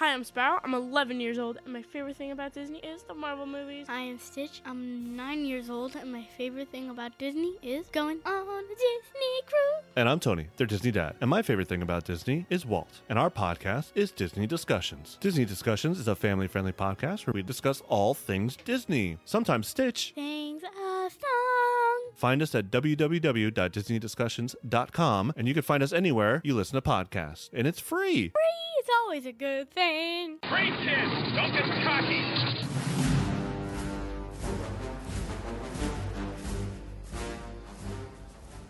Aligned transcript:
Hi, 0.00 0.14
I'm 0.14 0.24
Sparrow. 0.24 0.58
I'm 0.64 0.72
11 0.72 1.20
years 1.20 1.38
old, 1.38 1.58
and 1.62 1.74
my 1.74 1.82
favorite 1.82 2.16
thing 2.16 2.30
about 2.30 2.54
Disney 2.54 2.78
is 2.78 3.02
the 3.02 3.12
Marvel 3.12 3.44
movies. 3.44 3.84
I 3.86 4.00
am 4.00 4.18
Stitch. 4.18 4.62
I'm 4.64 5.14
nine 5.14 5.44
years 5.44 5.68
old, 5.68 5.94
and 5.94 6.10
my 6.10 6.26
favorite 6.38 6.70
thing 6.70 6.88
about 6.88 7.18
Disney 7.18 7.58
is 7.62 7.86
going 7.88 8.20
on 8.24 8.32
a 8.32 8.62
Disney 8.66 9.42
cruise. 9.44 9.84
And 9.96 10.08
I'm 10.08 10.18
Tony, 10.18 10.46
their 10.56 10.66
Disney 10.66 10.90
dad. 10.90 11.16
And 11.20 11.28
my 11.28 11.42
favorite 11.42 11.68
thing 11.68 11.82
about 11.82 12.04
Disney 12.04 12.46
is 12.48 12.64
Walt. 12.64 13.02
And 13.10 13.18
our 13.18 13.28
podcast 13.28 13.90
is 13.94 14.10
Disney 14.10 14.46
Discussions. 14.46 15.18
Disney 15.20 15.44
Discussions 15.44 15.98
is 15.98 16.08
a 16.08 16.16
family 16.16 16.46
friendly 16.46 16.72
podcast 16.72 17.26
where 17.26 17.34
we 17.34 17.42
discuss 17.42 17.82
all 17.86 18.14
things 18.14 18.56
Disney. 18.56 19.18
Sometimes 19.26 19.68
Stitch. 19.68 20.12
Things 20.14 20.62
a 20.62 21.10
song. 21.10 22.12
Find 22.14 22.40
us 22.40 22.54
at 22.54 22.70
www.disneydiscussions.com 22.70 25.32
and 25.36 25.46
you 25.46 25.52
can 25.52 25.62
find 25.62 25.82
us 25.82 25.92
anywhere 25.92 26.40
you 26.42 26.54
listen 26.54 26.76
to 26.76 26.82
podcasts. 26.82 27.50
And 27.52 27.66
it's 27.66 27.80
free. 27.80 28.30
Free 28.30 28.30
is 28.30 28.69
always 29.10 29.26
a 29.26 29.32
good 29.32 29.68
thing. 29.72 30.38
Brave 30.48 30.72
kids, 30.84 31.32
don't 31.34 31.50
get 31.50 31.64
cocky. 31.82 32.22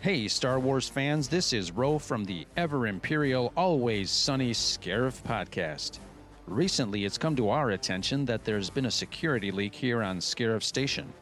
Hey, 0.00 0.28
Star 0.28 0.58
Wars 0.58 0.88
fans, 0.88 1.28
this 1.28 1.52
is 1.52 1.72
Ro 1.72 1.98
from 1.98 2.24
the 2.24 2.46
ever 2.56 2.86
imperial, 2.86 3.52
always 3.54 4.10
sunny 4.10 4.52
Scarif 4.52 5.22
podcast. 5.24 5.98
Recently, 6.46 7.04
it's 7.04 7.18
come 7.18 7.36
to 7.36 7.50
our 7.50 7.72
attention 7.72 8.24
that 8.24 8.42
there's 8.42 8.70
been 8.70 8.86
a 8.86 8.90
security 8.90 9.50
leak 9.50 9.74
here 9.74 10.02
on 10.02 10.20
Scarif 10.20 10.62
Station. 10.62 11.12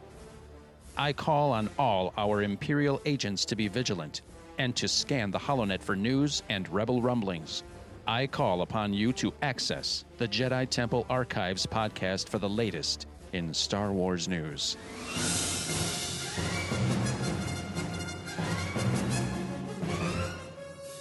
I 0.97 1.13
call 1.13 1.51
on 1.51 1.69
all 1.77 2.15
our 2.17 2.45
Imperial 2.45 3.03
agents 3.05 3.45
to 3.47 3.57
be 3.57 3.67
vigilant 3.67 4.23
and 4.59 4.77
to 4.77 4.87
scan 4.87 5.33
the 5.33 5.41
HoloNet 5.41 5.83
for 5.83 5.97
news 5.97 6.45
and 6.49 6.69
rebel 6.69 7.03
rumblings. 7.03 7.65
I 8.09 8.27
call 8.27 8.63
upon 8.63 8.95
you 8.95 9.13
to 9.13 9.35
access 9.43 10.07
the 10.17 10.27
Jedi 10.27 10.67
Temple 10.71 11.05
Archives 11.11 11.67
podcast 11.67 12.31
for 12.31 12.39
the 12.39 12.49
latest 12.49 13.07
in 13.35 13.53
Star 13.53 13.93
Wars 13.93 14.27
news. 14.29 14.79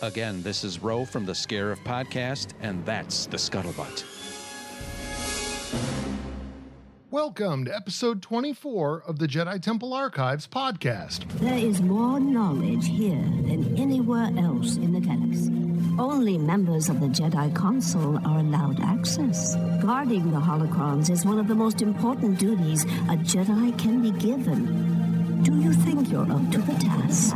Again, 0.01 0.43
this 0.43 0.65
is 0.65 0.83
Ro 0.83 1.05
from 1.05 1.25
the 1.25 1.31
Scarif 1.31 1.81
podcast, 1.85 2.49
and 2.59 2.85
that's 2.85 3.25
the 3.27 3.37
Scuttlebutt. 3.37 4.16
Welcome 7.09 7.63
to 7.65 7.73
episode 7.73 8.21
24 8.21 9.03
of 9.07 9.17
the 9.17 9.27
Jedi 9.27 9.61
Temple 9.61 9.93
Archives 9.93 10.45
podcast. 10.45 11.25
There 11.39 11.57
is 11.57 11.81
more 11.81 12.19
knowledge 12.19 12.85
here 12.87 13.15
than 13.15 13.75
anywhere 13.77 14.29
else 14.37 14.75
in 14.75 14.91
the 14.91 14.99
galaxy. 14.99 15.53
Only 15.97 16.37
members 16.37 16.89
of 16.89 16.99
the 16.99 17.07
Jedi 17.07 17.55
Council 17.55 18.17
are 18.27 18.39
allowed 18.39 18.81
access. 18.81 19.55
Guarding 19.81 20.31
the 20.31 20.39
holocrons 20.39 21.09
is 21.09 21.25
one 21.25 21.39
of 21.39 21.47
the 21.47 21.55
most 21.55 21.81
important 21.81 22.39
duties 22.39 22.83
a 22.83 23.15
Jedi 23.23 23.79
can 23.79 24.01
be 24.01 24.11
given. 24.11 25.43
Do 25.43 25.57
you 25.61 25.71
think 25.71 26.11
you're 26.11 26.29
up 26.29 26.51
to 26.51 26.57
the 26.57 26.73
task? 26.73 27.35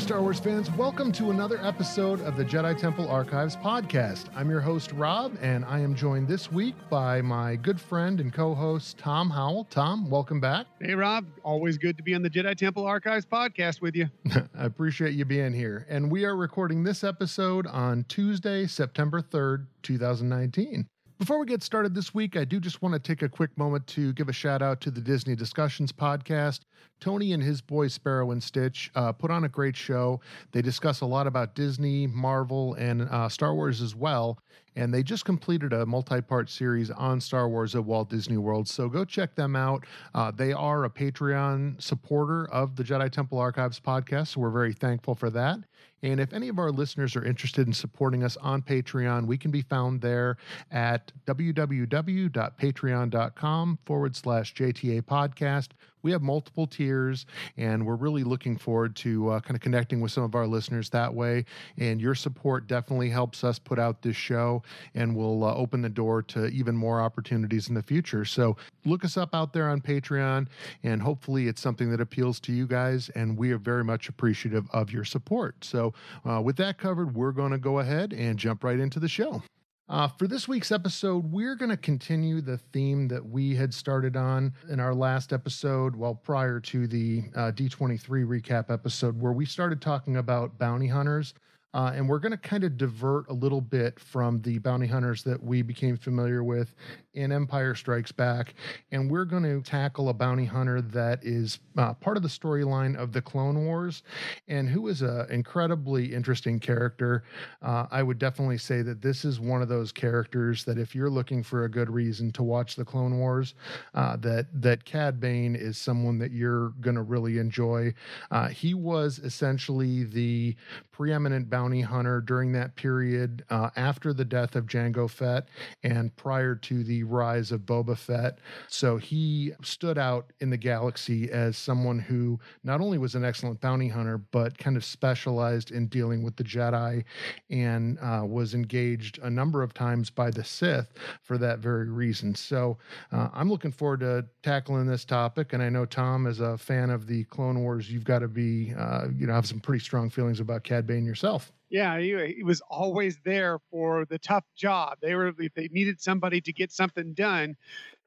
There, 0.00 0.06
Star 0.06 0.22
Wars 0.22 0.40
fans. 0.40 0.70
Welcome 0.72 1.12
to 1.12 1.30
another 1.30 1.58
episode 1.64 2.20
of 2.22 2.36
the 2.36 2.44
Jedi 2.44 2.76
Temple 2.78 3.08
Archives 3.08 3.56
podcast. 3.56 4.26
I'm 4.34 4.48
your 4.48 4.60
host, 4.60 4.92
Rob, 4.92 5.36
and 5.40 5.64
I 5.64 5.80
am 5.80 5.94
joined 5.94 6.26
this 6.26 6.50
week 6.50 6.74
by 6.88 7.20
my 7.20 7.56
good 7.56 7.80
friend 7.80 8.20
and 8.20 8.32
co 8.32 8.54
host, 8.54 8.98
Tom 8.98 9.28
Howell. 9.28 9.66
Tom, 9.70 10.08
welcome 10.08 10.40
back. 10.40 10.66
Hey, 10.80 10.94
Rob. 10.94 11.26
Always 11.42 11.76
good 11.76 11.96
to 11.98 12.02
be 12.02 12.14
on 12.14 12.22
the 12.22 12.30
Jedi 12.30 12.56
Temple 12.56 12.86
Archives 12.86 13.26
podcast 13.26 13.80
with 13.80 13.94
you. 13.94 14.08
I 14.56 14.64
appreciate 14.64 15.14
you 15.14 15.24
being 15.24 15.52
here. 15.52 15.86
And 15.88 16.10
we 16.10 16.24
are 16.24 16.36
recording 16.36 16.82
this 16.82 17.04
episode 17.04 17.66
on 17.66 18.04
Tuesday, 18.08 18.66
September 18.66 19.20
3rd, 19.20 19.66
2019. 19.82 20.86
Before 21.20 21.38
we 21.38 21.44
get 21.44 21.62
started 21.62 21.94
this 21.94 22.14
week, 22.14 22.34
I 22.34 22.46
do 22.46 22.58
just 22.58 22.80
want 22.80 22.94
to 22.94 22.98
take 22.98 23.20
a 23.20 23.28
quick 23.28 23.50
moment 23.58 23.86
to 23.88 24.14
give 24.14 24.30
a 24.30 24.32
shout 24.32 24.62
out 24.62 24.80
to 24.80 24.90
the 24.90 25.02
Disney 25.02 25.36
Discussions 25.36 25.92
podcast. 25.92 26.60
Tony 26.98 27.34
and 27.34 27.42
his 27.42 27.60
boys 27.60 27.92
Sparrow 27.92 28.30
and 28.30 28.42
Stitch 28.42 28.90
uh, 28.94 29.12
put 29.12 29.30
on 29.30 29.44
a 29.44 29.48
great 29.50 29.76
show. 29.76 30.18
They 30.52 30.62
discuss 30.62 31.02
a 31.02 31.06
lot 31.06 31.26
about 31.26 31.54
Disney, 31.54 32.06
Marvel, 32.06 32.72
and 32.76 33.02
uh, 33.02 33.28
Star 33.28 33.54
Wars 33.54 33.82
as 33.82 33.94
well. 33.94 34.38
And 34.76 34.94
they 34.94 35.02
just 35.02 35.26
completed 35.26 35.74
a 35.74 35.84
multi 35.84 36.22
part 36.22 36.48
series 36.48 36.90
on 36.90 37.20
Star 37.20 37.50
Wars 37.50 37.76
at 37.76 37.84
Walt 37.84 38.08
Disney 38.08 38.38
World. 38.38 38.66
So 38.66 38.88
go 38.88 39.04
check 39.04 39.34
them 39.34 39.54
out. 39.54 39.84
Uh, 40.14 40.30
they 40.30 40.54
are 40.54 40.84
a 40.84 40.90
Patreon 40.90 41.82
supporter 41.82 42.46
of 42.50 42.76
the 42.76 42.82
Jedi 42.82 43.10
Temple 43.10 43.36
Archives 43.36 43.78
podcast. 43.78 44.28
So 44.28 44.40
we're 44.40 44.48
very 44.48 44.72
thankful 44.72 45.14
for 45.14 45.28
that. 45.28 45.58
And 46.02 46.18
if 46.18 46.32
any 46.32 46.48
of 46.48 46.58
our 46.58 46.70
listeners 46.70 47.14
are 47.16 47.24
interested 47.24 47.66
in 47.66 47.74
supporting 47.74 48.24
us 48.24 48.38
on 48.38 48.62
Patreon, 48.62 49.26
we 49.26 49.36
can 49.36 49.50
be 49.50 49.60
found 49.62 50.00
there 50.00 50.38
at 50.70 51.12
www.patreon.com 51.26 53.78
forward 53.84 54.16
slash 54.16 54.54
JTA 54.54 55.02
podcast. 55.02 55.68
We 56.02 56.12
have 56.12 56.22
multiple 56.22 56.66
tiers, 56.66 57.26
and 57.56 57.86
we're 57.86 57.96
really 57.96 58.24
looking 58.24 58.56
forward 58.56 58.96
to 58.96 59.30
uh, 59.30 59.40
kind 59.40 59.54
of 59.54 59.60
connecting 59.60 60.00
with 60.00 60.12
some 60.12 60.24
of 60.24 60.34
our 60.34 60.46
listeners 60.46 60.88
that 60.90 61.12
way. 61.12 61.44
And 61.76 62.00
your 62.00 62.14
support 62.14 62.66
definitely 62.66 63.10
helps 63.10 63.44
us 63.44 63.58
put 63.58 63.78
out 63.78 64.02
this 64.02 64.16
show 64.16 64.62
and 64.94 65.14
will 65.14 65.44
uh, 65.44 65.54
open 65.54 65.82
the 65.82 65.90
door 65.90 66.22
to 66.22 66.46
even 66.46 66.76
more 66.76 67.00
opportunities 67.00 67.68
in 67.68 67.74
the 67.74 67.82
future. 67.82 68.24
So 68.24 68.56
look 68.84 69.04
us 69.04 69.16
up 69.16 69.34
out 69.34 69.52
there 69.52 69.68
on 69.68 69.80
Patreon, 69.80 70.48
and 70.82 71.02
hopefully 71.02 71.48
it's 71.48 71.60
something 71.60 71.90
that 71.90 72.00
appeals 72.00 72.40
to 72.40 72.52
you 72.52 72.66
guys. 72.66 73.10
And 73.10 73.36
we 73.36 73.52
are 73.52 73.58
very 73.58 73.84
much 73.84 74.08
appreciative 74.08 74.66
of 74.72 74.90
your 74.90 75.04
support. 75.04 75.64
So, 75.70 75.94
uh, 76.28 76.42
with 76.42 76.56
that 76.56 76.78
covered, 76.78 77.14
we're 77.14 77.32
going 77.32 77.52
to 77.52 77.58
go 77.58 77.78
ahead 77.78 78.12
and 78.12 78.38
jump 78.38 78.64
right 78.64 78.78
into 78.78 78.98
the 78.98 79.08
show. 79.08 79.42
Uh, 79.88 80.06
for 80.06 80.28
this 80.28 80.46
week's 80.46 80.70
episode, 80.70 81.32
we're 81.32 81.56
going 81.56 81.70
to 81.70 81.76
continue 81.76 82.40
the 82.40 82.58
theme 82.58 83.08
that 83.08 83.24
we 83.24 83.56
had 83.56 83.74
started 83.74 84.16
on 84.16 84.52
in 84.68 84.78
our 84.78 84.94
last 84.94 85.32
episode, 85.32 85.96
well, 85.96 86.14
prior 86.14 86.60
to 86.60 86.86
the 86.86 87.24
uh, 87.34 87.50
D23 87.50 88.24
recap 88.24 88.70
episode, 88.70 89.20
where 89.20 89.32
we 89.32 89.44
started 89.44 89.80
talking 89.80 90.16
about 90.16 90.56
bounty 90.58 90.86
hunters. 90.86 91.34
Uh, 91.72 91.92
and 91.94 92.08
we're 92.08 92.18
going 92.18 92.32
to 92.32 92.38
kind 92.38 92.64
of 92.64 92.76
divert 92.76 93.28
a 93.28 93.32
little 93.32 93.60
bit 93.60 93.98
from 93.98 94.40
the 94.42 94.58
bounty 94.58 94.86
hunters 94.86 95.22
that 95.22 95.40
we 95.42 95.62
became 95.62 95.96
familiar 95.96 96.42
with 96.42 96.74
in 97.14 97.32
Empire 97.32 97.74
Strikes 97.74 98.12
Back. 98.12 98.54
And 98.92 99.10
we're 99.10 99.24
going 99.24 99.42
to 99.42 99.62
tackle 99.62 100.08
a 100.08 100.14
bounty 100.14 100.44
hunter 100.44 100.80
that 100.80 101.24
is 101.24 101.58
uh, 101.76 101.94
part 101.94 102.16
of 102.16 102.22
the 102.22 102.28
storyline 102.28 102.96
of 102.96 103.12
the 103.12 103.22
Clone 103.22 103.64
Wars 103.64 104.02
and 104.48 104.68
who 104.68 104.88
is 104.88 105.02
an 105.02 105.26
incredibly 105.30 106.14
interesting 106.14 106.58
character. 106.58 107.24
Uh, 107.62 107.86
I 107.90 108.02
would 108.02 108.18
definitely 108.18 108.58
say 108.58 108.82
that 108.82 109.02
this 109.02 109.24
is 109.24 109.40
one 109.40 109.62
of 109.62 109.68
those 109.68 109.92
characters 109.92 110.64
that 110.64 110.78
if 110.78 110.94
you're 110.94 111.10
looking 111.10 111.42
for 111.42 111.64
a 111.64 111.70
good 111.70 111.90
reason 111.90 112.30
to 112.32 112.42
watch 112.42 112.76
the 112.76 112.84
Clone 112.84 113.18
Wars, 113.18 113.54
uh, 113.94 114.16
that, 114.18 114.46
that 114.62 114.84
Cad 114.84 115.20
Bane 115.20 115.56
is 115.56 115.78
someone 115.78 116.18
that 116.18 116.32
you're 116.32 116.70
going 116.80 116.96
to 116.96 117.02
really 117.02 117.38
enjoy. 117.38 117.92
Uh, 118.30 118.48
he 118.48 118.74
was 118.74 119.18
essentially 119.18 120.04
the 120.04 120.54
preeminent 120.92 121.48
bounty 121.48 121.80
hunter 121.80 122.20
during 122.20 122.52
that 122.52 122.76
period 122.76 123.44
uh, 123.50 123.70
after 123.76 124.12
the 124.12 124.24
death 124.24 124.54
of 124.54 124.66
Jango 124.66 125.08
Fett 125.08 125.48
and 125.82 126.14
prior 126.16 126.54
to 126.54 126.84
the 126.84 126.99
rise 127.02 127.52
of 127.52 127.62
Boba 127.62 127.96
Fett. 127.96 128.38
So 128.68 128.96
he 128.96 129.52
stood 129.62 129.98
out 129.98 130.32
in 130.40 130.50
the 130.50 130.56
galaxy 130.56 131.30
as 131.30 131.56
someone 131.56 131.98
who 131.98 132.38
not 132.64 132.80
only 132.80 132.98
was 132.98 133.14
an 133.14 133.24
excellent 133.24 133.60
bounty 133.60 133.88
hunter, 133.88 134.18
but 134.18 134.58
kind 134.58 134.76
of 134.76 134.84
specialized 134.84 135.70
in 135.70 135.86
dealing 135.86 136.22
with 136.22 136.36
the 136.36 136.44
Jedi 136.44 137.04
and 137.50 137.98
uh, 138.00 138.22
was 138.26 138.54
engaged 138.54 139.18
a 139.22 139.30
number 139.30 139.62
of 139.62 139.74
times 139.74 140.10
by 140.10 140.30
the 140.30 140.44
Sith 140.44 140.92
for 141.22 141.38
that 141.38 141.58
very 141.58 141.88
reason. 141.88 142.34
So 142.34 142.78
uh, 143.12 143.28
I'm 143.32 143.50
looking 143.50 143.72
forward 143.72 144.00
to 144.00 144.26
tackling 144.42 144.86
this 144.86 145.04
topic. 145.04 145.52
And 145.52 145.62
I 145.62 145.68
know, 145.68 145.84
Tom, 145.84 146.26
as 146.26 146.40
a 146.40 146.56
fan 146.58 146.90
of 146.90 147.06
the 147.06 147.24
Clone 147.24 147.60
Wars, 147.60 147.90
you've 147.90 148.04
got 148.04 148.20
to 148.20 148.28
be, 148.28 148.74
uh, 148.78 149.06
you 149.16 149.26
know, 149.26 149.34
have 149.34 149.46
some 149.46 149.60
pretty 149.60 149.82
strong 149.84 150.10
feelings 150.10 150.40
about 150.40 150.64
Cad 150.64 150.86
Bane 150.86 151.04
yourself. 151.04 151.52
Yeah, 151.70 151.98
he, 152.00 152.34
he 152.36 152.42
was 152.42 152.60
always 152.68 153.18
there 153.24 153.58
for 153.70 154.04
the 154.04 154.18
tough 154.18 154.44
job. 154.56 154.98
They 155.00 155.14
were 155.14 155.32
if 155.38 155.54
they 155.54 155.68
needed 155.70 156.00
somebody 156.00 156.40
to 156.42 156.52
get 156.52 156.72
something 156.72 157.14
done, 157.14 157.56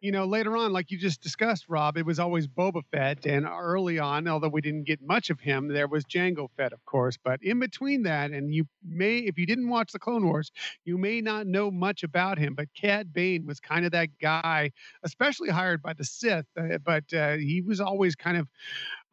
you 0.02 0.12
know, 0.12 0.26
later 0.26 0.58
on, 0.58 0.74
like 0.74 0.92
you 0.92 0.98
just 0.98 1.22
discussed, 1.22 1.66
Rob, 1.70 1.96
it 1.98 2.06
was 2.06 2.20
always 2.20 2.46
Boba 2.46 2.82
Fett. 2.92 3.26
And 3.26 3.46
early 3.48 4.00
on, 4.00 4.28
although 4.28 4.50
we 4.50 4.60
didn't 4.60 4.84
get 4.84 5.02
much 5.02 5.30
of 5.30 5.40
him, 5.40 5.70
there 5.70 5.88
was 5.88 6.04
Jango 6.04 6.50
Fett, 6.58 6.74
of 6.74 6.84
course. 6.86 7.18
But 7.24 7.42
in 7.42 7.58
between 7.60 8.04
that, 8.04 8.32
and 8.32 8.54
you 8.54 8.66
may, 8.86 9.20
if 9.20 9.38
you 9.38 9.46
didn't 9.46 9.70
watch 9.70 9.94
the 9.94 10.00
Clone 10.00 10.28
Wars, 10.28 10.52
you 10.84 10.98
may 10.98 11.22
not 11.22 11.48
know 11.48 11.72
much 11.72 12.04
about 12.04 12.38
him. 12.38 12.54
But 12.54 12.68
Cad 12.76 13.14
Bane 13.14 13.46
was 13.46 13.62
kind 13.62 13.86
of 13.86 13.94
that 13.94 14.10
guy, 14.22 14.72
especially 15.04 15.50
hired 15.50 15.82
by 15.82 15.94
the 15.94 16.04
Sith. 16.04 16.48
Uh, 16.60 16.80
but 16.86 17.06
uh, 17.14 17.38
he 17.38 17.62
was 17.62 17.80
always 17.80 18.14
kind 18.16 18.36
of 18.36 18.48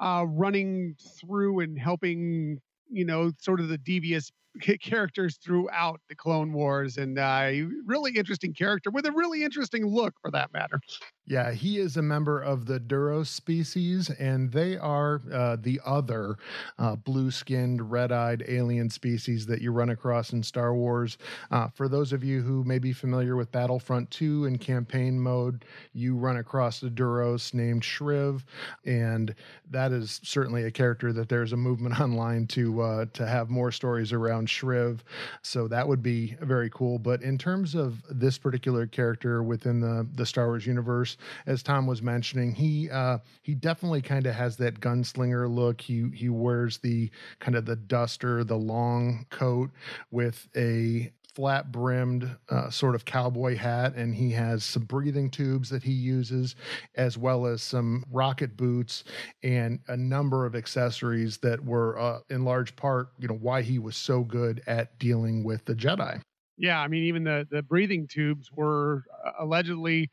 uh, 0.00 0.24
running 0.26 0.96
through 1.20 1.60
and 1.60 1.78
helping 1.78 2.60
you 2.90 3.04
know, 3.04 3.32
sort 3.40 3.60
of 3.60 3.68
the 3.68 3.78
devious 3.78 4.30
characters 4.80 5.38
throughout 5.42 6.00
the 6.08 6.14
Clone 6.14 6.52
Wars, 6.52 6.96
and 6.96 7.18
uh, 7.18 7.50
really 7.84 8.12
interesting 8.16 8.52
character 8.52 8.90
with 8.90 9.06
a 9.06 9.12
really 9.12 9.44
interesting 9.44 9.86
look, 9.86 10.14
for 10.20 10.30
that 10.30 10.52
matter. 10.52 10.80
Yeah, 11.30 11.52
he 11.52 11.78
is 11.78 11.96
a 11.96 12.02
member 12.02 12.40
of 12.40 12.66
the 12.66 12.80
Duros 12.80 13.28
species, 13.28 14.10
and 14.10 14.50
they 14.50 14.76
are 14.76 15.22
uh, 15.32 15.56
the 15.60 15.80
other 15.86 16.36
uh, 16.76 16.96
blue 16.96 17.30
skinned, 17.30 17.88
red 17.88 18.10
eyed 18.10 18.42
alien 18.48 18.90
species 18.90 19.46
that 19.46 19.62
you 19.62 19.70
run 19.70 19.90
across 19.90 20.32
in 20.32 20.42
Star 20.42 20.74
Wars. 20.74 21.18
Uh, 21.52 21.68
for 21.68 21.88
those 21.88 22.12
of 22.12 22.24
you 22.24 22.42
who 22.42 22.64
may 22.64 22.80
be 22.80 22.92
familiar 22.92 23.36
with 23.36 23.52
Battlefront 23.52 24.10
2 24.10 24.46
in 24.46 24.58
campaign 24.58 25.20
mode, 25.20 25.64
you 25.92 26.16
run 26.16 26.38
across 26.38 26.80
the 26.80 26.90
Duros 26.90 27.54
named 27.54 27.84
Shriv, 27.84 28.42
and 28.84 29.32
that 29.70 29.92
is 29.92 30.20
certainly 30.24 30.64
a 30.64 30.70
character 30.72 31.12
that 31.12 31.28
there's 31.28 31.52
a 31.52 31.56
movement 31.56 32.00
online 32.00 32.48
to 32.48 32.80
uh, 32.82 33.06
to 33.12 33.24
have 33.24 33.50
more 33.50 33.70
stories 33.70 34.12
around 34.12 34.48
Shriv. 34.50 35.00
So 35.42 35.68
that 35.68 35.86
would 35.86 36.02
be 36.02 36.36
very 36.40 36.70
cool. 36.70 36.98
But 36.98 37.22
in 37.22 37.38
terms 37.38 37.74
of 37.74 38.02
this 38.10 38.38
particular 38.38 38.86
character 38.86 39.42
within 39.42 39.80
the, 39.80 40.06
the 40.14 40.26
Star 40.26 40.46
Wars 40.46 40.66
universe, 40.66 41.16
as 41.46 41.62
Tom 41.62 41.86
was 41.86 42.02
mentioning, 42.02 42.52
he 42.52 42.90
uh, 42.90 43.18
he 43.42 43.54
definitely 43.54 44.02
kind 44.02 44.26
of 44.26 44.34
has 44.34 44.56
that 44.56 44.80
gunslinger 44.80 45.48
look. 45.48 45.80
He 45.80 46.10
he 46.14 46.28
wears 46.28 46.78
the 46.78 47.10
kind 47.38 47.56
of 47.56 47.64
the 47.64 47.76
duster, 47.76 48.44
the 48.44 48.56
long 48.56 49.26
coat 49.30 49.70
with 50.10 50.48
a 50.56 51.12
flat 51.34 51.72
brimmed 51.72 52.36
uh, 52.48 52.70
sort 52.70 52.94
of 52.94 53.04
cowboy 53.04 53.56
hat, 53.56 53.94
and 53.94 54.14
he 54.14 54.30
has 54.32 54.64
some 54.64 54.84
breathing 54.84 55.30
tubes 55.30 55.70
that 55.70 55.82
he 55.82 55.92
uses, 55.92 56.56
as 56.94 57.16
well 57.16 57.46
as 57.46 57.62
some 57.62 58.04
rocket 58.10 58.56
boots 58.56 59.04
and 59.42 59.80
a 59.88 59.96
number 59.96 60.46
of 60.46 60.54
accessories 60.54 61.38
that 61.38 61.64
were, 61.64 61.98
uh, 61.98 62.20
in 62.28 62.44
large 62.44 62.74
part, 62.76 63.08
you 63.18 63.28
know, 63.28 63.34
why 63.34 63.62
he 63.62 63.78
was 63.78 63.96
so 63.96 64.22
good 64.24 64.62
at 64.66 64.98
dealing 64.98 65.44
with 65.44 65.64
the 65.64 65.74
Jedi. 65.74 66.20
Yeah, 66.56 66.80
I 66.80 66.88
mean, 66.88 67.04
even 67.04 67.24
the 67.24 67.46
the 67.50 67.62
breathing 67.62 68.06
tubes 68.06 68.52
were 68.52 69.04
uh, 69.24 69.32
allegedly 69.38 70.10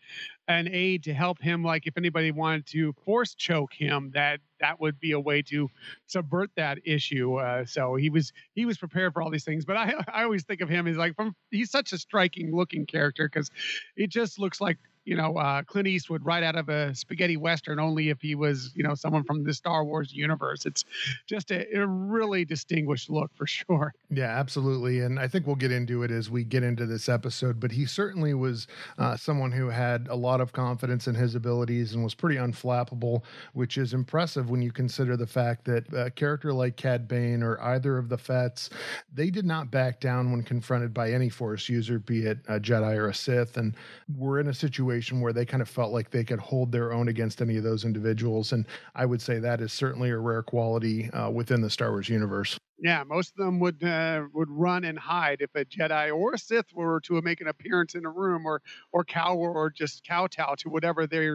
an 0.48 0.68
aid 0.72 1.04
to 1.04 1.14
help 1.14 1.42
him. 1.42 1.64
Like 1.64 1.88
if 1.88 1.98
anybody 1.98 2.32
wanted 2.32 2.66
to 2.68 2.94
force 3.06 3.36
choke 3.36 3.74
him, 3.74 4.12
that 4.14 4.40
that 4.60 4.80
would 4.80 5.00
be 5.00 5.12
a 5.12 5.20
way 5.20 5.42
to 5.44 5.70
subvert 6.08 6.50
that 6.56 6.80
issue. 6.86 7.36
Uh, 7.36 7.66
so 7.66 7.96
he 7.96 8.10
was 8.10 8.32
he 8.54 8.66
was 8.66 8.78
prepared 8.78 9.14
for 9.14 9.22
all 9.22 9.30
these 9.30 9.44
things. 9.46 9.66
But 9.66 9.78
I 9.78 9.94
I 10.14 10.24
always 10.24 10.44
think 10.44 10.62
of 10.62 10.70
him 10.70 10.88
as 10.88 10.98
like 10.98 11.16
from 11.16 11.36
he's 11.52 11.72
such 11.72 11.94
a 11.94 11.98
striking 11.98 12.56
looking 12.56 12.86
character 12.86 13.30
because 13.32 13.52
it 13.96 14.10
just 14.10 14.40
looks 14.40 14.62
like 14.62 14.78
you 15.08 15.16
know, 15.16 15.38
uh, 15.38 15.64
Clint 15.64 15.88
Eastwood 15.88 16.26
right 16.26 16.44
out 16.44 16.58
of 16.58 16.68
a 16.68 16.94
spaghetti 16.94 17.38
western, 17.38 17.80
only 17.80 18.10
if 18.10 18.22
he 18.22 18.36
was, 18.36 18.74
you 18.76 18.84
know, 18.84 18.94
someone 18.94 19.24
from 19.24 19.42
the 19.42 19.54
Star 19.54 19.86
Wars 19.86 20.14
universe. 20.14 20.66
It's 20.66 20.84
just 21.26 21.50
a, 21.50 21.66
a, 21.78 21.88
really 21.88 22.44
distinguished 22.44 23.10
look 23.10 23.32
for 23.34 23.48
sure. 23.48 23.94
Yeah, 24.10 24.38
absolutely. 24.38 25.00
And 25.00 25.18
I 25.18 25.30
think 25.30 25.48
we'll 25.48 25.56
get 25.56 25.72
into 25.72 26.04
it 26.04 26.12
as 26.12 26.30
we 26.30 26.44
get 26.44 26.62
into 26.62 26.86
this 26.86 27.08
episode. 27.08 27.58
But 27.58 27.72
he 27.72 27.86
certainly 27.86 28.34
was 28.34 28.68
uh, 28.98 29.16
someone 29.16 29.54
who 29.54 29.70
had 29.70 30.08
a 30.10 30.16
lot 30.16 30.42
of 30.42 30.52
confidence 30.52 31.08
in 31.08 31.16
his 31.16 31.36
abilities 31.36 31.94
and 31.94 32.04
was 32.04 32.14
pretty 32.14 32.36
unflappable, 32.36 33.24
which 33.54 33.78
is 33.78 33.94
impressive 33.94 34.50
when 34.50 34.62
you 34.62 34.74
consider 34.74 35.16
the 35.16 35.26
fact 35.26 35.64
that 35.66 35.86
a 35.94 36.12
character 36.12 36.52
like 36.52 36.76
Cad 36.76 37.08
Bane 37.08 37.44
or 37.44 37.62
either 37.62 37.98
of 37.98 38.10
the 38.10 38.18
Fets, 38.18 38.70
they 39.14 39.30
did 39.30 39.46
not 39.46 39.72
back 39.72 40.02
down 40.02 40.34
when 40.34 40.44
confronted 40.44 40.94
by 40.94 41.12
any 41.12 41.30
Force 41.30 41.70
user, 41.70 41.98
be 41.98 42.26
it 42.26 42.40
a 42.50 42.60
Jedi 42.60 42.98
or 42.98 43.08
a 43.08 43.14
Sith. 43.14 43.56
And 43.56 43.74
we're 44.18 44.42
in 44.42 44.50
a 44.50 44.54
situation 44.54 44.97
situation 44.98 45.22
where 45.22 45.34
they 45.34 45.46
kind 45.46 45.62
of 45.62 45.70
felt 45.70 45.94
like 45.94 46.10
they 46.10 46.24
could 46.24 46.40
hold 46.40 46.72
their 46.72 46.92
own 46.92 47.08
against 47.08 47.42
any 47.42 47.58
of 47.58 47.64
those 47.64 47.86
individuals. 47.86 48.54
And 48.54 48.66
I 48.96 49.06
would 49.06 49.22
say 49.22 49.40
that 49.40 49.62
is 49.62 49.72
certainly 49.72 50.10
a 50.10 50.18
rare 50.18 50.42
quality 50.42 51.10
uh, 51.12 51.30
within 51.30 51.62
the 51.62 51.70
Star 51.70 51.92
Wars 51.92 52.10
universe. 52.10 52.58
Yeah, 52.80 53.04
most 53.06 53.32
of 53.32 53.38
them 53.38 53.60
would 53.60 53.84
uh, 53.84 54.24
would 54.34 54.50
run 54.50 54.84
and 54.84 55.00
hide 55.00 55.42
if 55.42 55.50
a 55.56 55.66
Jedi 55.66 56.16
or 56.16 56.34
a 56.34 56.38
Sith 56.38 56.72
were 56.76 57.00
to 57.02 57.20
make 57.24 57.42
an 57.42 57.48
appearance 57.48 57.96
in 57.96 58.06
a 58.06 58.10
room, 58.10 58.46
or 58.46 58.62
or 58.92 59.04
cower 59.04 59.52
or 59.52 59.72
just 59.72 60.06
kowtow 60.08 60.56
to 60.60 60.70
whatever 60.70 61.08
they 61.08 61.30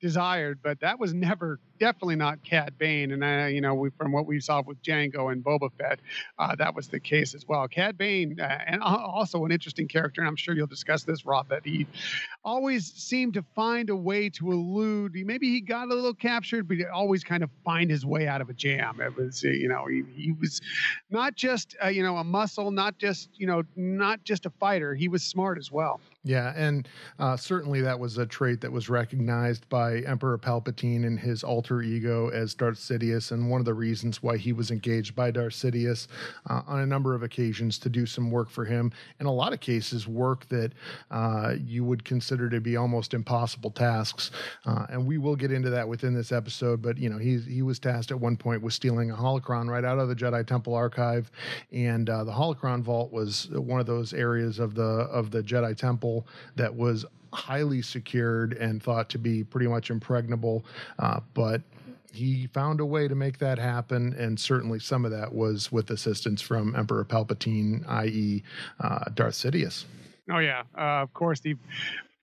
desired. 0.00 0.60
But 0.62 0.80
that 0.80 0.98
was 0.98 1.12
never, 1.12 1.60
definitely 1.78 2.16
not 2.16 2.42
Cad 2.44 2.78
Bane. 2.78 3.12
And 3.12 3.22
uh, 3.22 3.46
you 3.46 3.60
know, 3.60 3.74
we, 3.74 3.90
from 3.90 4.10
what 4.12 4.24
we 4.26 4.40
saw 4.40 4.62
with 4.62 4.82
Jango 4.82 5.30
and 5.30 5.44
Boba 5.44 5.70
Fett, 5.78 6.00
uh, 6.38 6.54
that 6.56 6.74
was 6.74 6.88
the 6.88 7.00
case 7.00 7.34
as 7.34 7.46
well. 7.46 7.68
Cad 7.68 7.98
Bane, 7.98 8.40
uh, 8.40 8.58
and 8.66 8.82
also 8.82 9.44
an 9.44 9.52
interesting 9.52 9.88
character, 9.88 10.22
and 10.22 10.28
I'm 10.28 10.36
sure 10.36 10.54
you'll 10.54 10.66
discuss 10.66 11.04
this, 11.04 11.26
Rob. 11.26 11.50
That 11.50 11.66
he 11.66 11.86
always 12.42 12.90
seemed 12.94 13.34
to 13.34 13.44
find 13.54 13.90
a 13.90 13.96
way 13.96 14.30
to 14.30 14.50
elude. 14.50 15.12
Maybe 15.14 15.50
he 15.50 15.60
got 15.60 15.88
a 15.88 15.94
little 15.94 16.14
captured, 16.14 16.68
but 16.68 16.78
he 16.78 16.86
always 16.86 17.22
kind 17.22 17.42
of 17.42 17.50
find 17.64 17.90
his 17.90 18.06
way 18.06 18.26
out 18.26 18.40
of 18.40 18.48
a 18.48 18.54
jam. 18.54 19.00
It 19.00 19.14
was, 19.16 19.42
you 19.42 19.68
know, 19.68 19.84
he, 19.86 20.04
he 20.14 20.32
was 20.32 20.60
not 21.10 21.34
just 21.36 21.76
uh, 21.82 21.88
you 21.88 22.02
know 22.02 22.16
a 22.16 22.24
muscle, 22.24 22.70
not 22.70 22.98
just 22.98 23.30
you 23.34 23.46
know 23.46 23.62
not 23.76 24.22
just 24.24 24.46
a 24.46 24.50
fighter. 24.50 24.94
He 24.94 25.08
was 25.08 25.22
smart 25.22 25.58
as 25.58 25.70
well. 25.70 26.00
Yeah, 26.26 26.52
and 26.56 26.88
uh, 27.20 27.36
certainly 27.36 27.80
that 27.82 28.00
was 28.00 28.18
a 28.18 28.26
trait 28.26 28.60
that 28.62 28.72
was 28.72 28.88
recognized 28.88 29.68
by 29.68 30.00
Emperor 30.00 30.36
Palpatine 30.36 31.04
in 31.04 31.16
his 31.16 31.44
alter 31.44 31.82
ego 31.82 32.30
as 32.30 32.52
Darth 32.52 32.78
Sidious, 32.78 33.30
and 33.30 33.48
one 33.48 33.60
of 33.60 33.64
the 33.64 33.74
reasons 33.74 34.24
why 34.24 34.36
he 34.36 34.52
was 34.52 34.72
engaged 34.72 35.14
by 35.14 35.30
Darth 35.30 35.52
Sidious 35.52 36.08
uh, 36.50 36.62
on 36.66 36.80
a 36.80 36.86
number 36.86 37.14
of 37.14 37.22
occasions 37.22 37.78
to 37.78 37.88
do 37.88 38.06
some 38.06 38.28
work 38.28 38.50
for 38.50 38.64
him. 38.64 38.90
In 39.20 39.26
a 39.26 39.32
lot 39.32 39.52
of 39.52 39.60
cases, 39.60 40.08
work 40.08 40.48
that 40.48 40.72
uh, 41.12 41.54
you 41.64 41.84
would 41.84 42.04
consider 42.04 42.50
to 42.50 42.60
be 42.60 42.76
almost 42.76 43.14
impossible 43.14 43.70
tasks, 43.70 44.32
uh, 44.64 44.86
and 44.90 45.06
we 45.06 45.18
will 45.18 45.36
get 45.36 45.52
into 45.52 45.70
that 45.70 45.86
within 45.86 46.12
this 46.12 46.32
episode. 46.32 46.82
But 46.82 46.98
you 46.98 47.08
know, 47.08 47.18
he 47.18 47.38
he 47.38 47.62
was 47.62 47.78
tasked 47.78 48.10
at 48.10 48.18
one 48.18 48.36
point 48.36 48.62
with 48.62 48.72
stealing 48.72 49.12
a 49.12 49.14
holocron 49.14 49.70
right 49.70 49.84
out 49.84 50.00
of 50.00 50.08
the 50.08 50.16
Jedi 50.16 50.44
Temple 50.44 50.74
archive, 50.74 51.30
and 51.70 52.10
uh, 52.10 52.24
the 52.24 52.32
holocron 52.32 52.82
vault 52.82 53.12
was 53.12 53.48
one 53.50 53.78
of 53.78 53.86
those 53.86 54.12
areas 54.12 54.58
of 54.58 54.74
the 54.74 54.82
of 54.82 55.30
the 55.30 55.40
Jedi 55.40 55.76
Temple 55.76 56.15
that 56.56 56.74
was 56.74 57.04
highly 57.32 57.82
secured 57.82 58.54
and 58.54 58.82
thought 58.82 59.08
to 59.10 59.18
be 59.18 59.44
pretty 59.44 59.66
much 59.66 59.90
impregnable. 59.90 60.64
Uh, 60.98 61.20
but 61.34 61.62
he 62.12 62.46
found 62.48 62.80
a 62.80 62.86
way 62.86 63.08
to 63.08 63.14
make 63.14 63.38
that 63.38 63.58
happen, 63.58 64.14
and 64.14 64.38
certainly 64.40 64.78
some 64.78 65.04
of 65.04 65.10
that 65.10 65.32
was 65.34 65.70
with 65.70 65.90
assistance 65.90 66.40
from 66.40 66.74
Emperor 66.74 67.04
Palpatine, 67.04 67.86
i.e., 67.88 68.42
uh, 68.80 69.04
Darth 69.14 69.34
Sidious. 69.34 69.84
Oh 70.30 70.38
yeah, 70.38 70.62
uh, 70.76 71.02
of 71.02 71.12
course. 71.14 71.40
The 71.40 71.56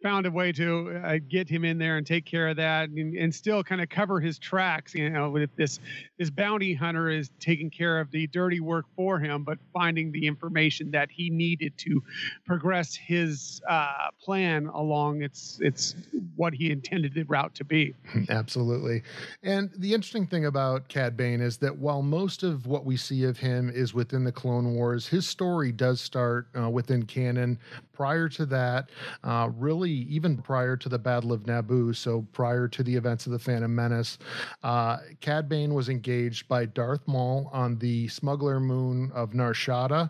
found 0.03 0.25
a 0.25 0.31
way 0.31 0.51
to 0.51 1.01
uh, 1.03 1.17
get 1.29 1.49
him 1.49 1.63
in 1.63 1.79
there 1.79 1.97
and 1.97 2.05
take 2.05 2.25
care 2.25 2.49
of 2.49 2.57
that 2.57 2.89
and, 2.89 3.15
and 3.15 3.33
still 3.33 3.63
kind 3.63 3.81
of 3.81 3.89
cover 3.89 4.19
his 4.19 4.37
tracks 4.37 4.93
you 4.93 5.09
know 5.09 5.33
this 5.55 5.79
this 6.19 6.29
bounty 6.29 6.73
hunter 6.73 7.09
is 7.09 7.31
taking 7.39 7.69
care 7.69 7.99
of 7.99 8.11
the 8.11 8.27
dirty 8.27 8.59
work 8.59 8.85
for 8.95 9.17
him 9.17 9.43
but 9.43 9.57
finding 9.73 10.11
the 10.11 10.27
information 10.27 10.91
that 10.91 11.09
he 11.09 11.29
needed 11.29 11.73
to 11.77 12.03
progress 12.45 12.93
his 12.93 13.61
uh, 13.69 14.09
plan 14.21 14.67
along 14.67 15.21
its 15.21 15.59
its 15.61 15.95
what 16.35 16.53
he 16.53 16.71
intended 16.71 17.13
the 17.13 17.23
route 17.23 17.53
to 17.55 17.63
be. 17.63 17.93
Absolutely. 18.29 19.03
And 19.41 19.71
the 19.77 19.93
interesting 19.93 20.27
thing 20.27 20.45
about 20.45 20.87
cad 20.87 21.15
bane 21.15 21.41
is 21.41 21.57
that 21.57 21.77
while 21.77 22.01
most 22.01 22.43
of 22.43 22.65
what 22.65 22.85
we 22.85 22.97
see 22.97 23.23
of 23.23 23.37
him 23.37 23.69
is 23.73 23.93
within 23.93 24.23
the 24.23 24.31
clone 24.31 24.73
wars 24.73 25.07
his 25.07 25.27
story 25.27 25.71
does 25.71 26.01
start 26.01 26.47
uh, 26.59 26.69
within 26.69 27.03
canon. 27.03 27.57
Prior 27.93 28.27
to 28.29 28.45
that 28.47 28.89
uh, 29.23 29.49
really 29.55 29.92
even 29.95 30.37
prior 30.37 30.75
to 30.77 30.89
the 30.89 30.99
Battle 30.99 31.31
of 31.31 31.43
Naboo, 31.43 31.95
so 31.95 32.25
prior 32.31 32.67
to 32.67 32.83
the 32.83 32.95
events 32.95 33.25
of 33.25 33.31
the 33.31 33.39
Phantom 33.39 33.73
Menace. 33.73 34.17
Uh, 34.63 34.97
Cad 35.21 35.47
Bane 35.49 35.73
was 35.73 35.89
engaged 35.89 36.47
by 36.47 36.65
Darth 36.65 37.07
Maul 37.07 37.49
on 37.53 37.77
the 37.77 38.07
smuggler 38.07 38.59
moon 38.59 39.11
of 39.13 39.33
Nar 39.33 39.53
Shaddaa 39.53 40.09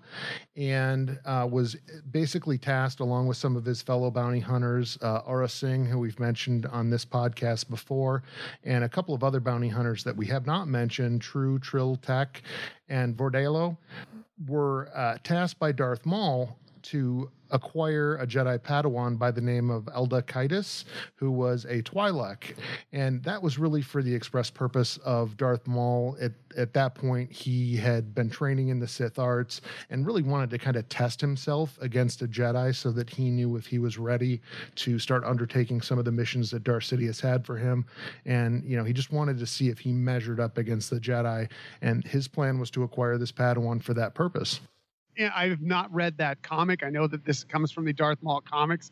and 0.56 1.20
uh, 1.26 1.48
was 1.50 1.76
basically 2.12 2.58
tasked, 2.58 3.00
along 3.00 3.28
with 3.28 3.38
some 3.38 3.56
of 3.56 3.66
his 3.66 3.82
fellow 3.82 4.12
bounty 4.12 4.40
hunters, 4.40 4.98
uh, 5.02 5.22
Aurra 5.22 5.50
Sing, 5.50 5.86
who 5.86 6.00
we've 6.00 6.20
mentioned 6.20 6.66
on 6.68 6.90
this 6.90 7.06
podcast 7.06 7.70
before, 7.70 8.24
and 8.64 8.84
a 8.84 8.90
couple 8.90 9.16
of 9.16 9.24
other 9.24 9.40
bounty 9.40 9.70
hunters 9.70 10.04
that 10.04 10.16
we 10.16 10.28
have 10.28 10.46
not 10.46 10.68
mentioned, 10.68 11.22
True, 11.22 11.60
Trill 11.60 11.96
Tech, 11.98 12.44
and 12.90 13.18
Vordalo, 13.18 13.78
were 14.48 14.90
uh, 14.96 15.18
tasked 15.24 15.60
by 15.60 15.72
Darth 15.72 16.06
Maul 16.06 16.58
to 16.84 17.30
acquire 17.54 18.16
a 18.16 18.28
Jedi 18.28 18.60
Padawan 18.60 19.18
by 19.18 19.32
the 19.32 19.40
name 19.40 19.70
of 19.70 19.86
Eldra 19.86 20.24
Kaitis, 20.24 20.84
who 21.16 21.32
was 21.32 21.66
a 21.66 21.82
Twi'lek. 21.84 22.56
And 22.92 23.24
that 23.24 23.42
was 23.42 23.58
really 23.58 23.82
for 23.82 24.02
the 24.02 24.14
express 24.14 24.50
purpose 24.50 24.98
of 25.06 25.38
Darth 25.38 25.66
Maul. 25.68 26.18
At, 26.20 26.34
at 26.58 26.74
that 26.74 26.96
point, 26.96 27.32
he 27.32 27.78
had 27.78 28.14
been 28.14 28.30
training 28.30 28.70
in 28.70 28.80
the 28.80 28.88
Sith 28.88 29.20
arts 29.20 29.62
and 29.90 30.06
really 30.06 30.24
wanted 30.24 30.50
to 30.50 30.58
kind 30.58 30.76
of 30.76 30.90
test 30.90 31.22
himself 31.22 31.78
against 31.80 32.22
a 32.24 32.28
Jedi 32.28 32.76
so 32.76 32.92
that 32.92 33.10
he 33.10 33.30
knew 33.30 33.56
if 33.56 33.68
he 33.68 33.80
was 33.80 33.98
ready 33.98 34.42
to 34.76 34.98
start 34.98 35.24
undertaking 35.24 35.82
some 35.82 36.00
of 36.00 36.06
the 36.06 36.12
missions 36.12 36.50
that 36.52 36.64
Darth 36.64 36.84
Sidious 36.84 37.22
had 37.22 37.46
for 37.46 37.56
him. 37.56 37.86
And, 38.26 38.64
you 38.66 38.76
know, 38.76 38.84
he 38.84 38.94
just 38.94 39.12
wanted 39.12 39.38
to 39.38 39.46
see 39.46 39.70
if 39.70 39.80
he 39.80 39.94
measured 39.94 40.40
up 40.40 40.58
against 40.58 40.90
the 40.90 41.00
Jedi. 41.00 41.50
And 41.82 42.04
his 42.04 42.28
plan 42.28 42.60
was 42.60 42.72
to 42.72 42.84
acquire 42.84 43.20
this 43.20 43.32
Padawan 43.32 43.82
for 43.84 43.94
that 43.94 44.16
purpose. 44.16 44.60
Yeah, 45.18 45.32
I've 45.36 45.62
not 45.62 45.94
read 45.94 46.18
that 46.18 46.42
comic. 46.42 46.84
I 46.84 46.90
know 46.90 47.06
that 47.08 47.24
this 47.24 47.44
comes 47.44 47.72
from 47.72 47.86
the 47.86 47.94
Darth 47.94 48.18
Maul 48.24 48.42
comics, 48.42 48.92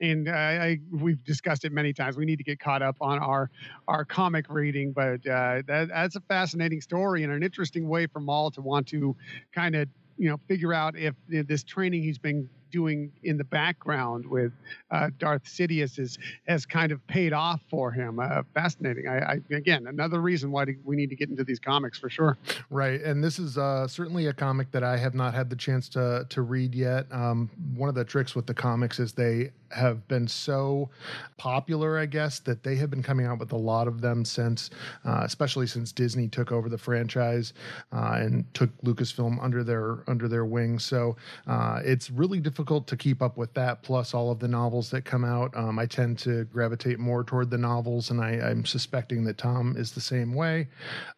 and 0.00 0.28
I, 0.28 0.78
we've 0.90 1.22
discussed 1.24 1.64
it 1.64 1.72
many 1.72 1.94
times. 1.94 2.16
We 2.16 2.26
need 2.26 2.36
to 2.36 2.44
get 2.44 2.60
caught 2.60 2.82
up 2.82 2.96
on 3.00 3.18
our 3.18 3.50
our 3.88 4.04
comic 4.04 4.46
reading, 4.50 4.92
but 4.92 5.26
uh, 5.26 5.62
that, 5.66 5.88
that's 5.88 6.16
a 6.16 6.20
fascinating 6.20 6.82
story 6.82 7.24
and 7.24 7.32
an 7.32 7.42
interesting 7.42 7.88
way 7.88 8.06
for 8.06 8.20
Maul 8.20 8.50
to 8.50 8.60
want 8.60 8.86
to 8.88 9.16
kind 9.54 9.74
of 9.74 9.88
you 10.18 10.28
know 10.28 10.38
figure 10.46 10.74
out 10.74 10.94
if 10.96 11.14
this 11.28 11.64
training 11.64 12.02
he's 12.02 12.18
been 12.18 12.48
doing 12.72 13.12
in 13.22 13.36
the 13.36 13.44
background 13.44 14.26
with 14.26 14.52
uh, 14.90 15.10
Darth 15.18 15.44
Sidious 15.44 15.98
is, 15.98 16.18
has 16.48 16.66
kind 16.66 16.90
of 16.90 17.06
paid 17.06 17.32
off 17.32 17.60
for 17.70 17.92
him. 17.92 18.18
Uh, 18.18 18.42
fascinating. 18.54 19.06
I, 19.06 19.18
I, 19.18 19.40
again, 19.54 19.86
another 19.86 20.20
reason 20.20 20.50
why 20.50 20.64
we 20.84 20.96
need 20.96 21.10
to 21.10 21.16
get 21.16 21.28
into 21.28 21.44
these 21.44 21.60
comics 21.60 21.98
for 21.98 22.10
sure. 22.10 22.38
Right, 22.70 23.00
and 23.00 23.22
this 23.22 23.38
is 23.38 23.58
uh, 23.58 23.86
certainly 23.86 24.26
a 24.26 24.32
comic 24.32 24.72
that 24.72 24.82
I 24.82 24.96
have 24.96 25.14
not 25.14 25.34
had 25.34 25.50
the 25.50 25.56
chance 25.56 25.88
to 25.90 26.26
to 26.28 26.42
read 26.42 26.74
yet. 26.74 27.06
Um, 27.12 27.50
one 27.76 27.88
of 27.88 27.94
the 27.94 28.04
tricks 28.04 28.34
with 28.34 28.46
the 28.46 28.54
comics 28.54 28.98
is 28.98 29.12
they 29.12 29.52
have 29.70 30.06
been 30.08 30.28
so 30.28 30.90
popular, 31.38 31.98
I 31.98 32.06
guess, 32.06 32.40
that 32.40 32.62
they 32.62 32.76
have 32.76 32.90
been 32.90 33.02
coming 33.02 33.26
out 33.26 33.38
with 33.38 33.52
a 33.52 33.56
lot 33.56 33.88
of 33.88 34.00
them 34.00 34.24
since, 34.24 34.70
uh, 35.04 35.22
especially 35.24 35.66
since 35.66 35.92
Disney 35.92 36.28
took 36.28 36.52
over 36.52 36.68
the 36.68 36.78
franchise 36.78 37.54
uh, 37.92 38.16
and 38.16 38.44
took 38.54 38.70
Lucasfilm 38.82 39.42
under 39.42 39.64
their 39.64 40.04
under 40.08 40.28
their 40.28 40.44
wing. 40.44 40.78
So 40.78 41.16
uh, 41.46 41.80
it's 41.84 42.10
really 42.10 42.40
difficult 42.40 42.61
to 42.62 42.96
keep 42.96 43.22
up 43.22 43.36
with 43.36 43.52
that. 43.54 43.82
Plus 43.82 44.14
all 44.14 44.30
of 44.30 44.38
the 44.38 44.48
novels 44.48 44.90
that 44.90 45.04
come 45.04 45.24
out, 45.24 45.56
um, 45.56 45.78
I 45.78 45.86
tend 45.86 46.18
to 46.20 46.44
gravitate 46.44 46.98
more 46.98 47.24
toward 47.24 47.50
the 47.50 47.58
novels, 47.58 48.10
and 48.10 48.20
I, 48.20 48.32
am 48.32 48.64
suspecting 48.64 49.24
that 49.24 49.38
Tom 49.38 49.76
is 49.76 49.92
the 49.92 50.00
same 50.00 50.34
way. 50.34 50.68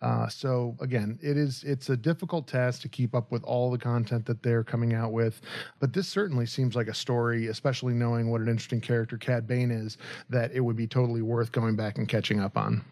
Uh, 0.02 0.28
so 0.28 0.76
again, 0.80 1.18
it 1.22 1.36
is 1.36 1.64
it's 1.64 1.90
a 1.90 1.96
difficult 1.96 2.46
task 2.46 2.82
to 2.82 2.88
keep 2.88 3.14
up 3.14 3.30
with 3.30 3.44
all 3.44 3.70
the 3.70 3.78
content 3.78 4.26
that 4.26 4.42
they're 4.42 4.64
coming 4.64 4.94
out 4.94 5.12
with, 5.12 5.40
but 5.80 5.92
this 5.92 6.08
certainly 6.08 6.46
seems 6.46 6.74
like 6.74 6.88
a 6.88 6.94
story, 6.94 7.48
especially 7.48 7.94
knowing 7.94 8.30
what 8.30 8.40
an 8.40 8.48
interesting 8.48 8.80
character 8.80 9.16
Cad 9.16 9.46
Bane 9.46 9.70
is, 9.70 9.98
that 10.30 10.52
it 10.52 10.60
would 10.60 10.76
be 10.76 10.86
totally 10.86 11.22
worth 11.22 11.52
going 11.52 11.76
back 11.76 11.98
and 11.98 12.08
catching 12.08 12.40
up 12.40 12.56
on. 12.56 12.84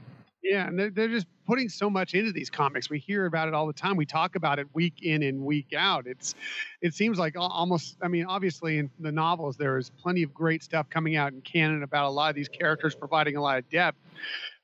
Yeah, 0.42 0.66
and 0.66 0.78
they're, 0.78 0.90
they're 0.90 1.08
just 1.08 1.26
putting 1.46 1.68
so 1.68 1.88
much 1.88 2.14
into 2.14 2.32
these 2.32 2.50
comics. 2.50 2.90
We 2.90 2.98
hear 2.98 3.26
about 3.26 3.48
it 3.48 3.54
all 3.54 3.66
the 3.66 3.72
time. 3.72 3.96
We 3.96 4.06
talk 4.06 4.34
about 4.34 4.58
it 4.58 4.66
week 4.74 5.02
in 5.02 5.22
and 5.22 5.40
week 5.40 5.72
out. 5.76 6.06
It's, 6.06 6.34
it 6.80 6.94
seems 6.94 7.18
like 7.18 7.34
almost. 7.38 7.96
I 8.02 8.08
mean, 8.08 8.26
obviously 8.26 8.78
in 8.78 8.90
the 8.98 9.12
novels 9.12 9.56
there 9.56 9.78
is 9.78 9.90
plenty 9.90 10.22
of 10.22 10.34
great 10.34 10.62
stuff 10.62 10.90
coming 10.90 11.16
out 11.16 11.32
in 11.32 11.40
canon 11.42 11.84
about 11.84 12.06
a 12.06 12.10
lot 12.10 12.30
of 12.30 12.36
these 12.36 12.48
characters 12.48 12.94
providing 12.94 13.36
a 13.36 13.42
lot 13.42 13.58
of 13.58 13.68
depth 13.70 13.98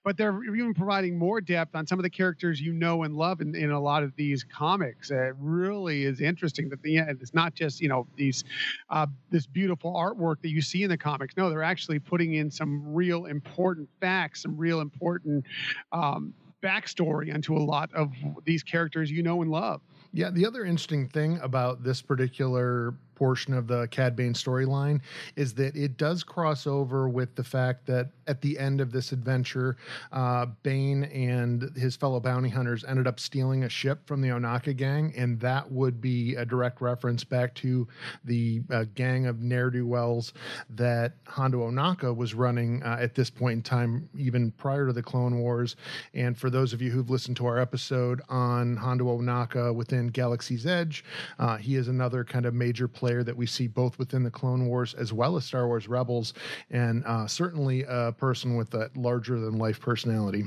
but 0.09 0.17
they're 0.17 0.43
even 0.43 0.73
providing 0.73 1.19
more 1.19 1.39
depth 1.39 1.77
on 1.77 1.87
some 1.87 1.99
of 1.99 2.03
the 2.03 2.09
characters 2.09 2.63
you 2.63 2.73
know 2.73 3.03
and 3.03 3.15
love 3.15 3.43
in, 3.43 3.55
in 3.55 3.73
a 3.73 3.79
lot 3.79 4.03
of 4.03 4.17
these 4.17 4.43
comics. 4.43 5.11
It 5.11 5.35
really 5.39 6.05
is 6.05 6.23
interesting 6.23 6.71
that 6.71 6.81
the 6.81 6.97
it's 6.97 7.35
not 7.35 7.55
just 7.55 7.79
you 7.83 7.91
know 7.91 8.07
these 8.17 8.43
uh, 8.89 9.07
this 9.31 9.47
beautiful 9.47 9.93
artwork 9.93 10.41
that 10.41 10.49
you 10.49 10.63
see 10.63 10.83
in 10.83 10.89
the 10.89 10.97
comics. 10.97 11.37
No, 11.37 11.51
they're 11.51 11.63
actually 11.63 11.99
putting 11.99 12.33
in 12.37 12.51
some 12.51 12.95
real 12.95 13.27
important 13.27 13.87
facts, 14.01 14.41
some 14.45 14.57
real 14.57 14.81
important 14.81 15.45
um, 15.93 16.33
backstory 16.63 17.35
into 17.35 17.55
a 17.55 17.61
lot 17.61 17.93
of 17.93 18.11
these 18.47 18.63
characters 18.63 19.11
you 19.11 19.23
know 19.23 19.43
and 19.43 19.51
love. 19.51 19.83
Yeah, 20.15 20.31
the 20.31 20.47
other 20.47 20.65
interesting 20.65 21.07
thing 21.07 21.39
about 21.43 21.85
this 21.85 22.01
particular 22.01 22.95
portion 23.19 23.53
of 23.53 23.67
the 23.67 23.89
Cad 23.89 24.15
Bane 24.15 24.33
storyline 24.33 25.01
is 25.35 25.53
that 25.55 25.75
it 25.75 25.97
does 25.97 26.23
cross 26.23 26.67
over 26.69 27.09
with 27.09 27.35
the 27.35 27.43
fact 27.43 27.85
that 27.87 28.11
at 28.29 28.41
the 28.41 28.57
end 28.59 28.81
of 28.81 28.93
this 28.93 29.11
adventure, 29.11 29.77
uh, 30.13 30.47
Bane 30.63 31.05
and 31.05 31.71
his 31.77 31.97
fellow 31.97 32.21
bounty 32.21 32.49
hunters 32.49 32.85
ended 32.85 33.09
up 33.09 33.19
stealing 33.19 33.65
a 33.65 33.69
ship 33.69 34.07
from 34.07 34.21
the 34.21 34.29
Ohnaka 34.29 34.77
gang, 34.77 35.13
and 35.17 35.41
that 35.41 35.71
would 35.71 36.01
be 36.01 36.37
a 36.37 36.45
direct 36.45 36.81
reference 36.81 37.25
back 37.25 37.55
to 37.57 37.89
the 38.25 38.63
uh, 38.71 38.85
gang 38.95 39.27
of 39.27 39.43
ne'er 39.43 39.71
do 39.71 39.85
wells 39.85 40.33
that 40.71 41.15
Hondo 41.27 41.69
Ohnaka 41.69 42.15
was 42.15 42.35
running 42.35 42.83
uh, 42.85 42.99
at 43.01 43.17
this 43.17 43.31
point 43.31 43.55
in 43.55 43.63
time, 43.63 44.09
even 44.17 44.53
prior 44.53 44.87
to 44.87 44.93
the 44.93 45.03
Clone 45.03 45.39
Wars. 45.39 45.75
And 46.15 46.39
for 46.39 46.51
those 46.51 46.73
of 46.73 46.81
you 46.81 46.93
who've 46.93 47.11
listened 47.11 47.37
to 47.39 47.47
our 47.47 47.59
episode 47.59 48.23
on 48.29 48.77
Hondo 48.77 49.07
Ohnaka 49.07 49.75
within 49.75 50.07
Galaxy's 50.07 50.67
Edge, 50.67 51.05
uh, 51.41 51.57
he 51.57 51.75
is 51.75 51.89
another 51.89 52.23
kind 52.23 52.47
of 52.47 52.55
major 52.55 52.87
player 52.87 53.08
player 53.09 53.23
that 53.23 53.39
we 53.39 53.47
see 53.47 53.67
both 53.67 53.99
within 53.99 54.23
the 54.23 54.31
Clone 54.31 54.67
Wars 54.67 54.93
as 54.93 55.15
well 55.15 55.35
as 55.37 55.45
Star 55.47 55.67
Wars 55.67 55.89
Rebels, 55.89 56.35
and 56.71 57.03
uh, 57.07 57.27
certainly 57.27 57.87
a 57.89 58.13
person 58.13 58.55
with 58.55 58.75
a 58.75 58.91
larger 58.97 59.41
than 59.41 59.57
life 59.57 59.81
personality. 59.81 60.45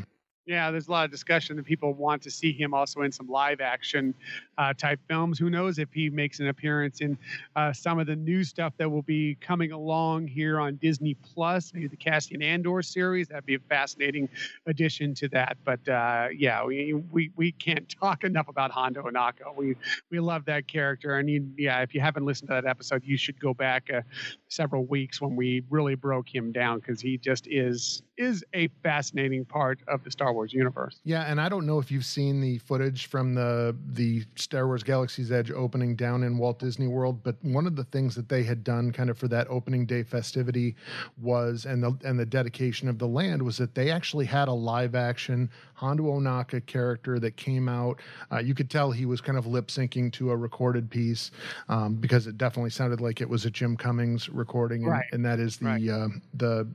Yeah, 0.51 0.69
there's 0.69 0.89
a 0.89 0.91
lot 0.91 1.05
of 1.05 1.11
discussion 1.11 1.55
that 1.55 1.63
people 1.63 1.93
want 1.93 2.21
to 2.23 2.29
see 2.29 2.51
him 2.51 2.73
also 2.73 3.03
in 3.03 3.11
some 3.13 3.29
live 3.29 3.61
action 3.61 4.13
uh, 4.57 4.73
type 4.73 4.99
films. 5.07 5.39
Who 5.39 5.49
knows 5.49 5.79
if 5.79 5.87
he 5.93 6.09
makes 6.09 6.41
an 6.41 6.49
appearance 6.49 6.99
in 6.99 7.17
uh, 7.55 7.71
some 7.71 7.99
of 7.99 8.07
the 8.07 8.17
new 8.17 8.43
stuff 8.43 8.73
that 8.75 8.91
will 8.91 9.01
be 9.01 9.35
coming 9.39 9.71
along 9.71 10.27
here 10.27 10.59
on 10.59 10.75
Disney 10.75 11.13
Plus, 11.13 11.73
maybe 11.73 11.87
the 11.87 11.95
Cassian 11.95 12.41
Andor 12.41 12.81
series. 12.81 13.29
That'd 13.29 13.45
be 13.45 13.55
a 13.55 13.59
fascinating 13.59 14.27
addition 14.65 15.13
to 15.15 15.29
that. 15.29 15.55
But 15.63 15.87
uh, 15.87 16.27
yeah, 16.35 16.65
we, 16.65 16.95
we 17.13 17.31
we 17.37 17.53
can't 17.53 17.87
talk 18.01 18.25
enough 18.25 18.49
about 18.49 18.71
Hondo 18.71 19.03
Ohnaka. 19.03 19.55
We 19.55 19.77
we 20.09 20.19
love 20.19 20.43
that 20.45 20.67
character, 20.67 21.17
and 21.17 21.29
you, 21.29 21.49
yeah, 21.57 21.79
if 21.79 21.95
you 21.95 22.01
haven't 22.01 22.25
listened 22.25 22.49
to 22.49 22.55
that 22.55 22.65
episode, 22.65 23.03
you 23.05 23.15
should 23.15 23.39
go 23.39 23.53
back 23.53 23.89
uh, 23.89 24.01
several 24.49 24.83
weeks 24.83 25.21
when 25.21 25.37
we 25.37 25.63
really 25.69 25.95
broke 25.95 26.27
him 26.27 26.51
down 26.51 26.79
because 26.79 26.99
he 26.99 27.17
just 27.17 27.47
is 27.47 28.03
is 28.21 28.43
a 28.53 28.67
fascinating 28.83 29.43
part 29.43 29.79
of 29.87 30.03
the 30.03 30.11
Star 30.11 30.31
Wars 30.31 30.53
universe. 30.53 30.99
Yeah, 31.03 31.23
and 31.23 31.41
I 31.41 31.49
don't 31.49 31.65
know 31.65 31.79
if 31.79 31.91
you've 31.91 32.05
seen 32.05 32.39
the 32.39 32.59
footage 32.59 33.07
from 33.07 33.33
the 33.33 33.75
the 33.93 34.23
Star 34.35 34.67
Wars 34.67 34.83
Galaxy's 34.83 35.31
Edge 35.31 35.51
opening 35.51 35.95
down 35.95 36.23
in 36.23 36.37
Walt 36.37 36.59
Disney 36.59 36.87
World, 36.87 37.23
but 37.23 37.35
one 37.41 37.65
of 37.65 37.75
the 37.75 37.83
things 37.85 38.13
that 38.15 38.29
they 38.29 38.43
had 38.43 38.63
done 38.63 38.91
kind 38.91 39.09
of 39.09 39.17
for 39.17 39.27
that 39.29 39.47
opening 39.49 39.85
day 39.85 40.03
festivity 40.03 40.75
was 41.19 41.65
and 41.65 41.83
the 41.83 41.97
and 42.05 42.19
the 42.19 42.25
dedication 42.25 42.87
of 42.87 42.99
the 42.99 43.07
land 43.07 43.41
was 43.41 43.57
that 43.57 43.73
they 43.73 43.89
actually 43.89 44.25
had 44.25 44.47
a 44.47 44.53
live 44.53 44.93
action 44.93 45.49
Hondo 45.73 46.03
Ohnaka 46.03 46.63
character 46.67 47.19
that 47.19 47.35
came 47.37 47.67
out. 47.67 47.99
Uh, 48.31 48.37
you 48.37 48.53
could 48.53 48.69
tell 48.69 48.91
he 48.91 49.07
was 49.07 49.19
kind 49.19 49.37
of 49.37 49.47
lip 49.47 49.69
syncing 49.69 50.13
to 50.13 50.29
a 50.29 50.37
recorded 50.37 50.91
piece 50.91 51.31
um, 51.69 51.95
because 51.95 52.27
it 52.27 52.37
definitely 52.37 52.69
sounded 52.69 53.01
like 53.01 53.19
it 53.19 53.27
was 53.27 53.45
a 53.45 53.49
Jim 53.49 53.75
Cummings 53.75 54.29
recording, 54.29 54.83
and, 54.83 54.91
right. 54.91 55.05
and 55.11 55.25
that 55.25 55.39
is 55.39 55.57
the 55.57 55.65
right. 55.65 55.89
uh, 55.89 56.07
the 56.35 56.67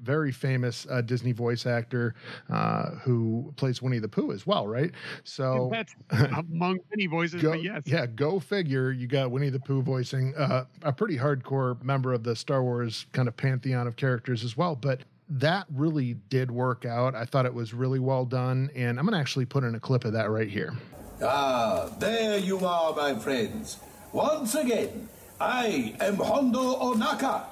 very 0.00 0.32
famous 0.32 0.86
uh, 0.90 1.00
Disney 1.00 1.32
voice 1.32 1.66
actor 1.66 2.14
uh, 2.48 2.90
who 3.02 3.52
plays 3.56 3.82
Winnie 3.82 3.98
the 3.98 4.08
Pooh 4.08 4.32
as 4.32 4.46
well, 4.46 4.66
right? 4.66 4.92
So 5.24 5.70
that's 5.72 5.94
among 6.10 6.78
many 6.90 7.06
voices, 7.06 7.42
go, 7.42 7.50
but 7.50 7.62
yes, 7.62 7.82
yeah, 7.86 8.06
go 8.06 8.40
figure. 8.40 8.90
You 8.92 9.06
got 9.06 9.30
Winnie 9.30 9.50
the 9.50 9.60
Pooh 9.60 9.82
voicing 9.82 10.34
uh, 10.36 10.64
a 10.82 10.92
pretty 10.92 11.16
hardcore 11.16 11.82
member 11.82 12.12
of 12.12 12.22
the 12.22 12.36
Star 12.36 12.62
Wars 12.62 13.06
kind 13.12 13.28
of 13.28 13.36
pantheon 13.36 13.86
of 13.86 13.96
characters 13.96 14.44
as 14.44 14.56
well, 14.56 14.76
but. 14.76 15.00
That 15.32 15.66
really 15.72 16.14
did 16.28 16.50
work 16.50 16.84
out. 16.84 17.14
I 17.14 17.24
thought 17.24 17.46
it 17.46 17.54
was 17.54 17.72
really 17.72 18.00
well 18.00 18.24
done, 18.24 18.68
and 18.74 18.98
I'm 18.98 19.06
going 19.06 19.14
to 19.14 19.20
actually 19.20 19.44
put 19.44 19.62
in 19.62 19.76
a 19.76 19.78
clip 19.78 20.04
of 20.04 20.12
that 20.14 20.28
right 20.28 20.48
here. 20.48 20.74
Ah, 21.22 21.88
there 22.00 22.36
you 22.36 22.58
are, 22.66 22.96
my 22.96 23.14
friends. 23.14 23.76
Once 24.12 24.56
again, 24.56 25.08
I 25.40 25.94
am 26.00 26.16
Hondo 26.16 26.74
Ohnaka, 26.80 27.44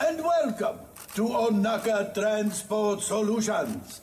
and 0.00 0.18
welcome 0.18 0.85
to 1.16 1.22
Ohnaka 1.28 2.12
Transport 2.12 3.00
Solutions. 3.00 4.02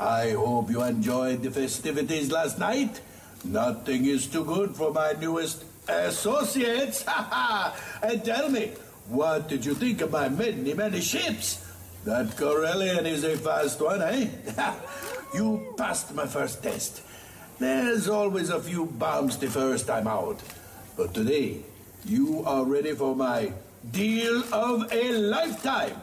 I 0.00 0.30
hope 0.30 0.70
you 0.70 0.82
enjoyed 0.82 1.42
the 1.42 1.50
festivities 1.50 2.32
last 2.32 2.58
night. 2.58 2.98
Nothing 3.44 4.06
is 4.06 4.26
too 4.26 4.42
good 4.42 4.74
for 4.74 4.90
my 4.90 5.12
newest 5.20 5.64
associates. 5.86 7.04
and 8.02 8.24
tell 8.24 8.48
me, 8.48 8.72
what 9.08 9.50
did 9.50 9.66
you 9.66 9.74
think 9.74 10.00
of 10.00 10.10
my 10.12 10.30
many, 10.30 10.72
many 10.72 11.02
ships? 11.02 11.62
That 12.06 12.28
Corellian 12.28 13.04
is 13.04 13.22
a 13.24 13.36
fast 13.36 13.78
one, 13.82 14.00
eh? 14.00 14.30
you 15.34 15.74
passed 15.76 16.14
my 16.14 16.24
first 16.24 16.62
test. 16.62 17.02
There's 17.58 18.08
always 18.08 18.48
a 18.48 18.60
few 18.60 18.86
bumps 18.86 19.36
the 19.36 19.48
first 19.48 19.86
time 19.86 20.08
out. 20.08 20.40
But 20.96 21.12
today, 21.12 21.60
you 22.06 22.42
are 22.46 22.64
ready 22.64 22.94
for 22.94 23.14
my 23.14 23.52
deal 23.92 24.42
of 24.54 24.90
a 24.90 25.12
lifetime 25.12 26.00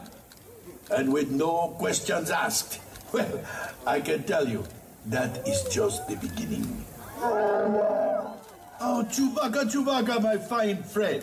and 0.90 1.12
with 1.12 1.30
no 1.30 1.74
questions 1.78 2.30
asked. 2.30 2.80
Well, 3.14 3.38
I 3.86 4.00
can 4.00 4.24
tell 4.24 4.48
you, 4.48 4.64
that 5.06 5.46
is 5.46 5.62
just 5.70 6.08
the 6.08 6.16
beginning. 6.16 6.84
Oh, 7.22 9.06
Chewbacca, 9.08 9.70
Chewbacca, 9.70 10.20
my 10.20 10.36
fine 10.36 10.82
friend. 10.82 11.22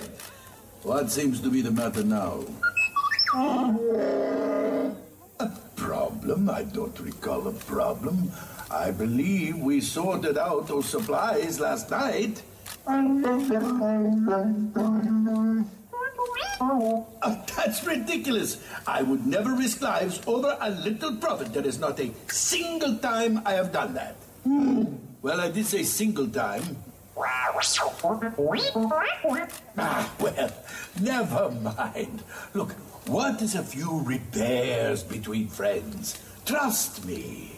What 0.84 1.12
seems 1.12 1.42
to 1.42 1.50
be 1.50 1.62
the 1.62 1.72
matter 1.72 2.04
now? 2.04 2.46
A 5.40 5.50
problem? 5.76 6.50
I 6.50 6.64
don't 6.64 6.98
recall 7.00 7.48
a 7.48 7.54
problem. 7.54 8.32
I 8.72 8.92
believe 8.92 9.58
we 9.58 9.82
sorted 9.82 10.38
out 10.38 10.68
those 10.68 10.86
supplies 10.88 11.60
last 11.60 11.92
night. 11.92 12.42
Oh, 17.24 17.44
that's 17.56 17.84
ridiculous. 17.86 18.58
I 18.88 19.02
would 19.02 19.26
never 19.26 19.54
risk 19.54 19.82
lives 19.82 20.22
over 20.28 20.58
a 20.60 20.70
little 20.70 21.16
profit. 21.18 21.54
There 21.54 21.66
is 21.66 21.80
not 21.80 22.00
a 22.00 22.12
single 22.28 22.98
time 22.98 23.42
I 23.46 23.54
have 23.54 23.72
done 23.72 23.94
that. 23.96 24.16
Well, 25.22 25.40
I 25.42 25.50
did 25.50 25.66
say 25.66 25.84
single 25.84 26.28
time. 26.28 26.78
Ah, 29.78 30.12
well, 30.20 30.52
never 31.00 31.50
mind. 31.52 32.24
Look, 32.54 32.72
what 33.08 33.42
is 33.42 33.56
a 33.56 33.64
few 33.64 34.02
repairs 34.04 35.04
between 35.04 35.48
friends? 35.48 36.20
Trust 36.46 37.06
me. 37.06 37.51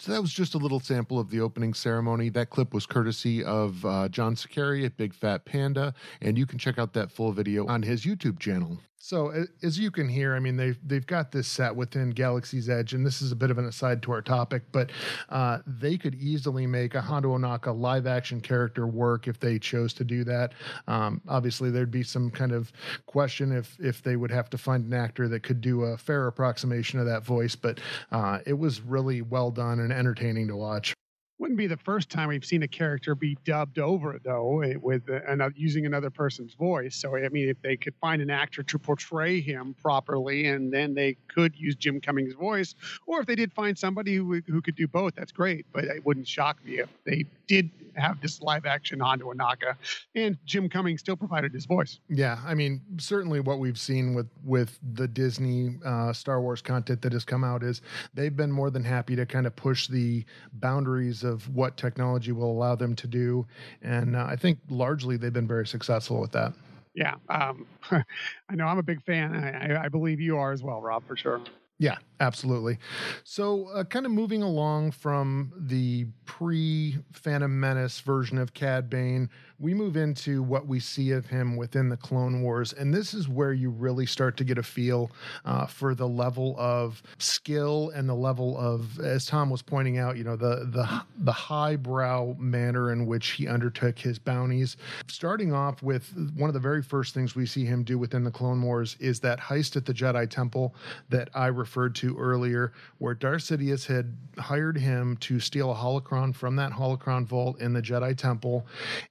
So 0.00 0.12
that 0.12 0.22
was 0.22 0.32
just 0.32 0.54
a 0.54 0.58
little 0.58 0.78
sample 0.78 1.18
of 1.18 1.28
the 1.28 1.40
opening 1.40 1.74
ceremony. 1.74 2.28
That 2.28 2.50
clip 2.50 2.72
was 2.72 2.86
courtesy 2.86 3.42
of 3.42 3.84
uh, 3.84 4.08
John 4.08 4.36
Sakari 4.36 4.84
at 4.84 4.96
Big 4.96 5.12
Fat 5.12 5.44
Panda, 5.44 5.92
and 6.20 6.38
you 6.38 6.46
can 6.46 6.56
check 6.56 6.78
out 6.78 6.92
that 6.92 7.10
full 7.10 7.32
video 7.32 7.66
on 7.66 7.82
his 7.82 8.04
YouTube 8.04 8.38
channel. 8.38 8.78
So 9.00 9.46
as 9.62 9.78
you 9.78 9.92
can 9.92 10.08
hear, 10.08 10.34
I 10.34 10.40
mean 10.40 10.56
they've 10.56 10.78
they've 10.84 11.06
got 11.06 11.30
this 11.30 11.46
set 11.46 11.74
within 11.74 12.10
Galaxy's 12.10 12.68
Edge, 12.68 12.94
and 12.94 13.06
this 13.06 13.22
is 13.22 13.30
a 13.30 13.36
bit 13.36 13.50
of 13.50 13.56
an 13.58 13.66
aside 13.66 14.02
to 14.02 14.12
our 14.12 14.20
topic, 14.20 14.64
but 14.72 14.90
uh, 15.28 15.58
they 15.66 15.96
could 15.96 16.16
easily 16.16 16.66
make 16.66 16.96
a 16.96 17.00
Hondo 17.00 17.36
Ohnaka 17.38 17.78
live 17.78 18.08
action 18.08 18.40
character 18.40 18.88
work 18.88 19.28
if 19.28 19.38
they 19.38 19.58
chose 19.58 19.94
to 19.94 20.04
do 20.04 20.24
that. 20.24 20.52
Um, 20.88 21.20
obviously, 21.28 21.70
there'd 21.70 21.92
be 21.92 22.02
some 22.02 22.28
kind 22.28 22.50
of 22.50 22.72
question 23.06 23.52
if 23.52 23.78
if 23.78 24.02
they 24.02 24.16
would 24.16 24.32
have 24.32 24.50
to 24.50 24.58
find 24.58 24.84
an 24.84 24.94
actor 24.94 25.28
that 25.28 25.44
could 25.44 25.60
do 25.60 25.82
a 25.82 25.96
fair 25.96 26.26
approximation 26.26 26.98
of 26.98 27.06
that 27.06 27.24
voice, 27.24 27.54
but 27.54 27.78
uh, 28.10 28.40
it 28.46 28.58
was 28.58 28.80
really 28.80 29.22
well 29.22 29.52
done 29.52 29.78
and 29.78 29.92
entertaining 29.92 30.48
to 30.48 30.56
watch. 30.56 30.92
Wouldn't 31.40 31.56
be 31.56 31.68
the 31.68 31.76
first 31.76 32.10
time 32.10 32.28
we've 32.30 32.44
seen 32.44 32.64
a 32.64 32.68
character 32.68 33.14
be 33.14 33.36
dubbed 33.44 33.78
over 33.78 34.18
though, 34.24 34.60
eh, 34.62 34.74
with 34.74 35.08
using 35.54 35.86
another 35.86 36.10
person's 36.10 36.54
voice. 36.54 36.96
So 36.96 37.14
I 37.16 37.28
mean, 37.28 37.48
if 37.48 37.62
they 37.62 37.76
could 37.76 37.94
find 38.00 38.20
an 38.20 38.28
actor 38.28 38.64
to 38.64 38.78
portray 38.78 39.40
him 39.40 39.74
properly, 39.80 40.46
and 40.46 40.72
then 40.72 40.94
they 40.94 41.16
could 41.28 41.54
use 41.54 41.76
Jim 41.76 42.00
Cummings' 42.00 42.34
voice, 42.34 42.74
or 43.06 43.20
if 43.20 43.26
they 43.26 43.36
did 43.36 43.52
find 43.52 43.78
somebody 43.78 44.16
who 44.16 44.40
who 44.48 44.60
could 44.60 44.74
do 44.74 44.88
both, 44.88 45.14
that's 45.14 45.30
great. 45.30 45.64
But 45.72 45.84
it 45.84 46.04
wouldn't 46.04 46.26
shock 46.26 46.64
me 46.64 46.78
if 46.80 46.88
they 47.04 47.24
did 47.48 47.70
have 47.96 48.20
this 48.20 48.40
live 48.40 48.64
action 48.64 49.00
Hondo 49.00 49.32
Ohnaka, 49.32 49.74
and 50.14 50.38
Jim 50.44 50.68
Cummings 50.68 51.00
still 51.00 51.16
provided 51.16 51.52
his 51.52 51.66
voice. 51.66 51.98
Yeah, 52.08 52.38
I 52.46 52.54
mean, 52.54 52.80
certainly 52.98 53.40
what 53.40 53.58
we've 53.58 53.78
seen 53.78 54.14
with 54.14 54.28
with 54.44 54.78
the 54.94 55.08
Disney 55.08 55.76
uh, 55.84 56.12
Star 56.12 56.40
Wars 56.40 56.62
content 56.62 57.02
that 57.02 57.12
has 57.12 57.24
come 57.24 57.44
out 57.44 57.62
is 57.62 57.82
they've 58.14 58.36
been 58.36 58.52
more 58.52 58.70
than 58.70 58.84
happy 58.84 59.16
to 59.16 59.26
kind 59.26 59.46
of 59.46 59.56
push 59.56 59.88
the 59.88 60.24
boundaries 60.52 61.24
of 61.24 61.52
what 61.54 61.76
technology 61.76 62.32
will 62.32 62.50
allow 62.50 62.76
them 62.76 62.94
to 62.96 63.06
do, 63.06 63.46
and 63.82 64.14
uh, 64.14 64.24
I 64.28 64.36
think 64.36 64.58
largely 64.68 65.16
they've 65.16 65.32
been 65.32 65.48
very 65.48 65.66
successful 65.66 66.20
with 66.20 66.32
that. 66.32 66.52
Yeah, 66.94 67.14
um, 67.28 67.66
I 67.90 68.54
know 68.54 68.66
I'm 68.66 68.78
a 68.78 68.82
big 68.82 69.02
fan. 69.02 69.34
I, 69.34 69.84
I 69.84 69.88
believe 69.88 70.20
you 70.20 70.36
are 70.36 70.52
as 70.52 70.62
well, 70.62 70.80
Rob, 70.80 71.06
for 71.06 71.16
sure. 71.16 71.40
Yeah, 71.78 71.98
absolutely. 72.20 72.78
So, 73.24 73.68
uh, 73.68 73.84
kind 73.84 74.06
of 74.06 74.12
moving 74.12 74.42
along 74.42 74.92
from 74.92 75.52
the 75.56 76.06
pre 76.24 76.98
Phantom 77.12 77.58
Menace 77.58 78.00
version 78.00 78.38
of 78.38 78.54
Cad 78.54 78.88
Bane, 78.88 79.30
we 79.60 79.74
move 79.74 79.96
into 79.96 80.42
what 80.42 80.66
we 80.66 80.78
see 80.78 81.10
of 81.10 81.26
him 81.26 81.56
within 81.56 81.88
the 81.88 81.96
Clone 81.96 82.42
Wars. 82.42 82.72
And 82.72 82.94
this 82.94 83.12
is 83.12 83.28
where 83.28 83.52
you 83.52 83.70
really 83.70 84.06
start 84.06 84.36
to 84.36 84.44
get 84.44 84.56
a 84.56 84.62
feel 84.62 85.10
uh, 85.44 85.66
for 85.66 85.94
the 85.94 86.06
level 86.06 86.54
of 86.58 87.02
skill 87.18 87.90
and 87.94 88.08
the 88.08 88.14
level 88.14 88.56
of, 88.56 89.00
as 89.00 89.26
Tom 89.26 89.50
was 89.50 89.62
pointing 89.62 89.98
out, 89.98 90.16
you 90.16 90.22
know, 90.22 90.36
the, 90.36 90.68
the, 90.70 91.02
the 91.18 91.32
highbrow 91.32 92.34
manner 92.38 92.92
in 92.92 93.06
which 93.06 93.30
he 93.30 93.48
undertook 93.48 93.98
his 93.98 94.18
bounties. 94.18 94.76
Starting 95.08 95.52
off 95.52 95.82
with 95.82 96.14
one 96.36 96.48
of 96.48 96.54
the 96.54 96.60
very 96.60 96.82
first 96.82 97.12
things 97.12 97.34
we 97.34 97.46
see 97.46 97.64
him 97.64 97.82
do 97.82 97.98
within 97.98 98.22
the 98.22 98.30
Clone 98.30 98.62
Wars 98.62 98.96
is 99.00 99.18
that 99.20 99.40
heist 99.40 99.76
at 99.76 99.84
the 99.84 99.94
Jedi 99.94 100.28
Temple 100.30 100.74
that 101.08 101.30
I 101.34 101.48
referred 101.48 101.96
to 101.96 102.07
earlier, 102.16 102.72
where 102.98 103.14
Darth 103.14 103.42
Sidious 103.42 103.86
had 103.86 104.16
hired 104.38 104.78
him 104.78 105.16
to 105.18 105.40
steal 105.40 105.72
a 105.72 105.74
holocron 105.74 106.34
from 106.34 106.56
that 106.56 106.72
holocron 106.72 107.26
vault 107.26 107.60
in 107.60 107.72
the 107.72 107.82
Jedi 107.82 108.16
Temple. 108.16 108.66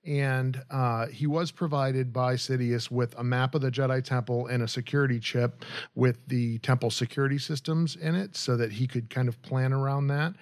And 0.06 0.62
uh, 0.70 1.08
he 1.08 1.27
was 1.27 1.51
provided 1.51 2.14
by 2.14 2.36
Sidious 2.36 2.90
with 2.90 3.18
a 3.18 3.24
map 3.24 3.55
of 3.55 3.62
the 3.62 3.72
Jedi 3.72 4.03
Temple 4.03 4.48
and 4.48 4.64
a 4.64 4.68
security 4.68 5.20
chip 5.20 5.66
with 5.96 6.20
the 6.27 6.57
temple 6.60 6.92
security 6.92 7.38
systems 7.38 7.96
in 7.96 8.16
it 8.16 8.36
so 8.36 8.55
that 8.57 8.72
he 8.72 8.88
could 8.88 9.10
kind 9.10 9.27
of 9.27 9.42
plan 9.42 9.74
around 9.74 10.07
that. 10.07 10.33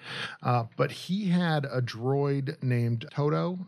Uh, 0.42 0.64
but 0.76 0.90
he 0.90 1.28
had 1.28 1.64
a 1.66 1.80
droid 1.82 2.62
named 2.62 3.06
Todo 3.10 3.58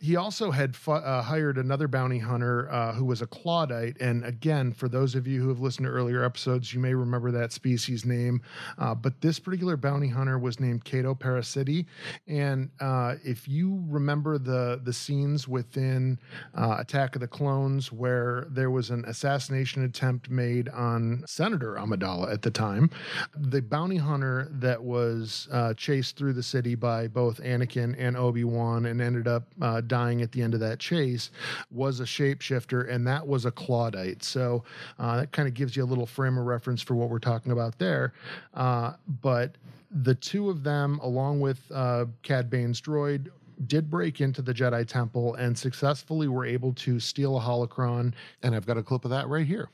he 0.00 0.14
also 0.14 0.52
had 0.52 0.76
fu- 0.76 0.92
uh, 0.92 1.22
hired 1.22 1.58
another 1.58 1.88
bounty 1.88 2.18
hunter 2.18 2.70
uh, 2.70 2.92
who 2.92 3.04
was 3.04 3.20
a 3.20 3.26
Clawdite. 3.26 4.00
And 4.00 4.24
again, 4.24 4.72
for 4.72 4.88
those 4.88 5.16
of 5.16 5.26
you 5.26 5.42
who 5.42 5.48
have 5.48 5.60
listened 5.60 5.86
to 5.86 5.90
earlier 5.90 6.22
episodes, 6.22 6.72
you 6.72 6.78
may 6.78 6.94
remember 6.94 7.32
that 7.32 7.52
species 7.52 8.04
name. 8.04 8.40
Uh, 8.78 8.94
but 8.94 9.20
this 9.20 9.40
particular 9.40 9.76
bounty 9.76 10.06
hunter 10.06 10.38
was 10.38 10.60
named 10.60 10.84
Cato 10.84 11.16
Parasitti. 11.16 11.86
And 12.28 12.70
uh, 12.78 13.16
if 13.24 13.48
you 13.48 13.82
remember 13.88 14.38
the 14.38 14.80
the 14.84 14.92
scenes 14.92 15.48
within 15.48 16.18
uh, 16.54 16.76
Attack 16.78 17.16
of 17.16 17.20
the 17.20 17.28
Clones 17.28 17.90
where 17.90 18.46
there 18.50 18.70
was 18.70 18.90
an 18.90 19.04
assassination 19.06 19.82
attempt 19.82 20.30
made 20.30 20.68
on 20.68 21.24
Senator 21.26 21.74
Amidala 21.74 22.32
at 22.32 22.42
the 22.42 22.50
time, 22.52 22.88
the 23.36 23.60
bounty 23.60 23.96
hunter 23.96 24.46
that 24.52 24.80
was 24.80 25.48
uh, 25.50 25.74
chased 25.74 26.16
through 26.16 26.34
the 26.34 26.42
city 26.42 26.76
by 26.76 27.08
both 27.08 27.40
Anakin 27.42 27.96
and 27.98 28.16
Obi 28.16 28.44
Wan 28.44 28.86
and 28.86 29.00
ended 29.00 29.26
up 29.26 29.48
dying 29.88 30.22
at 30.22 30.32
the 30.32 30.42
end 30.42 30.54
of 30.54 30.60
that 30.60 30.78
chase 30.78 31.30
was 31.70 32.00
a 32.00 32.04
shapeshifter, 32.04 32.88
and 32.88 33.06
that 33.06 33.26
was 33.26 33.44
a 33.44 33.50
Clawdite. 33.50 34.22
So 34.22 34.64
uh, 34.98 35.16
that 35.16 35.32
kind 35.32 35.48
of 35.48 35.54
gives 35.54 35.76
you 35.76 35.84
a 35.84 35.86
little 35.86 36.06
frame 36.06 36.38
of 36.38 36.46
reference 36.46 36.82
for 36.82 36.94
what 36.94 37.10
we're 37.10 37.18
talking 37.18 37.52
about 37.52 37.78
there. 37.78 38.12
Uh, 38.54 38.92
but 39.22 39.56
the 39.90 40.14
two 40.14 40.50
of 40.50 40.62
them, 40.62 41.00
along 41.02 41.40
with 41.40 41.60
uh, 41.72 42.06
Cad 42.22 42.50
Bane's 42.50 42.80
droid, 42.80 43.28
did 43.66 43.90
break 43.90 44.20
into 44.20 44.42
the 44.42 44.54
Jedi 44.54 44.86
Temple 44.86 45.34
and 45.34 45.56
successfully 45.58 46.28
were 46.28 46.44
able 46.44 46.72
to 46.74 47.00
steal 47.00 47.36
a 47.36 47.40
holocron. 47.40 48.12
And 48.42 48.54
I've 48.54 48.66
got 48.66 48.78
a 48.78 48.82
clip 48.82 49.04
of 49.04 49.10
that 49.10 49.28
right 49.28 49.46
here. 49.46 49.68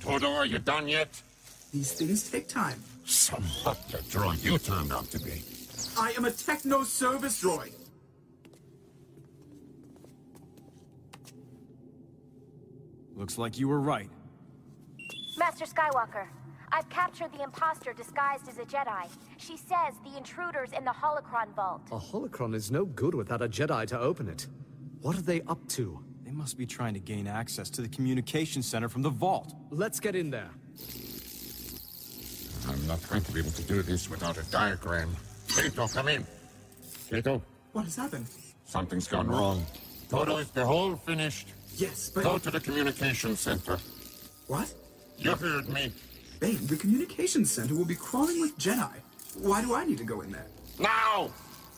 Todo, 0.00 0.30
are 0.32 0.46
you 0.46 0.58
done 0.58 0.88
yet? 0.88 1.20
These 1.72 1.92
things 1.92 2.30
take 2.30 2.48
time. 2.48 2.82
Some 3.04 3.42
hot 3.42 3.78
droid 3.88 4.44
you 4.44 4.58
turned 4.58 4.92
out 4.92 5.10
to 5.10 5.20
be. 5.20 5.42
I 5.96 6.12
am 6.16 6.24
a 6.24 6.30
techno 6.30 6.82
service 6.82 7.42
droid. 7.42 7.72
Looks 13.20 13.36
like 13.36 13.58
you 13.58 13.68
were 13.68 13.80
right. 13.80 14.08
Master 15.36 15.66
Skywalker, 15.66 16.26
I've 16.72 16.88
captured 16.88 17.30
the 17.34 17.42
imposter 17.42 17.92
disguised 17.92 18.48
as 18.48 18.56
a 18.56 18.62
Jedi. 18.62 19.08
She 19.36 19.58
says 19.58 19.92
the 20.02 20.16
intruder's 20.16 20.72
in 20.72 20.84
the 20.86 20.90
holocron 20.90 21.54
vault. 21.54 21.82
A 21.92 21.98
holocron 21.98 22.54
is 22.54 22.70
no 22.70 22.86
good 22.86 23.14
without 23.14 23.42
a 23.42 23.48
Jedi 23.48 23.86
to 23.88 24.00
open 24.00 24.26
it. 24.26 24.46
What 25.02 25.18
are 25.18 25.22
they 25.22 25.42
up 25.42 25.58
to? 25.68 26.02
They 26.24 26.30
must 26.30 26.56
be 26.56 26.64
trying 26.64 26.94
to 26.94 27.00
gain 27.00 27.26
access 27.26 27.68
to 27.70 27.82
the 27.82 27.90
communication 27.90 28.62
center 28.62 28.88
from 28.88 29.02
the 29.02 29.10
vault. 29.10 29.52
Let's 29.68 30.00
get 30.00 30.14
in 30.16 30.30
there. 30.30 30.48
I'm 32.68 32.86
not 32.86 33.06
going 33.10 33.22
to 33.22 33.32
be 33.32 33.40
able 33.40 33.50
to 33.50 33.62
do 33.64 33.82
this 33.82 34.08
without 34.08 34.38
a 34.38 34.44
diagram. 34.50 35.14
Cato, 35.54 35.88
come 35.88 36.08
in. 36.08 36.26
Cato, 37.10 37.42
What 37.72 37.84
has 37.84 37.96
happened? 37.96 38.24
something's 38.64 39.08
gone 39.08 39.28
wrong. 39.28 39.66
Todo 40.08 40.38
is 40.38 40.48
the 40.52 40.64
hole 40.64 40.96
finished. 40.96 41.48
Yes, 41.80 42.10
but... 42.10 42.24
Go 42.24 42.36
to 42.36 42.50
the 42.50 42.60
communication 42.60 43.34
center. 43.36 43.78
What? 44.48 44.70
You 45.16 45.32
heard 45.32 45.66
me. 45.70 45.92
Bane, 46.38 46.66
the 46.66 46.76
communications 46.76 47.50
center 47.50 47.74
will 47.74 47.86
be 47.86 47.94
crawling 47.94 48.38
with 48.42 48.58
Jedi. 48.58 48.90
Why 49.38 49.62
do 49.62 49.74
I 49.74 49.86
need 49.86 49.96
to 49.96 50.04
go 50.04 50.20
in 50.20 50.30
there? 50.30 50.46
Now! 50.78 51.30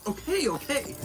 Okay, 0.04 0.48
okay. 0.48 0.96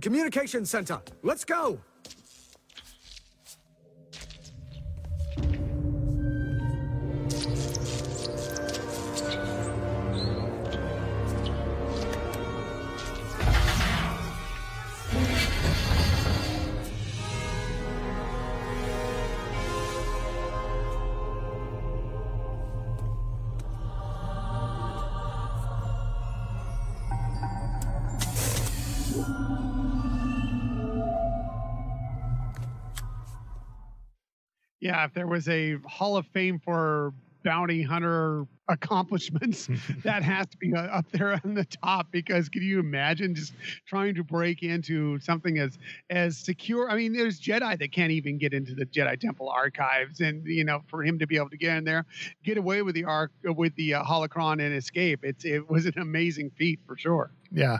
The 0.00 0.08
communication 0.08 0.64
center. 0.64 1.00
Let's 1.22 1.44
go. 1.44 1.78
Yeah, 34.90 35.04
if 35.04 35.14
there 35.14 35.28
was 35.28 35.48
a 35.48 35.76
Hall 35.86 36.16
of 36.16 36.26
Fame 36.26 36.58
for 36.58 37.14
bounty 37.44 37.80
hunter 37.80 38.44
accomplishments, 38.70 39.68
that 40.04 40.22
has 40.22 40.46
to 40.48 40.56
be 40.56 40.74
uh, 40.74 40.80
up 40.80 41.10
there 41.12 41.38
on 41.44 41.54
the 41.54 41.64
top 41.64 42.10
because 42.10 42.48
can 42.48 42.62
you 42.62 42.78
imagine 42.78 43.34
just 43.34 43.52
trying 43.86 44.14
to 44.14 44.24
break 44.24 44.62
into 44.62 45.18
something 45.20 45.58
as 45.58 45.78
as 46.08 46.38
secure? 46.38 46.90
I 46.90 46.96
mean, 46.96 47.12
there's 47.12 47.40
Jedi 47.40 47.78
that 47.78 47.92
can't 47.92 48.12
even 48.12 48.38
get 48.38 48.54
into 48.54 48.74
the 48.74 48.86
Jedi 48.86 49.18
Temple 49.20 49.48
archives, 49.48 50.20
and 50.20 50.46
you 50.46 50.64
know, 50.64 50.82
for 50.88 51.02
him 51.02 51.18
to 51.18 51.26
be 51.26 51.36
able 51.36 51.50
to 51.50 51.58
get 51.58 51.76
in 51.76 51.84
there, 51.84 52.06
get 52.44 52.56
away 52.56 52.82
with 52.82 52.94
the 52.94 53.04
arc 53.04 53.32
with 53.44 53.74
the 53.76 53.94
uh, 53.94 54.04
holocron 54.04 54.64
and 54.64 54.74
escape, 54.74 55.20
it's 55.24 55.44
it 55.44 55.68
was 55.68 55.86
an 55.86 55.98
amazing 55.98 56.50
feat 56.56 56.80
for 56.86 56.96
sure. 56.96 57.30
Yeah, 57.52 57.78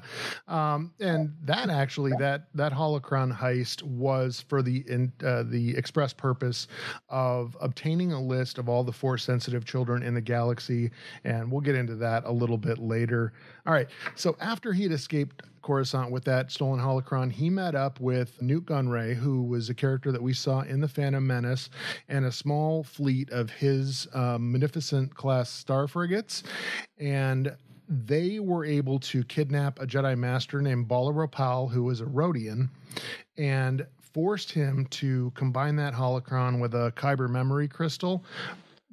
um, 0.48 0.92
and 0.98 1.32
that 1.44 1.70
actually 1.70 2.10
that 2.18 2.48
that 2.54 2.72
holocron 2.72 3.36
heist 3.36 3.84
was 3.84 4.44
for 4.48 4.62
the 4.62 4.84
in, 4.88 5.12
uh, 5.24 5.44
the 5.44 5.76
express 5.76 6.12
purpose 6.12 6.66
of 7.08 7.56
obtaining 7.60 8.12
a 8.12 8.20
list 8.20 8.58
of 8.58 8.68
all 8.68 8.82
the 8.82 8.92
force 8.92 9.22
sensitive 9.22 9.64
children 9.64 10.02
in 10.02 10.14
the 10.14 10.20
galaxy, 10.20 10.79
and 11.24 11.50
we'll 11.50 11.60
get 11.60 11.74
into 11.74 11.96
that 11.96 12.24
a 12.24 12.32
little 12.32 12.56
bit 12.56 12.78
later. 12.78 13.32
All 13.66 13.72
right, 13.72 13.88
so 14.14 14.36
after 14.40 14.72
he 14.72 14.84
had 14.84 14.92
escaped 14.92 15.42
Coruscant 15.62 16.10
with 16.10 16.24
that 16.24 16.50
stolen 16.50 16.80
holocron, 16.80 17.30
he 17.30 17.50
met 17.50 17.74
up 17.74 18.00
with 18.00 18.40
Nute 18.40 18.64
Gunray, 18.64 19.14
who 19.14 19.42
was 19.42 19.68
a 19.68 19.74
character 19.74 20.10
that 20.12 20.22
we 20.22 20.32
saw 20.32 20.60
in 20.62 20.80
the 20.80 20.88
Phantom 20.88 21.26
Menace, 21.26 21.68
and 22.08 22.24
a 22.24 22.32
small 22.32 22.82
fleet 22.82 23.30
of 23.30 23.50
his 23.50 24.08
um, 24.14 24.50
Munificent 24.52 25.14
class 25.14 25.50
star 25.50 25.86
frigates, 25.86 26.42
and 26.98 27.54
they 27.88 28.38
were 28.38 28.64
able 28.64 29.00
to 29.00 29.24
kidnap 29.24 29.80
a 29.80 29.86
Jedi 29.86 30.16
Master 30.16 30.62
named 30.62 30.88
Bolla 30.88 31.12
Ropal, 31.12 31.70
who 31.70 31.82
was 31.82 32.00
a 32.00 32.06
Rodian, 32.06 32.68
and 33.36 33.86
forced 34.12 34.50
him 34.52 34.86
to 34.90 35.32
combine 35.34 35.76
that 35.76 35.94
holocron 35.94 36.60
with 36.60 36.74
a 36.74 36.92
Kyber 36.96 37.28
memory 37.28 37.68
crystal. 37.68 38.24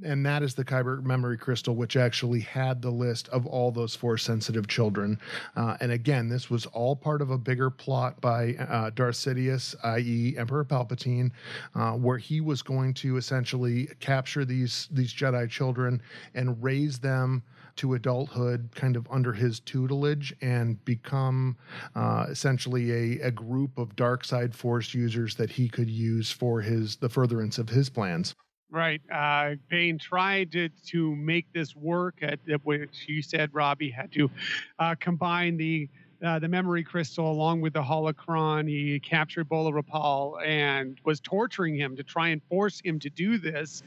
And 0.03 0.23
that 0.27 0.43
is 0.43 0.53
the 0.53 0.63
Kyber 0.63 1.03
memory 1.03 1.37
crystal, 1.37 1.75
which 1.75 1.97
actually 1.97 2.41
had 2.41 2.81
the 2.81 2.91
list 2.91 3.29
of 3.29 3.47
all 3.47 3.71
those 3.71 3.95
force 3.95 4.23
sensitive 4.23 4.67
children. 4.67 5.19
Uh, 5.55 5.75
and 5.79 5.91
again, 5.91 6.29
this 6.29 6.51
was 6.51 6.67
all 6.67 6.95
part 6.95 7.21
of 7.21 7.31
a 7.31 7.37
bigger 7.37 7.71
plot 7.71 8.21
by 8.21 8.53
uh, 8.55 8.91
Darth 8.91 9.15
Sidious, 9.15 9.75
i.e., 9.83 10.35
Emperor 10.37 10.63
Palpatine, 10.63 11.31
uh, 11.73 11.93
where 11.93 12.19
he 12.19 12.41
was 12.41 12.61
going 12.61 12.93
to 12.95 13.17
essentially 13.17 13.89
capture 13.99 14.45
these 14.45 14.87
these 14.91 15.13
Jedi 15.13 15.49
children 15.49 16.01
and 16.35 16.61
raise 16.61 16.99
them 16.99 17.41
to 17.77 17.93
adulthood 17.93 18.69
kind 18.75 18.95
of 18.95 19.07
under 19.09 19.33
his 19.33 19.59
tutelage 19.59 20.33
and 20.41 20.83
become 20.83 21.55
uh, 21.95 22.25
essentially 22.29 22.91
a, 22.91 23.27
a 23.27 23.31
group 23.31 23.77
of 23.77 23.95
dark 23.95 24.25
side 24.25 24.53
force 24.53 24.93
users 24.93 25.35
that 25.35 25.49
he 25.49 25.69
could 25.69 25.89
use 25.89 26.31
for 26.31 26.61
his 26.61 26.97
the 26.97 27.09
furtherance 27.09 27.57
of 27.57 27.69
his 27.69 27.89
plans. 27.89 28.35
Right. 28.69 29.01
Uh, 29.11 29.55
Bane 29.69 29.97
tried 29.97 30.51
to, 30.51 30.67
to 30.87 31.15
make 31.15 31.51
this 31.53 31.75
work, 31.75 32.15
at, 32.21 32.39
at 32.51 32.65
which 32.65 33.05
you 33.07 33.21
said 33.21 33.53
Robbie 33.53 33.89
had 33.89 34.11
to 34.13 34.29
uh, 34.77 34.95
combine 34.99 35.55
the 35.55 35.87
uh, 36.23 36.39
the 36.39 36.47
memory 36.47 36.83
crystal 36.83 37.29
along 37.31 37.61
with 37.61 37.73
the 37.73 37.81
holocron. 37.81 38.67
He 38.67 38.99
captured 38.99 39.47
Bolla 39.47 39.71
Ropal 39.71 40.43
and 40.45 40.99
was 41.03 41.19
torturing 41.19 41.75
him 41.75 41.95
to 41.95 42.03
try 42.03 42.29
and 42.29 42.41
force 42.49 42.81
him 42.83 42.99
to 42.99 43.09
do 43.09 43.37
this. 43.37 43.83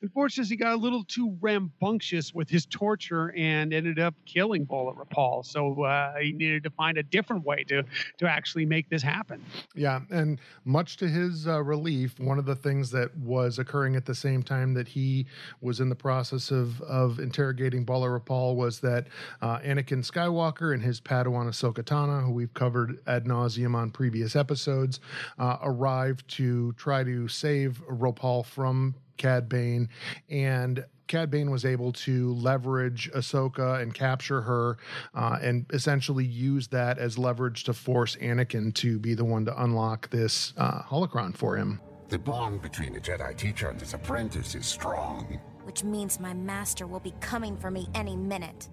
Unfortunately, 0.00 0.48
he 0.48 0.56
got 0.56 0.72
a 0.72 0.76
little 0.76 1.04
too 1.04 1.36
rambunctious 1.40 2.34
with 2.34 2.48
his 2.48 2.66
torture 2.66 3.34
and 3.36 3.72
ended 3.72 3.98
up 3.98 4.14
killing 4.26 4.64
Bolla 4.64 4.94
Ropal. 4.94 5.44
So 5.44 5.82
uh, 5.82 6.16
he 6.20 6.32
needed 6.32 6.62
to 6.64 6.70
find 6.70 6.98
a 6.98 7.02
different 7.02 7.44
way 7.44 7.64
to 7.64 7.82
to 8.18 8.28
actually 8.28 8.66
make 8.66 8.88
this 8.88 9.02
happen. 9.02 9.44
Yeah, 9.74 10.00
and 10.10 10.40
much 10.64 10.96
to 10.98 11.08
his 11.08 11.46
uh, 11.46 11.62
relief, 11.62 12.18
one 12.20 12.38
of 12.38 12.44
the 12.44 12.56
things 12.56 12.90
that 12.92 13.16
was 13.16 13.58
occurring 13.58 13.96
at 13.96 14.06
the 14.06 14.14
same 14.14 14.42
time 14.42 14.74
that 14.74 14.88
he 14.88 15.26
was 15.60 15.80
in 15.80 15.88
the 15.88 15.94
process 15.94 16.50
of 16.50 16.80
of 16.82 17.18
interrogating 17.18 17.84
Bolla 17.84 18.08
Ropal 18.08 18.54
was 18.54 18.80
that 18.80 19.08
uh, 19.40 19.58
Anakin 19.58 20.08
Skywalker 20.08 20.72
and 20.74 20.82
his 20.82 21.00
Padawan 21.00 21.48
Ahsoka 21.48 21.71
Tano, 21.80 22.24
who 22.24 22.32
we've 22.32 22.52
covered 22.54 22.98
ad 23.06 23.24
nauseum 23.24 23.74
on 23.74 23.90
previous 23.90 24.34
episodes, 24.34 24.98
uh, 25.38 25.58
arrived 25.62 26.26
to 26.36 26.72
try 26.72 27.04
to 27.04 27.28
save 27.28 27.80
Ropal 27.88 28.44
from 28.44 28.96
Cad 29.16 29.48
Bane, 29.48 29.88
and 30.28 30.84
Cad 31.06 31.30
Bane 31.30 31.50
was 31.50 31.64
able 31.64 31.92
to 31.92 32.32
leverage 32.32 33.10
Ahsoka 33.12 33.82
and 33.82 33.92
capture 33.92 34.40
her, 34.40 34.78
uh, 35.14 35.38
and 35.42 35.66
essentially 35.72 36.24
use 36.24 36.68
that 36.68 36.98
as 36.98 37.18
leverage 37.18 37.64
to 37.64 37.74
force 37.74 38.16
Anakin 38.16 38.74
to 38.76 38.98
be 38.98 39.14
the 39.14 39.24
one 39.24 39.44
to 39.44 39.62
unlock 39.62 40.08
this 40.10 40.54
uh, 40.56 40.82
holocron 40.82 41.36
for 41.36 41.56
him. 41.56 41.80
The 42.08 42.18
bond 42.18 42.62
between 42.62 42.96
a 42.96 42.98
Jedi 42.98 43.36
teacher 43.36 43.68
and 43.68 43.80
his 43.80 43.94
apprentice 43.94 44.54
is 44.54 44.66
strong. 44.66 45.38
Which 45.64 45.84
means 45.84 46.18
my 46.18 46.34
master 46.34 46.86
will 46.86 47.00
be 47.00 47.14
coming 47.20 47.56
for 47.56 47.70
me 47.70 47.88
any 47.94 48.16
minute. 48.16 48.68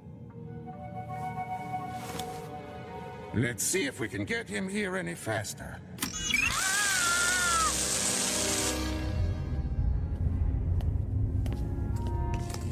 Let's 3.33 3.63
see 3.63 3.85
if 3.85 3.99
we 3.99 4.07
can 4.07 4.25
get 4.25 4.49
him 4.49 4.67
here 4.67 4.97
any 4.97 5.13
faster. 5.13 5.77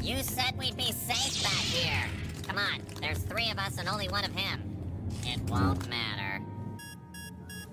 You 0.02 0.22
said 0.22 0.58
we'd 0.58 0.76
be 0.76 0.90
safe 0.92 1.42
back 1.42 1.52
here. 1.52 2.04
Come 2.46 2.58
on, 2.58 2.80
there's 3.00 3.18
three 3.18 3.50
of 3.50 3.58
us 3.58 3.78
and 3.78 3.88
only 3.88 4.08
one 4.08 4.24
of 4.24 4.34
him. 4.34 4.76
It 5.22 5.40
won't 5.48 5.88
matter. 5.88 6.42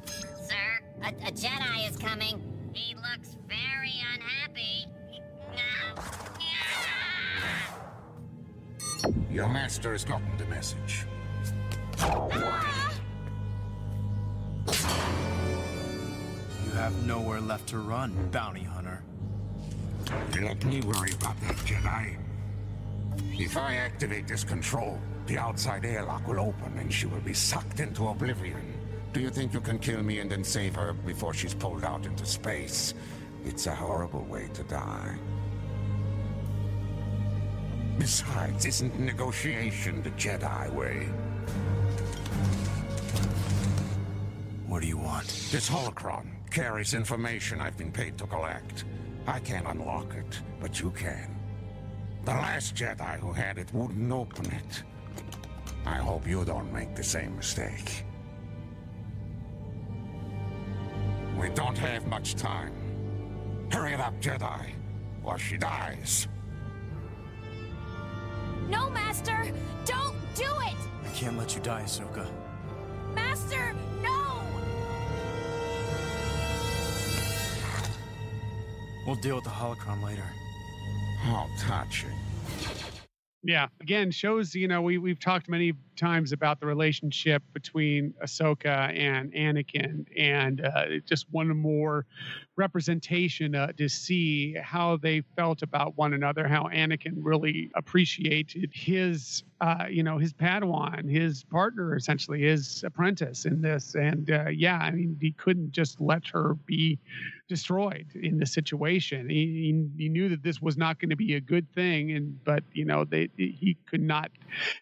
Sir, 0.06 0.80
a, 1.02 1.08
a 1.08 1.32
Jedi 1.32 1.89
is 1.89 1.98
coming. 1.98 2.39
He 2.74 2.93
looks 2.95 3.36
very 3.48 3.93
unhappy. 4.13 4.86
Your 9.32 9.50
master 9.50 9.91
has 9.91 10.04
gotten 10.06 10.38
the 10.38 10.45
message. 10.45 11.06
You 11.98 12.10
have 16.76 17.06
nowhere 17.06 17.40
left 17.40 17.68
to 17.70 17.80
run, 17.80 18.14
bounty 18.32 18.64
hunter. 18.64 19.02
Let 20.42 20.64
me 20.66 20.82
worry 20.82 21.14
about 21.14 21.40
that, 21.42 21.56
Jedi. 21.58 22.18
If 23.32 23.56
I 23.56 23.76
activate 23.76 24.28
this 24.28 24.44
control, 24.44 25.00
the 25.26 25.38
outside 25.38 25.86
airlock 25.86 26.28
will 26.28 26.40
open 26.40 26.78
and 26.78 26.92
she 26.94 27.06
will 27.06 27.22
be 27.22 27.34
sucked 27.34 27.80
into 27.80 28.10
oblivion. 28.10 28.62
Do 29.14 29.22
you 29.22 29.30
think 29.30 29.54
you 29.54 29.62
can 29.62 29.80
kill 29.80 30.04
me 30.04 30.20
and 30.20 30.30
then 30.30 30.44
save 30.44 30.76
her 30.76 30.92
before 30.92 31.34
she's 31.34 31.54
pulled 31.54 31.86
out 31.86 32.06
into 32.06 32.26
space? 32.26 32.94
It's 33.46 33.68
a 33.68 33.74
horrible 33.74 34.26
way 34.26 34.50
to 34.54 34.64
die. 34.64 35.16
Besides, 37.98 38.66
isn't 38.66 39.00
negotiation 39.00 40.04
the 40.04 40.12
Jedi 40.12 40.70
way? 40.74 41.08
What 44.68 44.82
do 44.82 44.88
you 44.88 44.98
want? 44.98 45.28
This 45.52 45.70
holocron 45.70 46.35
carries 46.56 46.94
information 46.94 47.60
I've 47.60 47.76
been 47.76 47.91
paid 47.91 48.18
to 48.18 48.26
collect. 48.28 48.86
I 49.28 49.39
can't 49.39 49.68
unlock 49.68 50.15
it, 50.15 50.39
but 50.62 50.80
you 50.80 50.89
can. 50.91 51.36
The 52.24 52.32
last 52.32 52.74
Jedi 52.74 53.20
who 53.20 53.34
had 53.34 53.58
it 53.58 53.74
wouldn't 53.74 54.10
open 54.10 54.46
it. 54.46 54.84
I 55.86 55.98
hope 55.98 56.26
you 56.26 56.46
don't 56.46 56.72
make 56.72 56.96
the 56.96 57.04
same 57.04 57.36
mistake. 57.36 58.06
We 61.38 61.50
don't 61.50 61.78
have 61.78 62.08
much 62.08 62.36
time. 62.36 62.72
Hurry 63.70 63.91
it 63.91 64.00
up, 64.00 64.18
Jedi, 64.22 64.76
or 65.26 65.38
she 65.38 65.58
dies. 65.58 66.30
No, 68.70 68.89
Master! 68.91 69.52
Don't 69.84 70.15
do 70.36 70.50
it! 70.72 70.78
I 71.06 71.12
can't 71.13 71.38
let 71.38 71.54
you 71.54 71.62
die, 71.62 71.84
Ahsoka. 71.84 72.26
Master, 73.13 73.76
no! 74.02 74.25
We'll 79.06 79.15
deal 79.15 79.36
with 79.36 79.44
the 79.44 79.52
holocron 79.52 80.04
later. 80.04 80.26
How 81.22 81.48
touching. 81.60 82.10
Yeah, 83.48 83.68
again, 83.80 84.10
shows 84.10 84.56
you 84.56 84.68
know 84.68 84.82
we 84.82 84.98
we've 84.98 85.20
talked 85.20 85.48
many 85.48 85.74
times 85.96 86.32
about 86.32 86.60
the 86.60 86.65
relationship 86.65 87.44
between 87.54 88.15
Ahsoka 88.24 88.91
and 88.98 89.32
Anakin, 89.34 90.08
and 90.18 90.65
uh, 90.65 90.86
just 91.06 91.28
one 91.30 91.56
more 91.56 92.08
representation 92.56 93.54
uh, 93.54 93.72
to 93.74 93.88
see 93.88 94.56
how 94.56 94.98
they 94.98 95.22
felt 95.36 95.62
about 95.62 95.96
one 95.96 96.13
another. 96.15 96.48
How 96.48 96.63
Anakin 96.63 97.18
really 97.18 97.70
appreciated 97.76 98.72
his, 98.74 99.44
uh, 99.62 99.86
you 99.91 100.02
know, 100.02 100.18
his 100.18 100.34
Padawan, 100.34 101.08
his 101.08 101.44
partner, 101.44 101.96
essentially 101.96 102.41
his 102.41 102.84
apprentice 102.84 103.46
in 103.46 103.62
this. 103.62 103.94
And 103.94 104.32
uh, 104.32 104.50
yeah, 104.50 104.78
I 104.78 104.89
mean, 104.89 105.18
he 105.22 105.34
couldn't 105.34 105.72
just 105.72 106.02
let 106.02 106.26
her 106.30 106.56
be 106.65 106.98
destroyed 107.48 108.08
in 108.16 108.38
this 108.38 108.54
situation. 108.54 109.30
He, 109.30 109.36
he, 109.98 110.04
he 110.04 110.10
knew 110.10 110.30
that 110.30 110.44
this 110.44 110.62
was 110.62 110.78
not 110.78 111.00
going 111.00 111.10
to 111.10 111.16
be 111.16 111.36
a 111.36 111.42
good 111.42 111.72
thing, 111.74 112.12
and 112.12 112.44
but 112.44 112.64
you 112.74 112.86
know, 112.86 113.06
they 113.06 113.30
he 113.38 113.78
could 113.90 114.02
not 114.02 114.32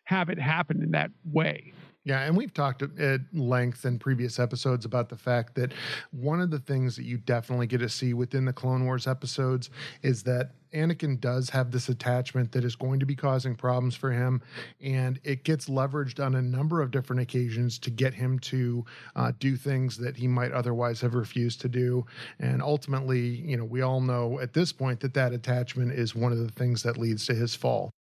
have 0.05 0.29
it 0.29 0.39
happen 0.39 0.81
in 0.81 0.91
that 0.91 1.11
way. 1.31 1.73
Yeah, 2.05 2.23
and 2.23 2.35
we've 2.35 2.53
talked 2.53 2.81
at 2.81 3.21
length 3.31 3.85
in 3.85 3.97
previous 3.97 4.37
episodes 4.37 4.83
about 4.83 5.07
the 5.07 5.15
fact 5.15 5.55
that 5.55 5.71
one 6.11 6.41
of 6.41 6.51
the 6.51 6.59
things 6.59 6.97
that 6.97 7.05
you 7.05 7.17
definitely 7.17 7.65
get 7.65 7.77
to 7.77 7.87
see 7.87 8.13
within 8.13 8.43
the 8.43 8.51
Clone 8.51 8.83
Wars 8.83 9.07
episodes 9.07 9.69
is 10.01 10.21
that 10.23 10.51
Anakin 10.73 11.21
does 11.21 11.49
have 11.51 11.71
this 11.71 11.87
attachment 11.87 12.51
that 12.51 12.65
is 12.65 12.75
going 12.75 12.99
to 12.99 13.05
be 13.05 13.15
causing 13.15 13.55
problems 13.55 13.95
for 13.95 14.11
him, 14.11 14.41
and 14.81 15.17
it 15.23 15.45
gets 15.45 15.69
leveraged 15.69 16.23
on 16.23 16.35
a 16.35 16.41
number 16.41 16.81
of 16.81 16.91
different 16.91 17.21
occasions 17.21 17.79
to 17.79 17.89
get 17.89 18.13
him 18.13 18.37
to 18.39 18.83
uh, 19.15 19.31
do 19.39 19.55
things 19.55 19.95
that 19.97 20.17
he 20.17 20.27
might 20.27 20.51
otherwise 20.51 20.99
have 20.99 21.13
refused 21.13 21.61
to 21.61 21.69
do. 21.69 22.05
And 22.39 22.61
ultimately, 22.61 23.21
you 23.21 23.55
know, 23.55 23.65
we 23.65 23.81
all 23.81 24.01
know 24.01 24.41
at 24.41 24.51
this 24.51 24.73
point 24.73 24.99
that 25.01 25.13
that 25.13 25.31
attachment 25.31 25.93
is 25.93 26.15
one 26.15 26.33
of 26.33 26.39
the 26.39 26.51
things 26.51 26.83
that 26.83 26.97
leads 26.97 27.25
to 27.27 27.33
his 27.33 27.55
fall. 27.55 27.93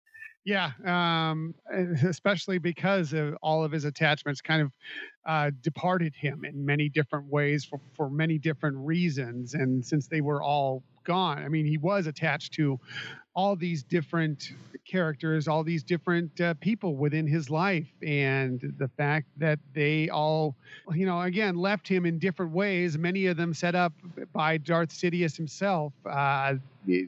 Yeah, 0.44 0.70
um, 0.84 1.54
especially 2.04 2.58
because 2.58 3.12
of 3.12 3.36
all 3.42 3.64
of 3.64 3.70
his 3.70 3.84
attachments 3.84 4.40
kind 4.40 4.62
of 4.62 4.72
uh, 5.24 5.50
departed 5.60 6.14
him 6.16 6.44
in 6.44 6.64
many 6.64 6.88
different 6.88 7.26
ways 7.26 7.64
for, 7.64 7.80
for 7.94 8.10
many 8.10 8.38
different 8.38 8.76
reasons. 8.78 9.54
And 9.54 9.84
since 9.84 10.08
they 10.08 10.20
were 10.20 10.42
all 10.42 10.82
gone, 11.04 11.44
I 11.44 11.48
mean, 11.48 11.66
he 11.66 11.78
was 11.78 12.06
attached 12.08 12.54
to 12.54 12.78
all 13.34 13.56
these 13.56 13.82
different 13.82 14.52
characters, 14.84 15.48
all 15.48 15.64
these 15.64 15.82
different 15.82 16.40
uh, 16.40 16.54
people 16.54 16.96
within 16.96 17.26
his 17.26 17.48
life, 17.48 17.86
and 18.02 18.74
the 18.78 18.88
fact 18.88 19.26
that 19.38 19.58
they 19.74 20.08
all, 20.08 20.54
you 20.92 21.06
know, 21.06 21.20
again 21.22 21.56
left 21.56 21.88
him 21.88 22.04
in 22.04 22.18
different 22.18 22.52
ways. 22.52 22.98
Many 22.98 23.26
of 23.26 23.36
them 23.36 23.54
set 23.54 23.74
up 23.74 23.92
by 24.32 24.58
Darth 24.58 24.90
Sidious 24.90 25.36
himself. 25.36 25.92
Uh, 26.04 26.54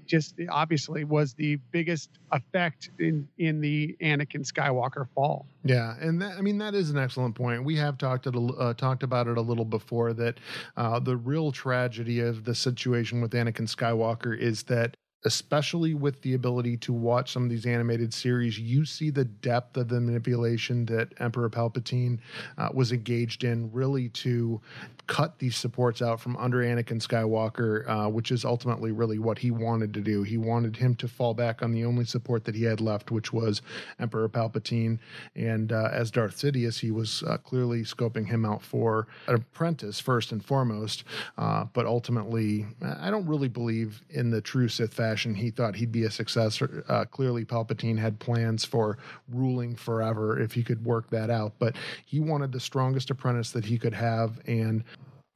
just 0.07 0.37
obviously 0.51 1.03
was 1.03 1.35
the 1.35 1.57
biggest 1.73 2.09
effect 2.31 2.91
in 3.01 3.27
in 3.39 3.61
the 3.61 3.97
Anakin 4.01 4.47
Skywalker 4.51 5.09
fall. 5.15 5.47
Yeah, 5.65 5.97
and 6.01 6.23
that, 6.23 6.39
I 6.39 6.43
mean 6.43 6.59
that 6.59 6.75
is 6.75 6.91
an 6.91 6.99
excellent 6.99 7.35
point. 7.35 7.65
We 7.65 7.77
have 7.77 7.99
talked 7.99 8.27
it, 8.27 8.37
uh, 8.37 8.75
talked 8.75 9.03
about 9.03 9.27
it 9.27 9.37
a 9.37 9.41
little 9.41 9.65
before 9.65 10.13
that 10.15 10.39
uh, 10.77 11.01
the 11.01 11.17
real 11.17 11.51
tragedy 11.51 12.21
of 12.21 12.45
the 12.45 12.55
situation 12.55 13.21
with 13.21 13.33
Anakin 13.33 13.69
Skywalker 13.69 14.39
is 14.39 14.63
that 14.65 14.97
especially 15.25 15.95
with 15.95 16.21
the 16.21 16.35
ability 16.35 16.77
to 16.77 16.93
watch 16.93 17.33
some 17.33 17.45
of 17.45 17.51
these 17.51 17.65
animated 17.65 18.13
series, 18.13 18.59
you 18.59 18.85
see 18.85 19.09
the 19.09 19.25
depth 19.25 19.77
of 19.77 19.89
the 19.89 20.01
manipulation 20.01 20.85
that 20.85 21.09
Emperor 21.19 21.49
Palpatine 21.49 22.19
uh, 22.59 22.69
was 22.75 22.93
engaged 22.93 23.43
in, 23.43 23.73
really 23.73 24.11
to 24.11 24.61
cut 25.07 25.39
these 25.39 25.57
supports 25.57 26.03
out 26.03 26.21
from 26.21 26.37
under 26.37 26.59
Anakin 26.59 27.01
Skywalker, 27.01 27.89
uh, 27.89 28.09
which 28.09 28.31
is 28.31 28.45
ultimately 28.45 28.93
really 28.93 29.19
what 29.19 29.39
he 29.39 29.51
wanted 29.51 29.95
to 29.95 30.01
do. 30.01 30.23
He 30.23 30.37
wanted 30.37 30.77
him 30.77 30.95
to 30.97 31.09
fall 31.09 31.33
back 31.33 31.63
on 31.63 31.73
the 31.73 31.85
only 31.85 32.05
support 32.05 32.45
that 32.45 32.55
he 32.55 32.65
had 32.65 32.81
left, 32.81 33.11
which 33.11 33.33
was 33.33 33.63
Emperor 33.99 34.29
Palpatine. 34.29 34.99
And 35.35 35.73
uh, 35.73 35.89
as 35.93 36.11
Darth 36.11 36.37
Sidious, 36.37 36.79
he 36.79 36.91
was 36.91 37.23
uh, 37.23 37.39
clearly 37.39 37.83
scoping 37.83 38.27
him 38.27 38.45
out 38.45 38.63
for 38.63 39.07
an 39.27 39.37
apprentice 39.37 40.01
first 40.01 40.33
and 40.33 40.45
foremost. 40.45 41.05
Uh, 41.39 41.65
but 41.73 41.87
ultimately, 41.87 42.67
I 42.83 43.11
don't 43.11 43.27
really 43.27 43.49
believe 43.49 44.03
in 44.11 44.31
the 44.31 44.41
true 44.41 44.69
Sith 44.69 44.93
fashion 44.93 45.14
fashion, 45.15 45.35
he 45.35 45.51
thought 45.51 45.77
he'd 45.77 45.93
be 45.93 46.05
a 46.05 46.11
successor. 46.11 46.85
Uh, 46.89 47.05
clearly, 47.05 47.45
Palpatine 47.45 47.97
had 47.97 48.19
plans 48.19 48.65
for 48.65 48.99
ruling 49.29 49.77
forever 49.77 50.41
if 50.41 50.53
he 50.53 50.65
could 50.65 50.85
work 50.85 51.09
that 51.11 51.31
out, 51.31 51.53
but 51.61 51.77
he 52.05 52.19
wanted 52.19 52.51
the 52.51 52.59
strongest 52.59 53.11
apprentice 53.11 53.53
that 53.53 53.65
he 53.65 53.79
could 53.79 53.95
have. 53.95 54.41
And 54.49 54.83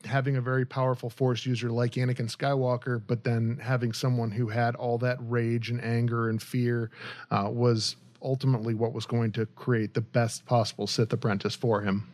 having 0.05 0.37
a 0.37 0.41
very 0.41 0.65
powerful 0.65 1.11
force 1.11 1.47
user 1.47 1.71
like 1.71 1.93
Anakin 1.93 2.29
Skywalker, 2.29 3.01
but 3.07 3.23
then 3.23 3.57
having 3.63 3.93
someone 3.93 4.33
who 4.33 4.49
had 4.49 4.75
all 4.75 4.99
that 4.99 5.19
rage 5.21 5.71
and 5.71 5.83
anger 5.85 6.29
and 6.29 6.43
fear 6.43 6.91
uh, 7.31 7.49
was 7.49 7.95
ultimately 8.21 8.75
what 8.75 8.93
was 8.93 9.07
going 9.07 9.31
to 9.31 9.47
create 9.47 9.95
the 9.95 10.01
best 10.01 10.45
possible 10.45 10.89
Sith 10.89 11.13
apprentice 11.13 11.55
for 11.55 11.83
him. 11.83 12.09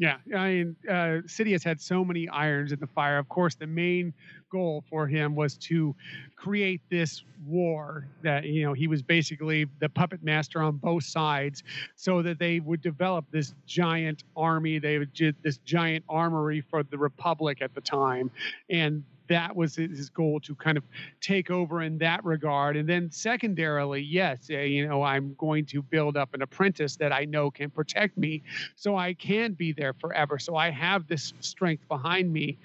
Yeah, 0.00 0.16
I 0.34 0.48
mean, 0.48 0.76
uh, 0.88 1.20
Sidious 1.28 1.62
had 1.62 1.78
so 1.78 2.02
many 2.06 2.26
irons 2.30 2.72
in 2.72 2.80
the 2.80 2.86
fire. 2.86 3.18
Of 3.18 3.28
course, 3.28 3.54
the 3.54 3.66
main 3.66 4.14
goal 4.50 4.82
for 4.88 5.06
him 5.06 5.34
was 5.36 5.58
to 5.58 5.94
create 6.36 6.80
this 6.90 7.22
war 7.46 8.08
that 8.22 8.44
you 8.44 8.62
know 8.62 8.72
he 8.72 8.88
was 8.88 9.02
basically 9.02 9.66
the 9.78 9.90
puppet 9.90 10.22
master 10.22 10.62
on 10.62 10.78
both 10.78 11.04
sides, 11.04 11.62
so 11.96 12.22
that 12.22 12.38
they 12.38 12.60
would 12.60 12.80
develop 12.80 13.26
this 13.30 13.54
giant 13.66 14.24
army. 14.36 14.78
They 14.78 14.98
would 14.98 15.12
this 15.42 15.58
giant 15.66 16.06
armory 16.08 16.62
for 16.62 16.82
the 16.82 16.96
Republic 16.96 17.58
at 17.60 17.74
the 17.74 17.82
time, 17.82 18.30
and 18.70 19.04
that 19.30 19.54
was 19.54 19.76
his 19.76 20.10
goal 20.10 20.40
to 20.40 20.54
kind 20.56 20.76
of 20.76 20.84
take 21.20 21.50
over 21.50 21.80
in 21.82 21.96
that 21.98 22.22
regard. 22.24 22.76
And 22.76 22.88
then 22.88 23.10
secondarily, 23.10 24.02
yes, 24.02 24.48
uh, 24.50 24.58
you 24.58 24.86
know, 24.86 25.02
I'm 25.02 25.34
going 25.38 25.64
to 25.66 25.82
build 25.82 26.16
up 26.16 26.34
an 26.34 26.42
apprentice 26.42 26.96
that 26.96 27.12
I 27.12 27.24
know 27.24 27.50
can 27.50 27.70
protect 27.70 28.18
me 28.18 28.42
so 28.76 28.96
I 28.96 29.14
can 29.14 29.52
be 29.52 29.72
there 29.72 29.94
forever. 29.94 30.38
So 30.38 30.56
I 30.56 30.70
have 30.70 31.06
this 31.06 31.32
strength 31.40 31.86
behind 31.88 32.32
me. 32.32 32.58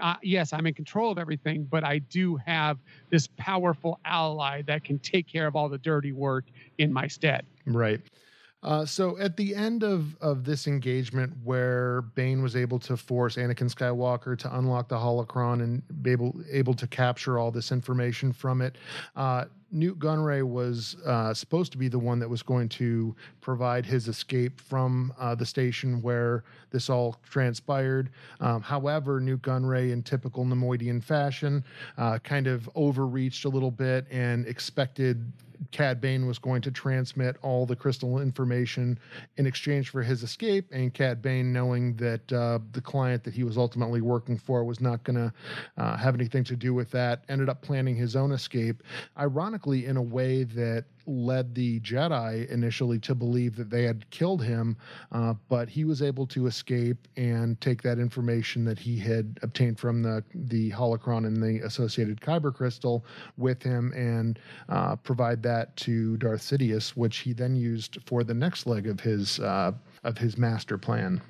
Uh, 0.00 0.14
yes, 0.22 0.52
I'm 0.52 0.66
in 0.66 0.74
control 0.74 1.10
of 1.10 1.18
everything, 1.18 1.66
but 1.70 1.84
I 1.84 1.98
do 1.98 2.36
have 2.36 2.78
this 3.10 3.28
powerful 3.36 4.00
ally 4.04 4.62
that 4.62 4.84
can 4.84 4.98
take 5.00 5.28
care 5.28 5.46
of 5.46 5.56
all 5.56 5.68
the 5.68 5.78
dirty 5.78 6.12
work 6.12 6.44
in 6.78 6.92
my 6.92 7.08
stead. 7.08 7.44
Right. 7.66 8.00
Uh, 8.62 8.86
so 8.86 9.18
at 9.18 9.36
the 9.36 9.54
end 9.54 9.82
of 9.82 10.16
of 10.20 10.44
this 10.44 10.66
engagement, 10.66 11.32
where 11.42 12.02
Bane 12.02 12.42
was 12.42 12.54
able 12.54 12.78
to 12.80 12.96
force 12.96 13.36
Anakin 13.36 13.72
Skywalker 13.72 14.38
to 14.38 14.56
unlock 14.56 14.88
the 14.88 14.96
holocron 14.96 15.62
and 15.62 15.82
be 16.02 16.12
able 16.12 16.34
able 16.50 16.74
to 16.74 16.86
capture 16.86 17.38
all 17.38 17.50
this 17.50 17.72
information 17.72 18.32
from 18.32 18.62
it, 18.62 18.76
uh, 19.16 19.46
Nute 19.72 19.98
Gunray 19.98 20.42
was 20.42 20.96
uh, 21.06 21.32
supposed 21.32 21.72
to 21.72 21.78
be 21.78 21.88
the 21.88 21.98
one 21.98 22.18
that 22.18 22.28
was 22.28 22.42
going 22.42 22.68
to 22.70 23.16
provide 23.40 23.86
his 23.86 24.06
escape 24.06 24.60
from 24.60 25.12
uh, 25.18 25.34
the 25.34 25.46
station 25.46 26.02
where 26.02 26.44
this 26.70 26.90
all 26.90 27.16
transpired. 27.28 28.10
Um, 28.40 28.60
however, 28.60 29.18
Nute 29.18 29.42
Gunray, 29.42 29.90
in 29.90 30.02
typical 30.02 30.44
Neimoidian 30.44 31.02
fashion, 31.02 31.64
uh, 31.96 32.18
kind 32.18 32.46
of 32.46 32.68
overreached 32.74 33.46
a 33.46 33.48
little 33.48 33.70
bit 33.70 34.06
and 34.10 34.46
expected 34.46 35.32
Cad 35.70 36.00
Bane 36.00 36.26
was 36.26 36.38
going 36.38 36.60
to 36.62 36.70
transmit 36.70 37.36
all 37.42 37.66
the 37.66 37.76
crystal 37.76 38.18
information 38.18 38.98
in 39.36 39.46
exchange 39.46 39.90
for 39.90 40.02
his 40.02 40.22
escape, 40.22 40.66
and 40.72 40.92
Cad 40.92 41.22
Bane, 41.22 41.52
knowing 41.52 41.94
that 41.96 42.32
uh, 42.32 42.58
the 42.72 42.80
client 42.80 43.22
that 43.24 43.34
he 43.34 43.44
was 43.44 43.56
ultimately 43.56 44.00
working 44.00 44.36
for 44.36 44.64
was 44.64 44.80
not 44.80 45.04
going 45.04 45.16
to 45.16 45.32
uh, 45.76 45.96
have 45.96 46.14
anything 46.14 46.44
to 46.44 46.56
do 46.56 46.74
with 46.74 46.90
that, 46.90 47.24
ended 47.28 47.48
up 47.48 47.62
planning 47.62 47.94
his 47.94 48.16
own 48.16 48.32
escape. 48.32 48.82
Ironically, 49.16 49.61
in 49.66 49.96
a 49.96 50.02
way 50.02 50.44
that 50.44 50.84
led 51.06 51.54
the 51.54 51.80
Jedi 51.80 52.48
initially 52.48 52.98
to 53.00 53.14
believe 53.14 53.56
that 53.56 53.70
they 53.70 53.84
had 53.84 54.08
killed 54.10 54.42
him, 54.42 54.76
uh, 55.10 55.34
but 55.48 55.68
he 55.68 55.84
was 55.84 56.02
able 56.02 56.26
to 56.28 56.46
escape 56.46 57.08
and 57.16 57.60
take 57.60 57.82
that 57.82 57.98
information 57.98 58.64
that 58.64 58.78
he 58.78 58.98
had 58.98 59.38
obtained 59.42 59.78
from 59.78 60.02
the 60.02 60.22
the 60.34 60.70
holocron 60.70 61.26
and 61.26 61.42
the 61.42 61.60
associated 61.64 62.20
kyber 62.20 62.54
crystal 62.54 63.04
with 63.36 63.62
him 63.62 63.92
and 63.94 64.38
uh, 64.68 64.96
provide 64.96 65.42
that 65.42 65.74
to 65.76 66.16
Darth 66.18 66.40
Sidious, 66.42 66.90
which 66.90 67.18
he 67.18 67.32
then 67.32 67.56
used 67.56 67.98
for 68.06 68.24
the 68.24 68.34
next 68.34 68.66
leg 68.66 68.86
of 68.86 69.00
his 69.00 69.40
uh, 69.40 69.72
of 70.04 70.18
his 70.18 70.38
master 70.38 70.78
plan. 70.78 71.20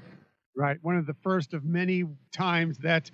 Right. 0.54 0.76
One 0.82 0.96
of 0.96 1.06
the 1.06 1.14
first 1.22 1.54
of 1.54 1.64
many 1.64 2.04
times 2.30 2.76
that 2.78 3.10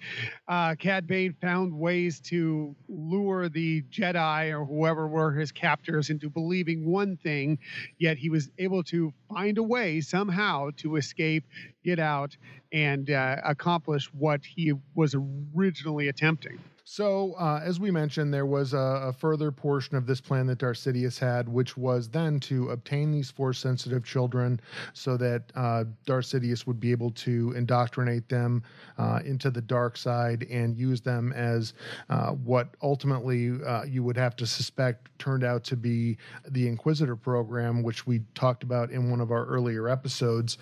uh, 0.49 0.75
Cad 0.75 1.07
Bane 1.07 1.37
found 1.41 1.73
ways 1.73 2.19
to 2.23 2.75
lure 2.89 3.49
the 3.49 3.83
Jedi 3.83 4.51
or 4.51 4.65
whoever 4.65 5.07
were 5.07 5.33
his 5.33 5.53
captors 5.53 6.11
into 6.11 6.29
believing 6.31 6.85
one 6.91 7.17
thing, 7.17 7.59
yet 7.97 8.19
he 8.19 8.29
was 8.29 8.51
able 8.59 8.83
to 8.85 9.13
find 9.33 9.57
a 9.59 9.63
way 9.63 10.01
somehow 10.01 10.71
to 10.79 10.97
escape, 10.97 11.45
get 11.85 12.01
out, 12.01 12.37
and 12.73 13.09
uh, 13.11 13.37
accomplish 13.45 14.07
what 14.13 14.41
he 14.45 14.73
was 14.97 15.15
originally 15.57 16.09
attempting. 16.09 16.59
So, 16.91 17.35
uh, 17.39 17.61
as 17.63 17.79
we 17.79 17.91
mentioned, 17.91 18.33
there 18.33 18.47
was 18.47 18.73
a, 18.73 18.79
a, 18.79 19.13
further 19.13 19.53
portion 19.53 19.95
of 19.95 20.07
this 20.07 20.23
plan 20.23 20.47
that 20.47 20.57
Darth 20.57 20.79
Sidious 20.79 21.19
had, 21.19 21.47
which 21.47 21.77
was 21.77 22.09
then 22.09 22.41
to 22.41 22.71
obtain 22.71 23.11
these 23.11 23.31
force 23.31 23.59
sensitive 23.59 24.07
children 24.07 24.59
so 24.95 25.19
that 25.19 25.53
uh, 25.55 25.85
Darth 26.07 26.25
Sidious 26.25 26.67
would 26.67 26.81
be 26.81 26.91
able 26.91 27.11
to 27.11 27.53
indoctrinate 27.55 28.31
them 28.31 28.63
uh, 28.97 29.21
into 29.23 29.51
the 29.51 29.61
dark 29.61 29.99
side 29.99 30.47
and 30.51 30.79
use 30.79 31.03
them 31.03 31.31
as 31.35 31.75
uh, 32.09 32.31
what 32.31 32.75
ultimately 32.81 33.53
uh, 33.67 33.83
you 33.85 34.03
would 34.03 34.17
have 34.17 34.35
to 34.37 34.47
suspect 34.47 35.11
turned 35.19 35.45
out 35.45 35.65
to 35.65 35.77
be 35.77 36.17
the 36.49 36.67
Inquisitor 36.67 37.17
program, 37.17 37.83
which 37.83 38.07
we 38.07 38.23
talked 38.35 38.63
about 38.63 38.91
in 38.91 39.11
one 39.11 39.21
of 39.21 39.31
our 39.31 39.45
earlier 39.45 39.91
episodes. 39.91 40.57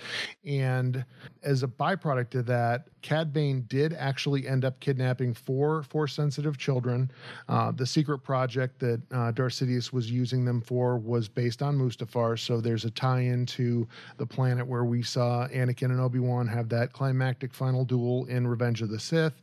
And 0.45 1.05
as 1.45 1.63
a 1.63 1.69
byproduct 1.69 2.35
of 2.35 2.47
that, 2.47 2.89
Cad 3.03 3.33
Bane 3.33 3.65
did 3.69 3.93
actually 3.93 4.49
end 4.49 4.65
up 4.65 4.81
kidnapping 4.81 5.33
four 5.33 5.85
force 5.85 6.16
sensitive 6.17 6.59
children. 6.59 7.11
Uh, 7.49 7.71
the 7.71 7.87
secret 7.87 8.19
project 8.19 8.81
that 8.81 9.01
uh, 9.13 9.33
Sidious 9.33 9.93
was 9.93 10.11
using 10.11 10.45
them 10.45 10.61
for 10.61 10.99
was 10.99 11.29
based 11.29 11.63
on 11.63 11.79
Mustafar, 11.79 12.39
so 12.39 12.61
there's 12.61 12.85
a 12.85 12.91
tie 12.91 13.21
in 13.21 13.47
to 13.47 13.87
the 14.17 14.27
planet 14.27 14.67
where 14.67 14.85
we 14.85 15.03
saw 15.03 15.47
Anakin 15.49 15.91
and 15.91 16.01
Obi 16.01 16.19
Wan 16.19 16.49
have 16.49 16.69
that 16.71 16.93
climactic 16.93 17.55
final 17.55 17.85
duel 17.85 18.25
in 18.27 18.47
Revenge 18.47 18.83
of 18.83 18.89
the 18.89 18.99
Sith. 18.99 19.41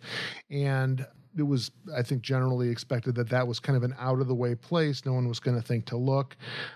And 0.49 1.05
it 1.38 1.43
was, 1.43 1.71
I 1.95 2.01
think, 2.03 2.21
generally 2.21 2.69
expected 2.69 3.15
that 3.15 3.29
that 3.29 3.47
was 3.47 3.59
kind 3.59 3.75
of 3.75 3.83
an 3.83 3.95
out 3.99 4.19
of 4.19 4.27
the 4.27 4.36
way 4.36 4.55
place. 4.55 5.05
No 5.05 5.13
one 5.13 5.27
was 5.27 5.39
going 5.39 5.59
to 5.59 5.65
think 5.65 5.86
to 5.86 5.97
look. 5.97 6.36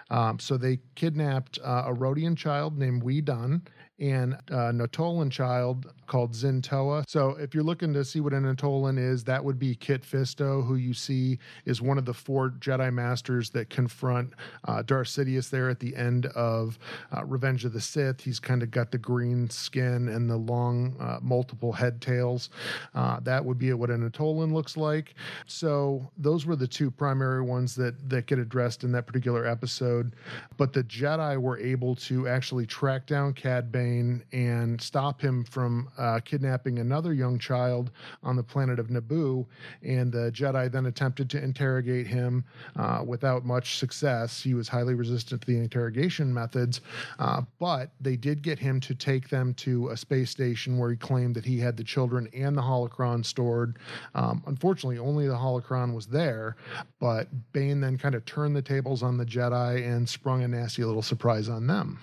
Um, 0.10 0.39
so 0.39 0.57
they 0.57 0.79
kidnapped 0.95 1.60
uh, 1.63 1.83
a 1.88 1.93
Rodian 1.93 2.36
child 2.36 2.77
named 2.77 3.03
Wee 3.03 3.21
Dunn 3.21 3.62
and 3.99 4.33
a 4.49 4.71
Nautolan 4.71 5.31
child 5.31 5.91
called 6.05 6.33
Zintoa. 6.33 7.03
So 7.07 7.31
if 7.31 7.53
you're 7.53 7.63
looking 7.63 7.93
to 7.93 8.05
see 8.05 8.19
what 8.19 8.33
a 8.33 8.38
Nautolan 8.38 8.97
is, 8.99 9.23
that 9.25 9.43
would 9.43 9.57
be 9.57 9.75
Kit 9.75 10.03
Fisto, 10.03 10.65
who 10.65 10.75
you 10.75 10.93
see 10.93 11.39
is 11.65 11.81
one 11.81 11.97
of 11.97 12.05
the 12.05 12.13
four 12.13 12.51
Jedi 12.60 12.93
Masters 12.93 13.49
that 13.51 13.69
confront 13.69 14.33
uh, 14.67 14.83
Darth 14.83 15.07
Sidious 15.07 15.49
there 15.49 15.69
at 15.69 15.79
the 15.79 15.95
end 15.95 16.27
of 16.27 16.77
uh, 17.15 17.25
Revenge 17.25 17.65
of 17.65 17.73
the 17.73 17.81
Sith. 17.81 18.21
He's 18.21 18.39
kind 18.39 18.62
of 18.62 18.71
got 18.71 18.91
the 18.91 18.97
green 18.97 19.49
skin 19.49 20.07
and 20.10 20.29
the 20.29 20.38
long, 20.38 20.95
uh, 20.99 21.19
multiple 21.21 21.73
head 21.73 21.99
tails. 21.99 22.49
Uh, 22.93 23.19
that 23.21 23.43
would 23.43 23.57
be 23.57 23.73
what 23.73 23.89
a 23.89 23.93
Nautolan 23.93 24.53
looks 24.53 24.77
like. 24.77 25.15
So 25.47 26.10
those 26.17 26.45
were 26.45 26.55
the 26.55 26.67
two 26.67 26.91
primary 26.91 27.41
ones 27.41 27.75
that 27.75 28.10
that 28.10 28.27
get 28.27 28.39
addressed 28.39 28.83
in 28.83 28.91
that 28.93 29.07
particular 29.07 29.45
episode. 29.45 30.15
But 30.55 30.71
the 30.71 30.83
Jedi 30.83 31.38
were 31.38 31.57
able 31.57 31.95
to 31.95 32.27
actually 32.27 32.65
track 32.65 33.07
down 33.07 33.33
Cad 33.33 33.71
Bane 33.71 33.87
and 34.32 34.82
stop 34.82 35.21
him 35.21 35.43
from 35.43 35.89
uh, 35.97 36.19
kidnapping 36.23 36.80
another 36.80 37.13
young 37.13 37.39
child 37.39 37.91
on 38.23 38.36
the 38.36 38.43
planet 38.43 38.80
of 38.80 38.88
Naboo. 38.88 39.45
And 39.84 40.12
the 40.12 40.32
Jedi 40.32 40.71
then 40.71 40.86
attempted 40.88 41.30
to 41.32 41.43
interrogate 41.43 42.08
him 42.08 42.43
uh, 42.76 43.04
without 43.06 43.45
much 43.45 43.78
success. 43.78 44.41
He 44.41 44.54
was 44.54 44.67
highly 44.67 44.93
resistant 44.93 45.41
to 45.41 45.47
the 45.47 45.58
interrogation 45.58 46.34
methods, 46.34 46.82
uh, 47.19 47.41
but 47.60 47.91
they 48.00 48.15
did 48.15 48.41
get 48.41 48.60
him 48.60 48.80
to 48.82 48.95
take 48.95 49.30
them 49.30 49.54
to 49.56 49.89
a 49.89 49.97
space 49.97 50.30
station 50.30 50.78
where 50.78 50.91
he 50.91 50.97
claimed 50.97 51.36
that 51.36 51.45
he 51.45 51.60
had 51.60 51.78
the 51.78 51.84
children 51.84 52.28
and 52.34 52.58
the 52.58 52.62
holocron 52.62 53.26
stored. 53.26 53.78
Um, 54.15 54.43
unfortunately, 54.47 54.97
only 54.97 55.28
the 55.28 55.34
holocron 55.36 55.93
was 55.93 56.08
there, 56.08 56.56
but 57.00 57.28
Bane 57.54 57.80
then 57.80 57.97
kind 57.97 58.15
of 58.15 58.26
turned 58.26 58.56
the 58.56 58.62
tables 58.62 59.04
on 59.04 59.17
the 59.17 59.26
Jedi 59.26 59.88
and 59.88 60.08
sprung 60.08 60.43
a 60.43 60.47
nasty 60.47 60.84
little 60.84 61.02
surprise 61.02 61.50
on 61.50 61.67
them. 61.67 62.00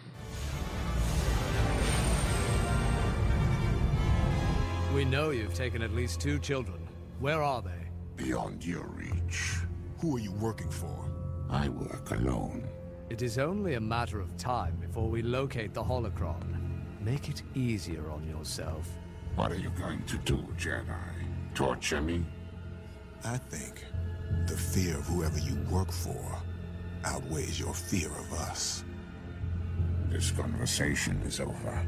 We 4.94 5.04
know 5.04 5.30
you've 5.30 5.54
taken 5.54 5.82
at 5.82 5.92
least 5.92 6.20
two 6.20 6.38
children. 6.38 6.78
Where 7.18 7.42
are 7.42 7.60
they? 7.60 7.90
Beyond 8.14 8.64
your 8.64 8.86
reach. 8.86 9.56
Who 9.98 10.16
are 10.16 10.20
you 10.20 10.30
working 10.30 10.70
for? 10.70 11.10
I 11.50 11.68
work 11.68 12.12
alone. 12.12 12.68
It 13.10 13.20
is 13.20 13.36
only 13.36 13.74
a 13.74 13.80
matter 13.80 14.20
of 14.20 14.36
time 14.36 14.76
before 14.76 15.08
we 15.08 15.20
locate 15.20 15.74
the 15.74 15.82
holocron. 15.82 16.44
Make 17.00 17.28
it 17.28 17.42
easier 17.56 18.08
on 18.08 18.24
yourself. 18.28 18.88
What 19.34 19.50
are 19.50 19.56
you 19.56 19.70
going 19.70 20.04
to 20.04 20.16
do, 20.18 20.36
Jedi? 20.56 20.86
Torture 21.56 22.00
me? 22.00 22.24
I 23.24 23.36
think 23.36 23.84
the 24.46 24.56
fear 24.56 24.96
of 24.96 25.06
whoever 25.06 25.40
you 25.40 25.56
work 25.72 25.90
for 25.90 26.40
outweighs 27.04 27.58
your 27.58 27.74
fear 27.74 28.10
of 28.10 28.32
us. 28.34 28.84
This 30.08 30.30
conversation 30.30 31.20
is 31.22 31.40
over. 31.40 31.84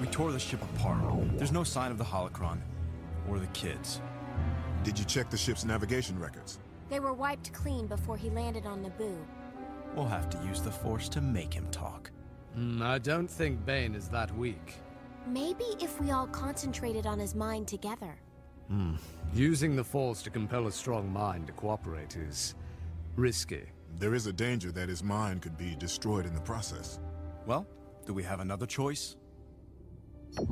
We 0.00 0.06
tore 0.08 0.32
the 0.32 0.38
ship 0.38 0.62
apart. 0.62 1.38
There's 1.38 1.52
no 1.52 1.64
sign 1.64 1.90
of 1.90 1.98
the 1.98 2.04
holocron 2.04 2.58
or 3.28 3.38
the 3.38 3.46
kids. 3.48 4.00
Did 4.82 4.98
you 4.98 5.04
check 5.04 5.30
the 5.30 5.36
ship's 5.36 5.64
navigation 5.64 6.18
records? 6.18 6.58
They 6.90 7.00
were 7.00 7.14
wiped 7.14 7.52
clean 7.52 7.86
before 7.86 8.16
he 8.16 8.28
landed 8.30 8.66
on 8.66 8.84
Naboo. 8.84 9.16
We'll 9.94 10.04
have 10.06 10.28
to 10.30 10.38
use 10.46 10.60
the 10.60 10.70
Force 10.70 11.08
to 11.10 11.20
make 11.20 11.54
him 11.54 11.66
talk. 11.70 12.10
Mm, 12.56 12.82
I 12.82 12.98
don't 12.98 13.28
think 13.28 13.64
Bane 13.64 13.94
is 13.94 14.08
that 14.08 14.36
weak. 14.36 14.74
Maybe 15.26 15.64
if 15.80 16.00
we 16.00 16.10
all 16.10 16.26
concentrated 16.26 17.06
on 17.06 17.18
his 17.18 17.34
mind 17.34 17.66
together. 17.66 18.16
Hmm. 18.68 18.96
Using 19.32 19.74
the 19.74 19.84
Force 19.84 20.22
to 20.22 20.30
compel 20.30 20.66
a 20.66 20.72
strong 20.72 21.10
mind 21.10 21.46
to 21.46 21.52
cooperate 21.54 22.16
is 22.16 22.54
risky. 23.16 23.62
There 23.98 24.14
is 24.14 24.26
a 24.26 24.32
danger 24.32 24.70
that 24.72 24.88
his 24.88 25.02
mind 25.02 25.42
could 25.42 25.56
be 25.56 25.74
destroyed 25.76 26.26
in 26.26 26.34
the 26.34 26.40
process. 26.40 26.98
Well, 27.46 27.66
do 28.06 28.12
we 28.12 28.22
have 28.22 28.40
another 28.40 28.66
choice? 28.66 29.16
You 30.38 30.46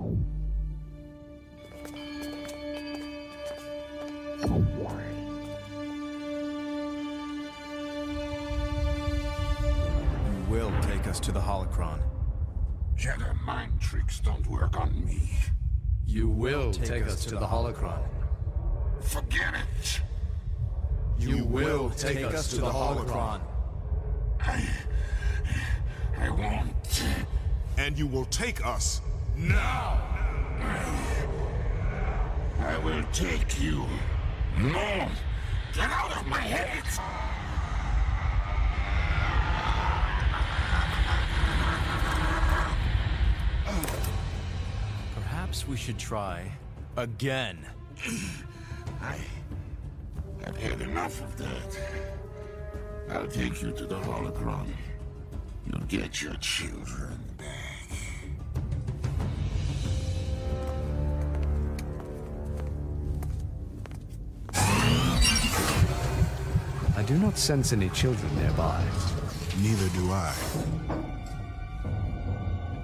will 10.49 10.73
take 10.83 11.07
us 11.07 11.21
to 11.21 11.33
the 11.33 11.41
holocron. 11.41 12.01
Jedi 12.97 13.41
mind 13.43 13.81
tricks 13.81 14.21
don't 14.21 14.47
work 14.47 14.79
on 14.79 15.05
me. 15.05 15.31
You 16.07 16.29
will 16.29 16.73
take, 16.73 17.05
us, 17.05 17.25
to, 17.25 17.37
the 17.37 17.47
holocron. 17.47 18.03
Forget 19.01 19.55
it. 19.55 20.01
You, 21.19 21.45
will 21.45 21.91
take, 21.91 22.23
us 22.25 22.51
to 22.51 22.57
the 22.57 22.71
holocron. 22.71 23.41
I... 24.41 24.69
I 26.19 26.31
won't. 26.31 27.05
And 27.79 27.99
you 27.99 28.07
will 28.07 28.27
take 28.27 28.65
us 28.65 29.01
now. 29.37 30.01
I, 30.61 31.15
I 32.61 32.79
will 32.79 33.03
take 33.13 33.61
you. 33.61 33.85
No! 34.59 35.09
Get 35.75 35.91
out 35.91 36.17
of 36.17 36.27
my 36.27 36.41
head! 36.41 36.85
Perhaps 45.15 45.67
we 45.67 45.77
should 45.77 45.99
try 45.99 46.51
again. 46.97 47.59
I... 49.01 49.19
I've 50.47 50.57
had 50.57 50.81
enough 50.81 51.23
of 51.23 51.37
that. 51.37 51.79
I'll 53.11 53.29
take 53.29 53.63
you 53.63 53.71
to 53.73 53.87
the 53.87 54.01
holocron. 54.01 54.67
You'll 55.67 55.87
get 55.87 56.21
your 56.21 56.35
children 56.35 57.22
I 67.03 67.05
do 67.05 67.19
not 67.19 67.37
sense 67.37 67.73
any 67.73 67.89
children 67.89 68.33
nearby. 68.37 68.81
Neither 69.61 69.89
do 69.89 70.13
I. 70.13 70.33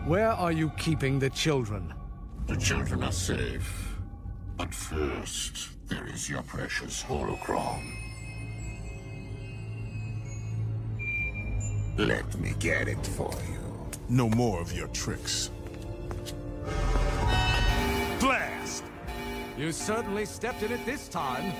Where 0.06 0.32
are 0.32 0.50
you 0.50 0.70
keeping 0.70 1.20
the 1.20 1.30
children? 1.30 1.94
The 2.48 2.56
children 2.56 3.04
are 3.04 3.12
safe. 3.12 3.96
But 4.56 4.74
first, 4.74 5.68
there 5.86 6.04
is 6.08 6.28
your 6.28 6.42
precious 6.42 7.00
holocron. 7.00 7.80
Let 11.96 12.36
me 12.40 12.54
get 12.58 12.88
it 12.88 13.06
for 13.06 13.30
you. 13.48 13.88
No 14.08 14.28
more 14.30 14.60
of 14.60 14.72
your 14.72 14.88
tricks. 14.88 15.52
Blast! 18.18 18.82
You 19.56 19.70
certainly 19.70 20.24
stepped 20.24 20.64
in 20.64 20.72
it 20.72 20.84
this 20.84 21.06
time. 21.06 21.52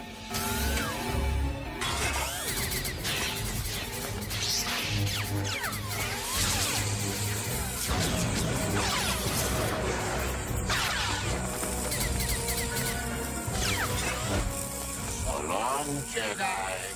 Jedi. 15.89 16.88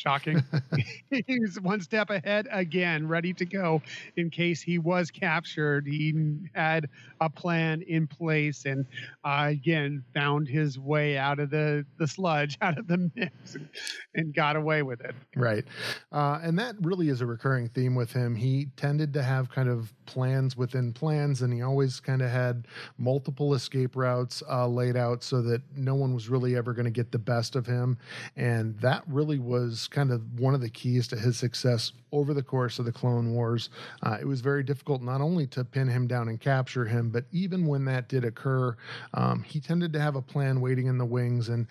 Shocking. 0.00 0.42
He's 1.26 1.60
one 1.60 1.80
step 1.80 2.10
ahead 2.10 2.48
again, 2.50 3.06
ready 3.06 3.32
to 3.34 3.44
go 3.44 3.82
in 4.16 4.30
case 4.30 4.62
he 4.62 4.78
was 4.78 5.10
captured. 5.10 5.86
He 5.86 6.14
had 6.54 6.88
a 7.20 7.28
plan 7.28 7.82
in 7.82 8.06
place 8.06 8.64
and 8.64 8.86
uh, 9.24 9.46
again 9.48 10.02
found 10.14 10.48
his 10.48 10.78
way 10.78 11.18
out 11.18 11.38
of 11.38 11.50
the, 11.50 11.84
the 11.98 12.06
sludge, 12.06 12.56
out 12.62 12.78
of 12.78 12.86
the 12.86 13.10
mix, 13.14 13.54
and, 13.54 13.68
and 14.14 14.34
got 14.34 14.56
away 14.56 14.82
with 14.82 15.00
it. 15.02 15.14
Right. 15.36 15.64
Uh, 16.10 16.40
and 16.42 16.58
that 16.58 16.76
really 16.80 17.08
is 17.08 17.20
a 17.20 17.26
recurring 17.26 17.68
theme 17.68 17.94
with 17.94 18.12
him. 18.12 18.34
He 18.34 18.68
tended 18.76 19.12
to 19.14 19.22
have 19.22 19.50
kind 19.50 19.68
of 19.68 19.92
plans 20.06 20.56
within 20.56 20.92
plans, 20.92 21.42
and 21.42 21.52
he 21.52 21.62
always 21.62 22.00
kind 22.00 22.22
of 22.22 22.30
had 22.30 22.66
multiple 22.98 23.54
escape 23.54 23.94
routes 23.96 24.42
uh, 24.50 24.66
laid 24.66 24.96
out 24.96 25.22
so 25.22 25.42
that 25.42 25.62
no 25.76 25.94
one 25.94 26.14
was 26.14 26.28
really 26.28 26.56
ever 26.56 26.72
going 26.72 26.84
to 26.84 26.90
get 26.90 27.12
the 27.12 27.18
best 27.18 27.54
of 27.54 27.66
him. 27.66 27.98
And 28.36 28.78
that 28.80 29.02
really 29.06 29.38
was 29.38 29.88
kind 29.90 30.10
of 30.10 30.22
one 30.38 30.54
of 30.54 30.60
the 30.60 30.68
keys 30.68 31.08
to 31.08 31.16
his 31.16 31.36
success 31.36 31.92
over 32.12 32.34
the 32.34 32.42
course 32.42 32.78
of 32.78 32.84
the 32.84 32.92
Clone 32.92 33.32
Wars. 33.32 33.70
Uh, 34.02 34.16
it 34.20 34.26
was 34.26 34.40
very 34.40 34.62
difficult 34.62 35.02
not 35.02 35.20
only 35.20 35.46
to 35.48 35.64
pin 35.64 35.88
him 35.88 36.06
down 36.06 36.28
and 36.28 36.40
capture 36.40 36.84
him, 36.84 37.10
but 37.10 37.24
even 37.32 37.66
when 37.66 37.84
that 37.84 38.08
did 38.08 38.24
occur, 38.24 38.76
um, 39.14 39.42
he 39.42 39.60
tended 39.60 39.92
to 39.92 40.00
have 40.00 40.16
a 40.16 40.22
plan 40.22 40.60
waiting 40.60 40.86
in 40.86 40.98
the 40.98 41.04
wings. 41.04 41.48
And 41.48 41.66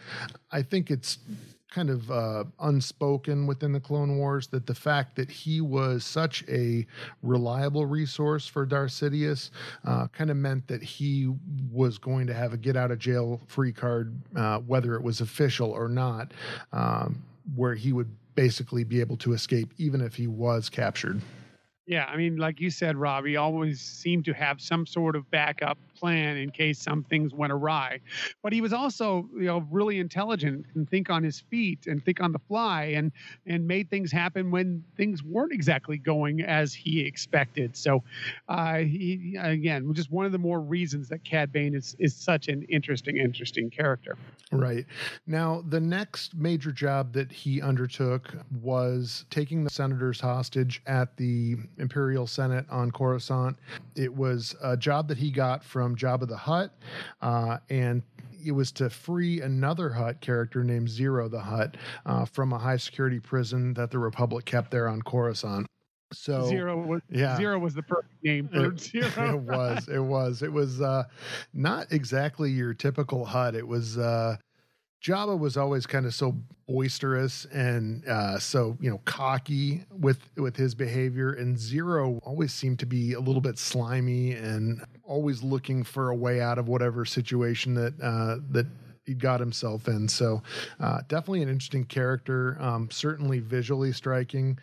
I 0.52 0.62
think 0.62 0.92
it's 0.92 1.20
kind 1.70 1.90
of 1.90 2.10
uh, 2.10 2.44
unspoken 2.62 3.46
within 3.46 3.72
the 3.72 3.80
Clone 3.80 4.18
Wars 4.18 4.48
that 4.48 4.66
the 4.66 4.74
fact 4.74 5.16
that 5.16 5.30
he 5.30 5.62
was 5.62 6.04
such 6.04 6.44
a 6.48 6.86
reliable 7.22 7.86
resource 7.86 8.48
for 8.48 8.66
Darth 8.66 8.92
Sidious 8.92 9.52
uh, 9.86 10.08
kind 10.08 10.32
of 10.32 10.38
meant 10.38 10.68
that 10.68 10.82
he 10.82 11.32
was 11.72 11.98
going 11.98 12.26
to 12.28 12.34
have 12.34 12.54
a 12.54 12.58
get 12.58 12.76
out 12.76 12.92
of 12.92 13.00
jail 13.00 13.40
free 13.48 13.72
card, 13.72 14.20
uh, 14.36 14.60
whether 14.60 14.96
it 14.96 15.04
was 15.04 15.22
official 15.22 15.72
or 15.72 15.88
not, 15.88 16.34
um, 16.74 17.22
where 17.56 17.76
he 17.76 17.94
would 17.94 18.10
basically 18.36 18.84
be 18.84 19.00
able 19.02 19.18
to 19.18 19.34
escape 19.34 19.74
even 19.78 20.02
if 20.02 20.16
he 20.16 20.28
was 20.28 20.70
captured. 20.70 21.22
Yeah, 21.86 22.06
I 22.06 22.18
mean, 22.18 22.38
like 22.38 22.60
you 22.60 22.70
said, 22.70 22.96
Rob, 22.96 23.26
he 23.26 23.36
always 23.36 23.82
seemed 23.82 24.26
to 24.26 24.34
have 24.34 24.62
some 24.62 24.86
sort 24.86 25.16
of 25.16 25.30
backup 25.32 25.78
plan 26.00 26.38
in 26.38 26.50
case 26.50 26.80
some 26.80 27.04
things 27.04 27.34
went 27.34 27.52
awry. 27.52 28.00
But 28.42 28.54
he 28.54 28.62
was 28.62 28.74
also, 28.74 29.30
you 29.34 29.46
know, 29.46 29.66
really 29.70 30.00
intelligent 30.00 30.66
and 30.76 30.90
think 30.90 31.10
on 31.10 31.24
his 31.24 31.40
feet 31.40 31.88
and 31.88 32.04
think 32.04 32.22
on 32.22 32.32
the 32.32 32.40
fly 32.40 32.86
and 32.96 33.12
and 33.46 33.68
made 33.68 33.90
things 33.90 34.12
happen 34.12 34.52
when 34.52 34.84
things 34.98 35.24
weren't 35.24 35.52
exactly 35.52 35.98
going 35.98 36.42
as 36.42 36.74
he 36.74 37.02
expected. 37.02 37.76
So, 37.76 38.04
uh, 38.48 38.78
he 38.78 39.38
again, 39.40 39.94
just 39.94 40.12
one 40.12 40.26
of 40.26 40.32
the 40.32 40.38
more 40.38 40.62
reasons 40.62 41.10
that 41.10 41.24
Cad 41.24 41.52
Bane 41.52 41.76
is 41.76 41.96
is 42.00 42.16
such 42.16 42.48
an 42.48 42.64
interesting, 42.64 43.18
interesting 43.18 43.70
character. 43.70 44.18
Right. 44.52 44.86
Now, 45.28 45.64
the 45.68 45.80
next 45.80 46.36
major 46.36 46.72
job 46.72 47.14
that 47.14 47.32
he 47.32 47.62
undertook 47.62 48.34
was 48.62 49.26
taking 49.30 49.64
the 49.64 49.70
senators 49.70 50.20
hostage 50.20 50.82
at 50.88 51.16
the 51.18 51.58
Imperial 51.78 52.26
Senate 52.26 52.66
on 52.70 52.92
Coruscant. 52.92 53.58
It 53.96 54.14
was 54.14 54.56
a 54.64 54.76
job 54.76 55.08
that 55.10 55.18
he 55.18 55.30
got 55.30 55.64
from 55.64 55.89
Jabba 55.96 56.28
the 56.28 56.38
Hutt, 56.38 56.74
uh, 57.22 57.58
and 57.70 58.04
it 58.46 58.52
was 58.52 58.72
to 58.74 58.90
free 58.90 59.42
another 59.42 59.90
Hutt 59.90 60.22
character 60.22 60.64
named 60.64 60.88
Ziro 60.88 61.30
the 61.30 61.42
Hutt 61.42 61.78
uh, 62.06 62.26
from 62.26 62.54
a 62.54 62.58
high 62.58 62.78
security 62.78 63.20
prison 63.20 63.74
that 63.74 63.92
the 63.92 64.00
Republic 64.00 64.46
kept 64.46 64.72
there 64.72 64.88
on 64.88 65.02
Coruscant. 65.02 65.68
So 66.12 66.48
zero 66.48 66.82
was 66.82 67.02
yeah. 67.10 67.38
zero 67.38 67.60
was 67.60 67.76
the 67.76 67.84
perfect 67.84 68.24
name 68.24 68.48
for 68.48 68.72
it, 68.72 68.80
zero. 68.80 69.10
it 69.18 69.40
was. 69.40 69.88
It 69.88 70.00
was. 70.00 70.42
It 70.42 70.52
was 70.52 70.82
uh, 70.82 71.04
not 71.54 71.92
exactly 71.92 72.50
your 72.50 72.74
typical 72.74 73.26
Hutt. 73.26 73.56
It 73.56 73.68
was. 73.68 73.98
Uh, 73.98 74.38
Jabba 75.02 75.38
was 75.38 75.56
always 75.56 75.86
kind 75.86 76.06
of 76.06 76.14
so 76.14 76.36
boisterous 76.68 77.46
and 77.46 78.06
uh, 78.08 78.38
so 78.38 78.78
you 78.82 78.90
know 78.90 79.00
cocky 79.06 79.86
with 79.92 80.20
with 80.36 80.56
his 80.56 80.76
behavior, 80.76 81.34
and 81.34 81.56
Ziro 81.56 82.20
always 82.24 82.54
seemed 82.54 82.80
to 82.80 82.86
be 82.86 83.14
a 83.14 83.20
little 83.20 83.42
bit 83.42 83.58
slimy 83.58 84.34
and 84.34 84.84
always 85.04 85.42
looking 85.42 85.84
for 85.84 86.10
a 86.10 86.16
way 86.16 86.42
out 86.42 86.58
of 86.58 86.68
whatever 86.68 87.06
situation 87.06 87.74
that 87.76 87.94
uh, 88.02 88.38
that 88.52 88.68
he 89.06 89.14
got 89.14 89.40
himself 89.40 89.88
in. 89.88 90.08
So 90.08 90.44
uh, 90.80 91.02
definitely 91.08 91.42
an 91.44 91.50
interesting 91.50 91.86
character. 91.86 92.58
Um, 92.60 92.90
certainly 92.92 93.40
visually 93.40 93.92
striking, 93.94 94.60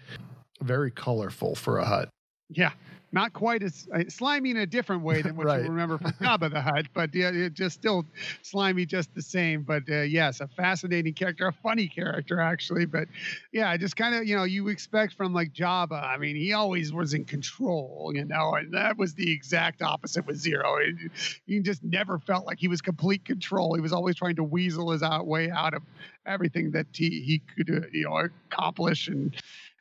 very 0.63 0.91
colorful 0.91 1.55
for 1.55 1.79
a 1.79 1.85
Hutt. 1.85 2.09
Yeah, 2.51 2.73
not 3.17 3.33
quite 3.33 3.65
as 3.65 3.89
uh, 3.95 4.05
slimy 4.09 4.51
in 4.53 4.59
a 4.59 4.67
different 4.67 5.03
way 5.03 5.23
than 5.23 5.37
what 5.37 5.49
Right. 5.53 5.65
you 5.65 5.71
remember 5.71 5.99
from 5.99 6.13
Jabba 6.23 6.51
the 6.53 6.61
Hutt, 6.61 6.87
but 6.95 7.15
yeah, 7.15 7.31
it 7.31 7.55
just 7.55 7.77
still 7.77 8.05
slimy 8.43 8.87
just 8.87 9.15
the 9.15 9.23
same. 9.23 9.63
But 9.63 9.85
uh, 9.91 10.03
yes, 10.03 10.41
a 10.41 10.49
fascinating 10.49 11.15
character, 11.15 11.49
a 11.49 11.53
funny 11.53 11.89
character 11.89 12.41
actually. 12.41 12.87
But 12.87 13.09
yeah, 13.53 13.77
just 13.77 13.97
kind 13.97 14.15
of 14.15 14.27
you 14.27 14.37
know 14.37 14.45
you 14.45 14.69
expect 14.69 15.15
from 15.15 15.35
like 15.35 15.53
Jabba. 15.53 16.03
I 16.03 16.19
mean, 16.19 16.37
he 16.37 16.53
always 16.53 16.93
was 16.93 17.15
in 17.15 17.25
control, 17.25 18.13
you 18.15 18.25
know, 18.25 18.55
and 18.55 18.73
that 18.75 18.99
was 18.99 19.15
the 19.15 19.33
exact 19.33 19.83
opposite 19.83 20.27
with 20.27 20.43
Ziro. 20.43 20.79
It, 20.87 21.11
he 21.47 21.61
just 21.61 21.83
never 21.83 22.19
felt 22.19 22.47
like 22.47 22.59
he 22.59 22.69
was 22.69 22.83
complete 22.83 23.25
control. 23.25 23.75
He 23.75 23.81
was 23.81 23.93
always 23.93 24.17
trying 24.17 24.37
to 24.37 24.45
weasel 24.45 24.91
his 24.93 25.03
out 25.03 25.27
way 25.27 25.51
out 25.51 25.75
of 25.75 25.83
everything 26.27 26.73
that 26.73 26.87
he 26.93 27.21
he 27.23 27.39
could 27.57 27.85
uh, 27.85 27.87
you 27.93 28.05
know 28.05 28.17
accomplish 28.51 29.09
and 29.09 29.35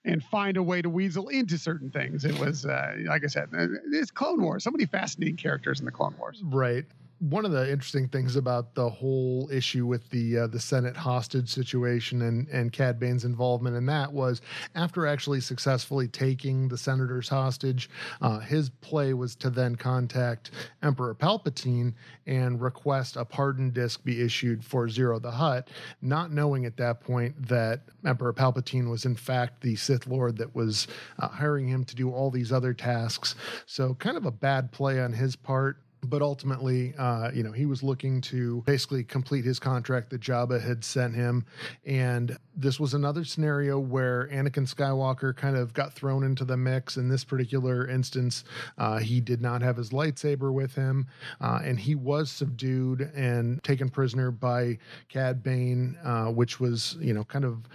and 0.06 0.24
find 0.24 0.58
a 0.58 0.64
way 0.64 0.82
to 0.82 0.90
weasel 0.90 1.28
into 1.30 1.58
certain 1.58 1.90
things. 1.90 2.26
It 2.26 2.38
was, 2.40 2.66
uh, 2.66 2.96
like 3.06 3.24
I 3.24 3.28
said, 3.28 3.50
uh, 3.58 3.68
it's 3.92 4.12
Clone 4.12 4.42
Wars. 4.42 4.64
So 4.64 4.72
many 4.72 4.86
fascinating 4.86 5.36
characters 5.36 5.80
in 5.80 5.86
the 5.86 5.92
Clone 5.92 6.16
Wars. 6.18 6.42
Right. 6.46 6.86
One 7.30 7.44
of 7.44 7.52
the 7.52 7.72
interesting 7.72 8.08
things 8.08 8.36
about 8.36 8.76
the 8.76 8.88
whole 8.88 9.50
issue 9.52 9.88
with 9.88 10.08
the 10.12 10.38
uh, 10.38 10.48
the 10.48 10.60
Senate 10.60 10.96
hostage 10.96 11.50
situation 11.50 12.22
and 12.22 12.48
and 12.50 12.72
Cad 12.72 13.00
Bane's 13.00 13.26
involvement 13.26 13.76
in 13.76 13.88
that 13.88 14.14
was 14.14 14.42
after 14.76 15.08
actually 15.08 15.42
successfully 15.42 16.08
taking 16.08 16.68
the 16.68 16.78
senators 16.78 17.28
hostage, 17.28 17.90
uh, 18.22 18.38
his 18.38 18.70
play 18.70 19.16
was 19.16 19.36
to 19.38 19.50
then 19.50 19.76
contact 19.76 20.52
Emperor 20.84 21.16
Palpatine 21.16 21.96
and 22.28 22.62
request 22.62 23.16
a 23.16 23.26
pardon 23.26 23.72
disc 23.72 24.04
be 24.04 24.22
issued 24.22 24.64
for 24.64 24.88
Ziro 24.88 25.20
the 25.20 25.32
Hutt, 25.32 25.70
not 26.04 26.32
knowing 26.32 26.66
at 26.66 26.78
that 26.78 27.02
point 27.02 27.48
that 27.48 27.82
Emperor 28.06 28.34
Palpatine 28.34 28.88
was 28.88 29.04
in 29.04 29.16
fact 29.16 29.62
the 29.62 29.76
Sith 29.76 30.06
Lord 30.06 30.38
that 30.38 30.54
was 30.54 30.88
uh, 31.18 31.28
hiring 31.30 31.68
him 31.68 31.86
to 31.86 31.96
do 31.96 32.12
all 32.12 32.30
these 32.30 32.52
other 32.52 32.76
tasks. 32.76 33.34
So 33.66 33.96
kind 33.96 34.16
of 34.16 34.28
a 34.28 34.32
bad 34.32 34.72
play 34.72 35.02
on 35.02 35.14
his 35.14 35.36
part 35.36 35.80
but 36.04 36.22
ultimately, 36.22 36.94
uh, 36.98 37.32
you 37.34 37.44
know, 37.44 37.52
he 37.52 37.66
was 37.66 37.84
looking 37.84 38.22
to 38.22 38.62
basically 38.66 39.04
complete 39.04 39.46
his 39.46 39.60
contract 39.60 40.10
that 40.12 40.22
Jabba 40.22 40.62
had 40.62 40.84
sent 40.84 41.16
him. 41.16 41.46
And 41.86 42.38
this 42.56 42.80
was 42.80 42.94
another 42.94 43.24
scenario 43.24 43.80
where 43.80 44.28
Anakin 44.32 44.72
Skywalker 44.72 45.36
kind 45.36 45.58
of 45.58 45.74
got 45.74 45.94
thrown 45.94 46.24
into 46.24 46.46
the 46.46 46.58
mix. 46.58 46.98
In 46.98 47.10
this 47.10 47.24
particular 47.24 47.88
instance, 47.88 48.44
uh, 48.78 49.00
he 49.00 49.20
did 49.20 49.42
not 49.42 49.62
have 49.62 49.78
his 49.78 49.90
lightsaber 49.90 50.54
with 50.54 50.76
him, 50.76 51.08
uh, 51.42 51.60
and 51.64 51.80
he 51.80 51.96
was 51.96 52.32
subdued 52.32 53.02
and 53.16 53.64
taken 53.64 53.90
prisoner 53.90 54.32
by 54.32 54.78
Cad 55.10 55.44
Bane, 55.44 55.98
uh, 56.04 56.26
which 56.28 56.60
was, 56.60 56.98
you 57.00 57.14
know, 57.14 57.24
kind 57.24 57.46
of 57.46 57.68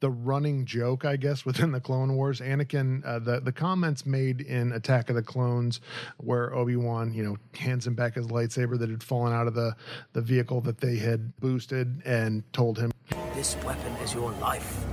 the 0.00 0.10
running 0.10 0.64
joke, 0.64 1.04
I 1.04 1.16
guess, 1.16 1.44
within 1.48 1.72
the 1.72 1.80
Clone 1.80 2.16
Wars. 2.16 2.40
Anakin, 2.40 3.04
uh, 3.04 3.18
the 3.18 3.40
the 3.40 3.52
comments 3.52 4.06
made 4.06 4.40
in 4.40 4.72
Attack 4.72 5.10
of 5.10 5.16
the 5.16 5.22
Clones, 5.22 5.80
where 6.18 6.54
Obi 6.54 6.76
Wan, 6.76 7.12
you 7.12 7.22
know, 7.22 7.36
hands 7.56 7.86
him 7.86 7.94
back 7.94 8.14
his 8.14 8.26
lightsaber 8.26 8.78
that 8.78 8.90
had 8.90 9.02
fallen 9.02 9.32
out 9.32 9.46
of 9.46 9.54
the 9.54 9.74
the 10.12 10.20
vehicle 10.20 10.60
that 10.62 10.78
they 10.78 10.96
had 10.96 11.36
boosted, 11.38 12.02
and 12.04 12.42
told 12.52 12.78
him. 12.78 12.90
This 13.34 13.56
weapon 13.64 13.92
is 14.02 14.14
your 14.14 14.32
life. 14.32 14.84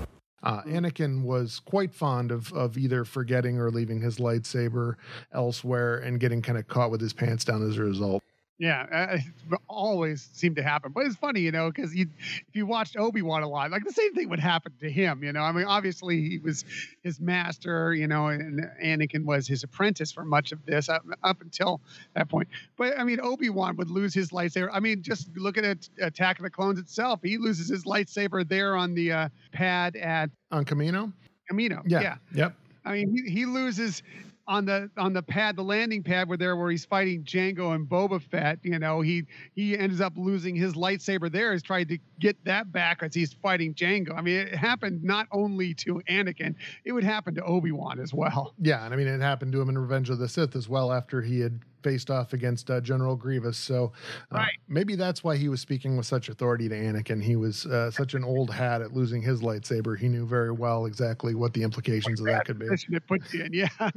Uh, 0.43 0.61
Anakin 0.63 1.23
was 1.23 1.59
quite 1.59 1.93
fond 1.93 2.31
of 2.31 2.53
of 2.53 2.77
either 2.77 3.03
forgetting 3.03 3.59
or 3.59 3.71
leaving 3.71 4.01
his 4.01 4.17
lightsaber 4.17 4.95
elsewhere 5.33 5.97
and 5.97 6.19
getting 6.19 6.41
kind 6.41 6.57
of 6.57 6.67
caught 6.67 6.91
with 6.91 7.01
his 7.01 7.13
pants 7.13 7.43
down 7.43 7.67
as 7.67 7.77
a 7.77 7.81
result. 7.81 8.23
Yeah, 8.57 8.85
uh, 8.91 9.17
it 9.51 9.59
always 9.67 10.29
seemed 10.33 10.55
to 10.55 10.63
happen. 10.63 10.91
But 10.93 11.05
it's 11.05 11.15
funny, 11.15 11.41
you 11.41 11.51
know, 11.51 11.69
because 11.69 11.93
you, 11.93 12.07
if 12.47 12.55
you 12.55 12.65
watched 12.65 12.95
Obi 12.97 13.21
Wan 13.21 13.43
a 13.43 13.49
lot, 13.49 13.71
like 13.71 13.83
the 13.83 13.91
same 13.91 14.13
thing 14.13 14.29
would 14.29 14.39
happen 14.39 14.73
to 14.79 14.89
him. 14.89 15.23
You 15.23 15.33
know, 15.33 15.41
I 15.41 15.51
mean, 15.51 15.65
obviously 15.65 16.21
he 16.21 16.37
was 16.37 16.63
his 17.03 17.19
master, 17.19 17.93
you 17.93 18.07
know, 18.07 18.27
and 18.27 18.61
Anakin 18.81 19.25
was 19.25 19.47
his 19.47 19.63
apprentice 19.63 20.11
for 20.11 20.23
much 20.23 20.51
of 20.51 20.65
this 20.65 20.87
up, 20.87 21.03
up 21.23 21.41
until 21.41 21.81
that 22.13 22.29
point. 22.29 22.47
But 22.77 22.97
I 22.97 23.03
mean, 23.03 23.19
Obi 23.21 23.49
Wan 23.49 23.75
would 23.77 23.89
lose 23.89 24.13
his 24.13 24.31
lightsaber. 24.31 24.69
I 24.71 24.79
mean, 24.79 25.03
just 25.03 25.35
look 25.35 25.57
at 25.57 25.65
it, 25.65 25.89
Attack 26.01 26.39
of 26.39 26.43
the 26.43 26.49
Clones 26.49 26.79
itself. 26.79 27.19
He 27.23 27.37
loses 27.37 27.69
his 27.69 27.83
lightsaber 27.83 28.47
there 28.47 28.75
on 28.75 28.93
the 28.93 29.11
uh, 29.11 29.29
pad 29.51 29.95
at 29.95 30.29
On 30.51 30.63
Kamino? 30.63 31.11
Kamino. 31.51 31.81
Yeah. 31.85 32.01
yeah. 32.01 32.15
Yep. 32.33 32.55
I 32.85 32.93
mean, 32.93 33.15
he, 33.15 33.31
he 33.31 33.45
loses 33.45 34.03
on 34.47 34.65
the 34.65 34.89
on 34.97 35.13
the 35.13 35.23
pad, 35.23 35.55
the 35.55 35.63
landing 35.63 36.03
pad, 36.03 36.27
where 36.27 36.37
there 36.37 36.55
where 36.55 36.69
he's 36.69 36.85
fighting 36.85 37.23
Jango 37.23 37.73
and 37.73 37.87
Boba 37.87 38.21
Fett. 38.21 38.59
You 38.63 38.79
know, 38.79 39.01
he 39.01 39.23
he 39.55 39.77
ends 39.77 40.01
up 40.01 40.13
losing 40.15 40.55
his 40.55 40.73
lightsaber 40.73 41.31
there. 41.31 41.53
He's 41.53 41.63
trying 41.63 41.87
to 41.87 41.97
get 42.19 42.43
that 42.45 42.71
back 42.71 43.01
as 43.01 43.13
he's 43.13 43.33
fighting 43.33 43.73
Jango. 43.73 44.15
I 44.15 44.21
mean, 44.21 44.37
it 44.37 44.55
happened 44.55 45.03
not 45.03 45.27
only 45.31 45.73
to 45.75 46.01
Anakin, 46.09 46.55
it 46.83 46.91
would 46.91 47.03
happen 47.03 47.35
to 47.35 47.43
Obi 47.43 47.71
Wan 47.71 47.99
as 47.99 48.13
well. 48.13 48.53
Yeah, 48.59 48.85
and 48.85 48.93
I 48.93 48.97
mean, 48.97 49.07
it 49.07 49.21
happened 49.21 49.51
to 49.53 49.61
him 49.61 49.69
in 49.69 49.77
Revenge 49.77 50.09
of 50.09 50.19
the 50.19 50.29
Sith 50.29 50.55
as 50.55 50.69
well 50.69 50.91
after 50.91 51.21
he 51.21 51.39
had 51.39 51.59
faced 51.85 52.09
off 52.09 52.33
against 52.33 52.71
uh, 52.71 52.81
General 52.81 53.15
Grievous. 53.15 53.57
So 53.59 53.93
uh, 54.31 54.37
Right. 54.39 54.51
maybe 54.67 54.95
that's 54.95 55.23
why 55.23 55.37
he 55.37 55.49
was 55.49 55.61
speaking 55.61 55.95
with 55.97 56.07
such 56.07 56.29
authority 56.29 56.67
to 56.67 56.75
Anakin. 56.75 57.21
He 57.21 57.35
was 57.35 57.67
uh, 57.67 57.91
such 57.91 58.15
an 58.15 58.23
old 58.23 58.49
hat 58.49 58.81
at 58.81 58.91
losing 58.91 59.21
his 59.21 59.41
lightsaber. 59.41 59.95
He 59.95 60.07
knew 60.07 60.25
very 60.25 60.51
well 60.51 60.87
exactly 60.87 61.35
what 61.35 61.53
the 61.53 61.61
implications 61.61 62.19
of 62.19 62.25
that 62.25 62.45
could 62.45 62.57
be. 62.57 62.65
It 62.65 63.07
puts 63.07 63.31
you 63.33 63.43
in, 63.43 63.53
yeah. 63.53 63.67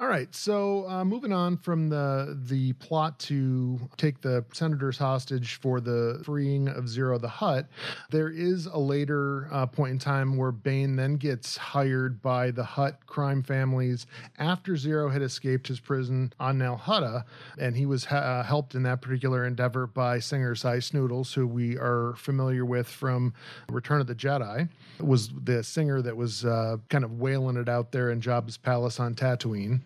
All 0.00 0.06
right, 0.06 0.32
so 0.32 0.88
uh, 0.88 1.04
moving 1.04 1.32
on 1.32 1.56
from 1.56 1.88
the 1.88 2.38
the 2.46 2.72
plot 2.74 3.18
to 3.20 3.80
take 3.96 4.20
the 4.20 4.44
senators 4.52 4.96
hostage 4.96 5.56
for 5.56 5.80
the 5.80 6.22
freeing 6.24 6.68
of 6.68 6.84
Ziro 6.84 7.20
the 7.20 7.28
Hutt, 7.28 7.66
there 8.10 8.28
is 8.28 8.66
a 8.66 8.78
later 8.78 9.48
uh, 9.50 9.66
point 9.66 9.90
in 9.90 9.98
time 9.98 10.36
where 10.36 10.52
Bane 10.52 10.94
then 10.94 11.16
gets 11.16 11.56
hired 11.56 12.22
by 12.22 12.52
the 12.52 12.62
Hutt 12.62 13.06
crime 13.06 13.42
families 13.42 14.06
after 14.38 14.74
Ziro 14.74 15.12
had 15.12 15.20
escaped 15.20 15.66
his 15.66 15.80
prison 15.80 16.32
on 16.38 16.58
Nal 16.58 16.78
Hutta, 16.78 17.24
and 17.58 17.76
he 17.76 17.84
was 17.84 18.04
ha- 18.04 18.18
uh, 18.18 18.42
helped 18.44 18.76
in 18.76 18.84
that 18.84 19.02
particular 19.02 19.44
endeavor 19.44 19.88
by 19.88 20.20
singer 20.20 20.54
Sy 20.54 20.76
Snootles, 20.76 21.34
who 21.34 21.44
we 21.44 21.76
are 21.76 22.14
familiar 22.16 22.64
with 22.64 22.86
from 22.86 23.34
Return 23.68 24.00
of 24.00 24.06
the 24.06 24.14
Jedi, 24.14 24.68
it 24.98 25.06
was 25.06 25.30
the 25.42 25.64
singer 25.64 26.02
that 26.02 26.16
was 26.16 26.44
uh, 26.44 26.76
kind 26.88 27.02
of 27.02 27.18
wailing 27.18 27.56
it 27.56 27.68
out 27.68 27.90
there 27.90 28.10
in 28.10 28.20
Jabba's 28.20 28.56
palace 28.56 29.00
on 29.00 29.16
Tatooine. 29.16 29.80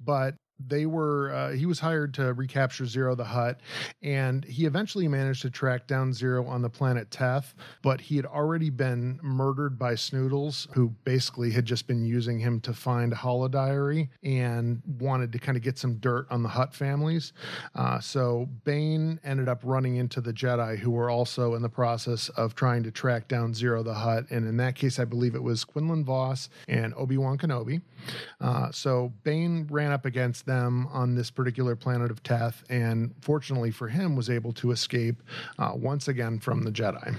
But 0.00 0.34
they 0.66 0.86
were 0.86 1.32
uh, 1.32 1.50
he 1.52 1.66
was 1.66 1.78
hired 1.78 2.14
to 2.14 2.32
recapture 2.34 2.84
Ziro 2.84 3.16
the 3.16 3.24
Hutt, 3.24 3.60
and 4.02 4.44
he 4.44 4.66
eventually 4.66 5.08
managed 5.08 5.42
to 5.42 5.50
track 5.50 5.86
down 5.86 6.12
Ziro 6.12 6.48
on 6.48 6.62
the 6.62 6.70
planet 6.70 7.10
Teth, 7.10 7.54
but 7.82 8.00
he 8.00 8.16
had 8.16 8.26
already 8.26 8.70
been 8.70 9.20
murdered 9.22 9.78
by 9.78 9.94
Snootles, 9.94 10.72
who 10.74 10.88
basically 11.04 11.50
had 11.50 11.64
just 11.64 11.86
been 11.86 12.04
using 12.04 12.38
him 12.38 12.60
to 12.60 12.72
find 12.72 13.12
Holodiary 13.12 14.08
and 14.22 14.82
wanted 14.98 15.32
to 15.32 15.38
kind 15.38 15.56
of 15.56 15.62
get 15.62 15.78
some 15.78 15.94
dirt 15.96 16.26
on 16.30 16.42
the 16.42 16.48
Hutt 16.48 16.74
families. 16.74 17.32
Uh, 17.74 18.00
so 18.00 18.48
Bane 18.64 19.20
ended 19.24 19.48
up 19.48 19.60
running 19.62 19.96
into 19.96 20.20
the 20.20 20.32
Jedi, 20.32 20.78
who 20.78 20.90
were 20.90 21.10
also 21.10 21.54
in 21.54 21.62
the 21.62 21.68
process 21.68 22.28
of 22.30 22.54
trying 22.54 22.82
to 22.82 22.90
track 22.90 23.28
down 23.28 23.52
Ziro 23.52 23.84
the 23.84 23.94
Hutt, 23.94 24.30
and 24.30 24.46
in 24.46 24.56
that 24.56 24.74
case, 24.74 24.98
I 24.98 25.04
believe 25.04 25.34
it 25.34 25.42
was 25.42 25.64
Quinlan 25.64 26.04
Vos 26.04 26.48
and 26.66 26.94
Obi 26.96 27.16
Wan 27.16 27.38
Kenobi. 27.38 27.80
Uh, 28.40 28.70
so 28.72 29.12
Bane 29.22 29.66
ran 29.70 29.92
up 29.92 30.04
against 30.04 30.46
them 30.48 30.88
on 30.90 31.14
this 31.14 31.30
particular 31.30 31.76
planet 31.76 32.10
of 32.10 32.24
Teth, 32.24 32.64
and 32.68 33.14
fortunately 33.20 33.70
for 33.70 33.86
him, 33.86 34.16
was 34.16 34.28
able 34.28 34.52
to 34.54 34.72
escape 34.72 35.22
uh, 35.60 35.72
once 35.76 36.08
again 36.08 36.40
from 36.40 36.64
the 36.64 36.72
Jedi. 36.72 37.16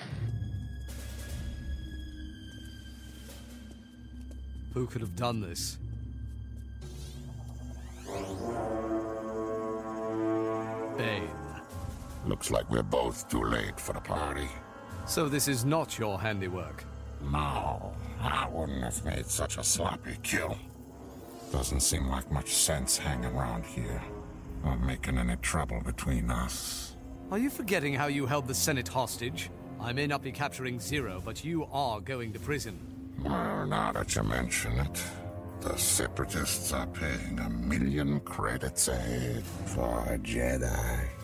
Who 4.74 4.86
could 4.88 5.00
have 5.00 5.16
done 5.16 5.40
this? 5.40 5.78
Bane. 10.98 11.30
Looks 12.26 12.52
like 12.52 12.70
we're 12.70 12.84
both 12.84 13.30
too 13.30 13.44
late 13.44 13.80
for 13.80 13.94
the 13.94 14.02
party. 14.02 14.50
So 15.06 15.30
this 15.30 15.48
is 15.48 15.64
not 15.64 15.98
your 15.98 16.20
handiwork? 16.20 16.84
No, 17.32 17.94
I 18.22 18.48
wouldn't 18.52 18.84
have 18.84 19.06
made 19.06 19.26
such 19.26 19.58
a 19.58 19.64
sloppy 19.64 20.18
kill. 20.24 20.58
Doesn't 21.52 21.80
seem 21.82 22.08
like 22.08 22.32
much 22.32 22.54
sense 22.54 22.98
hanging 22.98 23.26
around 23.26 23.66
here. 23.66 24.02
Or 24.64 24.78
making 24.78 25.18
any 25.18 25.36
trouble 25.38 25.82
between 25.84 26.30
us. 26.30 26.96
Are 27.32 27.40
you 27.40 27.50
forgetting 27.50 27.94
how 27.94 28.08
you 28.08 28.26
held 28.26 28.48
the 28.48 28.54
Senate 28.54 28.88
hostage? 28.88 29.50
I 29.80 29.94
may 29.94 30.06
not 30.06 30.22
be 30.22 30.32
capturing 30.32 30.80
Ziro, 30.80 31.24
but 31.24 31.44
you 31.44 31.66
are 31.72 32.02
going 32.02 32.34
to 32.34 32.40
prison. 32.40 32.78
Well, 33.24 33.66
now 33.66 33.92
that 33.94 34.16
you 34.16 34.24
mention 34.24 34.74
it, 34.80 35.04
the 35.62 35.78
Separatists 35.78 36.72
are 36.74 36.88
paying 36.88 37.40
a 37.40 37.50
million 37.50 38.20
credits 38.22 38.88
a 38.88 38.96
head 38.96 39.44
for 39.44 40.04
a 40.08 40.18
Jedi. 40.18 41.19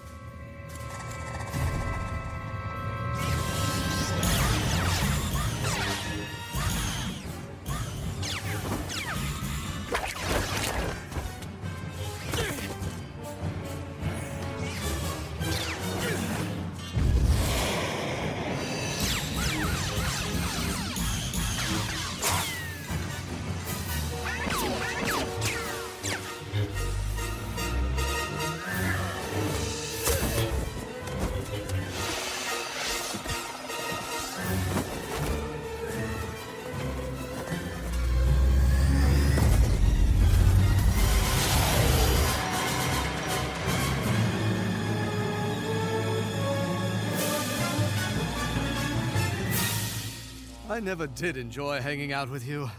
Never 50.85 51.07
did 51.07 51.35
enjoy 51.35 51.81
hanging 51.81 52.13
out 52.13 52.29
with 52.29 52.47
you. 52.47 52.69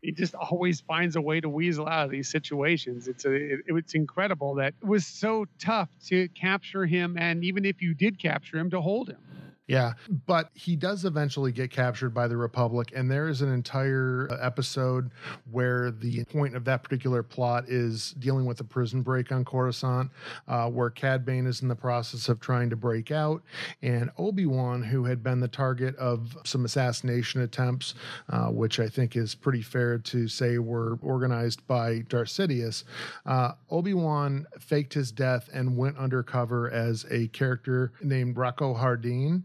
he 0.00 0.12
just 0.12 0.36
always 0.36 0.80
finds 0.80 1.16
a 1.16 1.20
way 1.20 1.40
to 1.40 1.48
weasel 1.48 1.88
out 1.88 2.04
of 2.04 2.10
these 2.12 2.28
situations. 2.28 3.08
It's 3.08 3.24
a, 3.24 3.32
it, 3.32 3.60
it's 3.66 3.94
incredible 3.94 4.54
that 4.54 4.74
it 4.80 4.86
was 4.86 5.04
so 5.04 5.46
tough 5.58 5.88
to 6.06 6.28
capture 6.28 6.86
him, 6.86 7.16
and 7.18 7.42
even 7.42 7.64
if 7.64 7.82
you 7.82 7.94
did 7.94 8.16
capture 8.20 8.58
him, 8.58 8.70
to 8.70 8.80
hold 8.80 9.08
him. 9.08 9.18
Yeah, 9.66 9.94
but 10.26 10.50
he 10.52 10.76
does 10.76 11.06
eventually 11.06 11.50
get 11.50 11.70
captured 11.70 12.10
by 12.10 12.28
the 12.28 12.36
Republic, 12.36 12.92
and 12.94 13.10
there 13.10 13.28
is 13.28 13.40
an 13.40 13.50
entire 13.50 14.28
uh, 14.30 14.36
episode 14.42 15.10
where 15.50 15.90
the 15.90 16.22
point 16.24 16.54
of 16.54 16.66
that 16.66 16.82
particular 16.82 17.22
plot 17.22 17.64
is 17.68 18.12
dealing 18.18 18.44
with 18.44 18.60
a 18.60 18.64
prison 18.64 19.00
break 19.00 19.32
on 19.32 19.42
Coruscant, 19.42 20.10
uh, 20.48 20.68
where 20.68 20.90
Cad 20.90 21.24
Bane 21.24 21.46
is 21.46 21.62
in 21.62 21.68
the 21.68 21.74
process 21.74 22.28
of 22.28 22.40
trying 22.40 22.68
to 22.68 22.76
break 22.76 23.10
out, 23.10 23.42
and 23.80 24.10
Obi 24.18 24.44
Wan, 24.44 24.82
who 24.82 25.04
had 25.04 25.22
been 25.22 25.40
the 25.40 25.48
target 25.48 25.96
of 25.96 26.36
some 26.44 26.66
assassination 26.66 27.40
attempts, 27.40 27.94
uh, 28.28 28.48
which 28.48 28.78
I 28.78 28.88
think 28.88 29.16
is 29.16 29.34
pretty 29.34 29.62
fair 29.62 29.96
to 29.96 30.28
say 30.28 30.58
were 30.58 30.98
organized 31.00 31.66
by 31.66 32.00
Darth 32.10 32.28
Sidious, 32.28 32.84
uh, 33.24 33.52
Obi 33.70 33.94
Wan 33.94 34.44
faked 34.60 34.92
his 34.92 35.10
death 35.10 35.48
and 35.54 35.74
went 35.74 35.96
undercover 35.96 36.70
as 36.70 37.06
a 37.10 37.28
character 37.28 37.92
named 38.02 38.36
Rako 38.36 38.78
Hardeen 38.78 39.44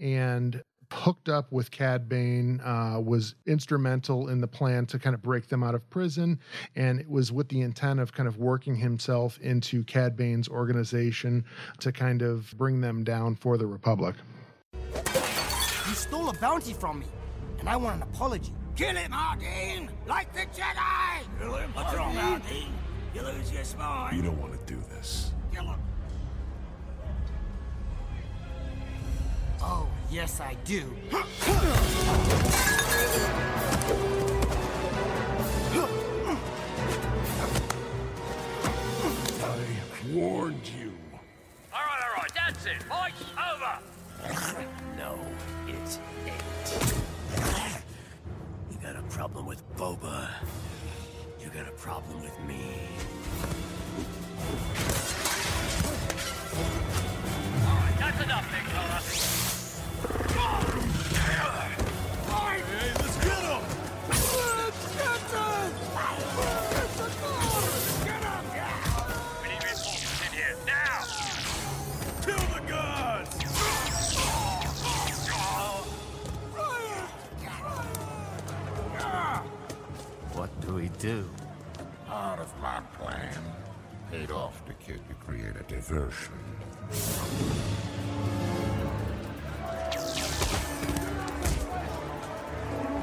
and 0.00 0.62
hooked 0.92 1.28
up 1.28 1.52
with 1.52 1.70
Cad 1.70 2.08
Bane, 2.08 2.60
uh, 2.60 3.00
was 3.00 3.34
instrumental 3.46 4.28
in 4.28 4.40
the 4.40 4.46
plan 4.46 4.86
to 4.86 4.98
kind 4.98 5.14
of 5.14 5.22
break 5.22 5.48
them 5.48 5.62
out 5.62 5.74
of 5.74 5.88
prison. 5.90 6.40
And 6.76 7.00
it 7.00 7.08
was 7.08 7.30
with 7.30 7.48
the 7.48 7.60
intent 7.60 8.00
of 8.00 8.12
kind 8.12 8.28
of 8.28 8.38
working 8.38 8.76
himself 8.76 9.38
into 9.40 9.84
Cad 9.84 10.16
Bane's 10.16 10.48
organization 10.48 11.44
to 11.80 11.92
kind 11.92 12.22
of 12.22 12.52
bring 12.56 12.80
them 12.80 13.04
down 13.04 13.36
for 13.36 13.56
the 13.56 13.66
Republic. 13.66 14.16
You 14.94 15.94
stole 15.94 16.28
a 16.28 16.34
bounty 16.34 16.74
from 16.74 17.00
me, 17.00 17.06
and 17.58 17.68
I 17.68 17.76
want 17.76 17.96
an 17.96 18.02
apology. 18.02 18.52
Kill 18.76 18.94
him, 18.94 19.10
Hardeen! 19.10 19.88
Like 20.06 20.32
the 20.32 20.40
Jedi! 20.40 21.40
Kill 21.40 21.54
him, 21.56 21.70
What's 21.74 21.94
wrong, 21.94 22.14
Hardeen? 22.14 22.70
You 23.14 23.22
lose 23.22 23.50
your 23.50 23.64
spine. 23.64 24.16
You 24.16 24.22
don't 24.22 24.38
want 24.38 24.52
to 24.52 24.72
do 24.72 24.80
this. 24.90 25.32
Oh, 29.60 29.86
yes, 30.10 30.40
I 30.40 30.54
do. 30.64 30.94
I 31.12 31.24
warned 40.12 40.66
you. 40.78 40.92
All 41.72 41.80
right, 41.80 42.02
all 42.04 42.22
right, 42.22 42.32
that's 42.34 42.66
it. 42.66 42.82
Fight's 42.84 43.22
over. 43.52 43.78
No, 44.96 45.18
it 45.66 46.00
ain't. 46.26 46.70
You 48.70 48.78
got 48.82 48.96
a 48.96 49.02
problem 49.02 49.46
with 49.46 49.62
Boba. 49.76 50.28
You 51.40 51.50
got 51.50 51.68
a 51.68 51.72
problem 51.72 52.22
with 52.22 52.38
me. 52.46 52.78
All 57.66 57.76
right, 57.76 57.96
that's 57.98 58.22
enough, 58.24 58.50
big 58.50 58.67
do? 80.98 81.24
Part 82.06 82.40
of 82.40 82.52
my 82.60 82.80
plan. 82.98 83.32
Paid 84.10 84.30
off 84.32 84.64
the 84.66 84.72
kid 84.74 85.00
to 85.08 85.14
create 85.14 85.54
a 85.54 85.62
diversion. 85.68 86.32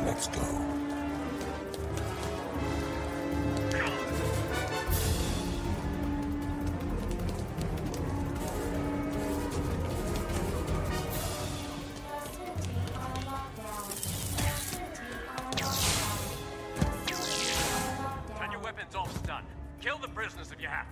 Let's 0.05 0.27
go. 0.27 0.84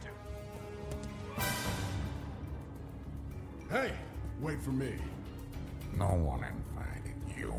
Have 0.02 1.38
to. 3.68 3.74
Hey, 3.74 3.94
wait 4.40 4.62
for 4.62 4.72
me. 4.72 4.94
No 5.98 6.08
one 6.08 6.44
invited 6.44 7.16
you. 7.38 7.54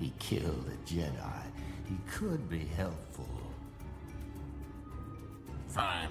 He 0.00 0.12
killed 0.18 0.66
a 0.68 0.76
Jedi. 0.88 1.42
He 1.88 1.96
could 2.10 2.48
be 2.48 2.64
helpful. 2.76 3.28
Fine. 5.68 6.08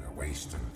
We're 0.00 0.20
wasting 0.20 0.67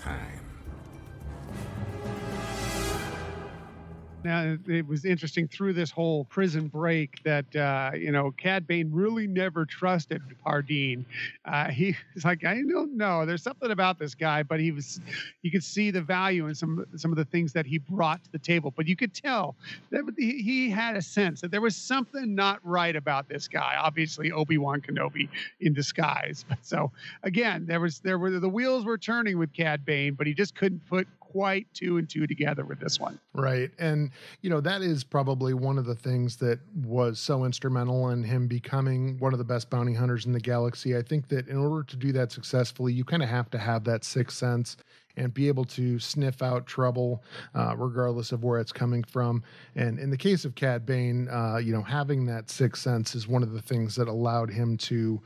Now, 4.24 4.56
it 4.68 4.86
was 4.86 5.04
interesting 5.04 5.48
through 5.48 5.72
this 5.72 5.90
whole 5.90 6.24
prison 6.26 6.68
break 6.68 7.22
that, 7.24 7.56
uh, 7.56 7.90
you 7.94 8.12
know, 8.12 8.30
Cad 8.30 8.66
Bane 8.66 8.90
really 8.92 9.26
never 9.26 9.64
trusted 9.64 10.22
Hardeen. 10.46 11.04
Uh, 11.44 11.68
he 11.68 11.96
was 12.14 12.24
like, 12.24 12.44
I 12.44 12.62
don't 12.62 12.96
know. 12.96 13.26
There's 13.26 13.42
something 13.42 13.72
about 13.72 13.98
this 13.98 14.14
guy, 14.14 14.42
but 14.44 14.60
he 14.60 14.70
was, 14.70 15.00
you 15.42 15.50
could 15.50 15.64
see 15.64 15.90
the 15.90 16.00
value 16.00 16.46
in 16.46 16.54
some, 16.54 16.84
some 16.96 17.10
of 17.10 17.16
the 17.16 17.24
things 17.24 17.52
that 17.54 17.66
he 17.66 17.78
brought 17.78 18.22
to 18.24 18.32
the 18.32 18.38
table. 18.38 18.72
But 18.76 18.86
you 18.86 18.94
could 18.94 19.12
tell 19.12 19.56
that 19.90 20.02
he, 20.16 20.42
he 20.42 20.70
had 20.70 20.96
a 20.96 21.02
sense 21.02 21.40
that 21.40 21.50
there 21.50 21.60
was 21.60 21.74
something 21.74 22.34
not 22.34 22.60
right 22.62 22.94
about 22.94 23.28
this 23.28 23.48
guy. 23.48 23.76
Obviously, 23.78 24.30
Obi 24.30 24.58
Wan 24.58 24.80
Kenobi 24.80 25.28
in 25.60 25.72
disguise. 25.72 26.44
So 26.64 26.90
again, 27.24 27.66
there 27.66 27.80
was, 27.80 27.98
there 27.98 28.18
were, 28.18 28.38
the 28.38 28.48
wheels 28.48 28.84
were 28.84 28.96
turning 28.96 29.36
with 29.36 29.52
Cad 29.52 29.84
Bane, 29.84 30.14
but 30.14 30.26
he 30.26 30.32
just 30.32 30.54
couldn't 30.54 30.80
put 30.88 31.06
quite 31.32 31.66
two 31.72 31.96
and 31.96 32.08
two 32.10 32.26
together 32.26 32.64
with 32.64 32.78
this 32.78 33.00
one. 33.00 33.18
Right. 33.32 33.70
And, 33.78 34.10
you 34.42 34.50
know, 34.50 34.60
that 34.60 34.82
is 34.82 35.02
probably 35.02 35.54
one 35.54 35.78
of 35.78 35.86
the 35.86 35.94
things 35.94 36.36
that 36.36 36.60
was 36.74 37.18
so 37.18 37.44
instrumental 37.44 38.10
in 38.10 38.22
him 38.22 38.46
becoming 38.46 39.18
one 39.18 39.32
of 39.32 39.38
the 39.38 39.44
best 39.44 39.70
bounty 39.70 39.94
hunters 39.94 40.26
in 40.26 40.32
the 40.32 40.40
galaxy. 40.40 40.94
I 40.94 41.00
think 41.00 41.28
that 41.28 41.48
in 41.48 41.56
order 41.56 41.84
to 41.84 41.96
do 41.96 42.12
that 42.12 42.32
successfully, 42.32 42.92
you 42.92 43.04
kind 43.04 43.22
of 43.22 43.30
have 43.30 43.50
to 43.50 43.58
have 43.58 43.84
that 43.84 44.04
sixth 44.04 44.36
sense 44.36 44.76
and 45.16 45.32
be 45.32 45.48
able 45.48 45.64
to 45.64 45.98
sniff 45.98 46.42
out 46.42 46.66
trouble 46.66 47.22
uh, 47.54 47.74
regardless 47.76 48.32
of 48.32 48.44
where 48.44 48.60
it's 48.60 48.72
coming 48.72 49.02
from. 49.02 49.42
And 49.74 49.98
in 49.98 50.10
the 50.10 50.16
case 50.16 50.44
of 50.44 50.54
Cad 50.54 50.84
Bane, 50.84 51.28
uh, 51.28 51.56
you 51.56 51.72
know, 51.72 51.82
having 51.82 52.26
that 52.26 52.50
sixth 52.50 52.82
sense 52.82 53.14
is 53.14 53.26
one 53.26 53.42
of 53.42 53.52
the 53.52 53.62
things 53.62 53.94
that 53.96 54.08
allowed 54.08 54.50
him 54.50 54.76
to, 54.78 55.20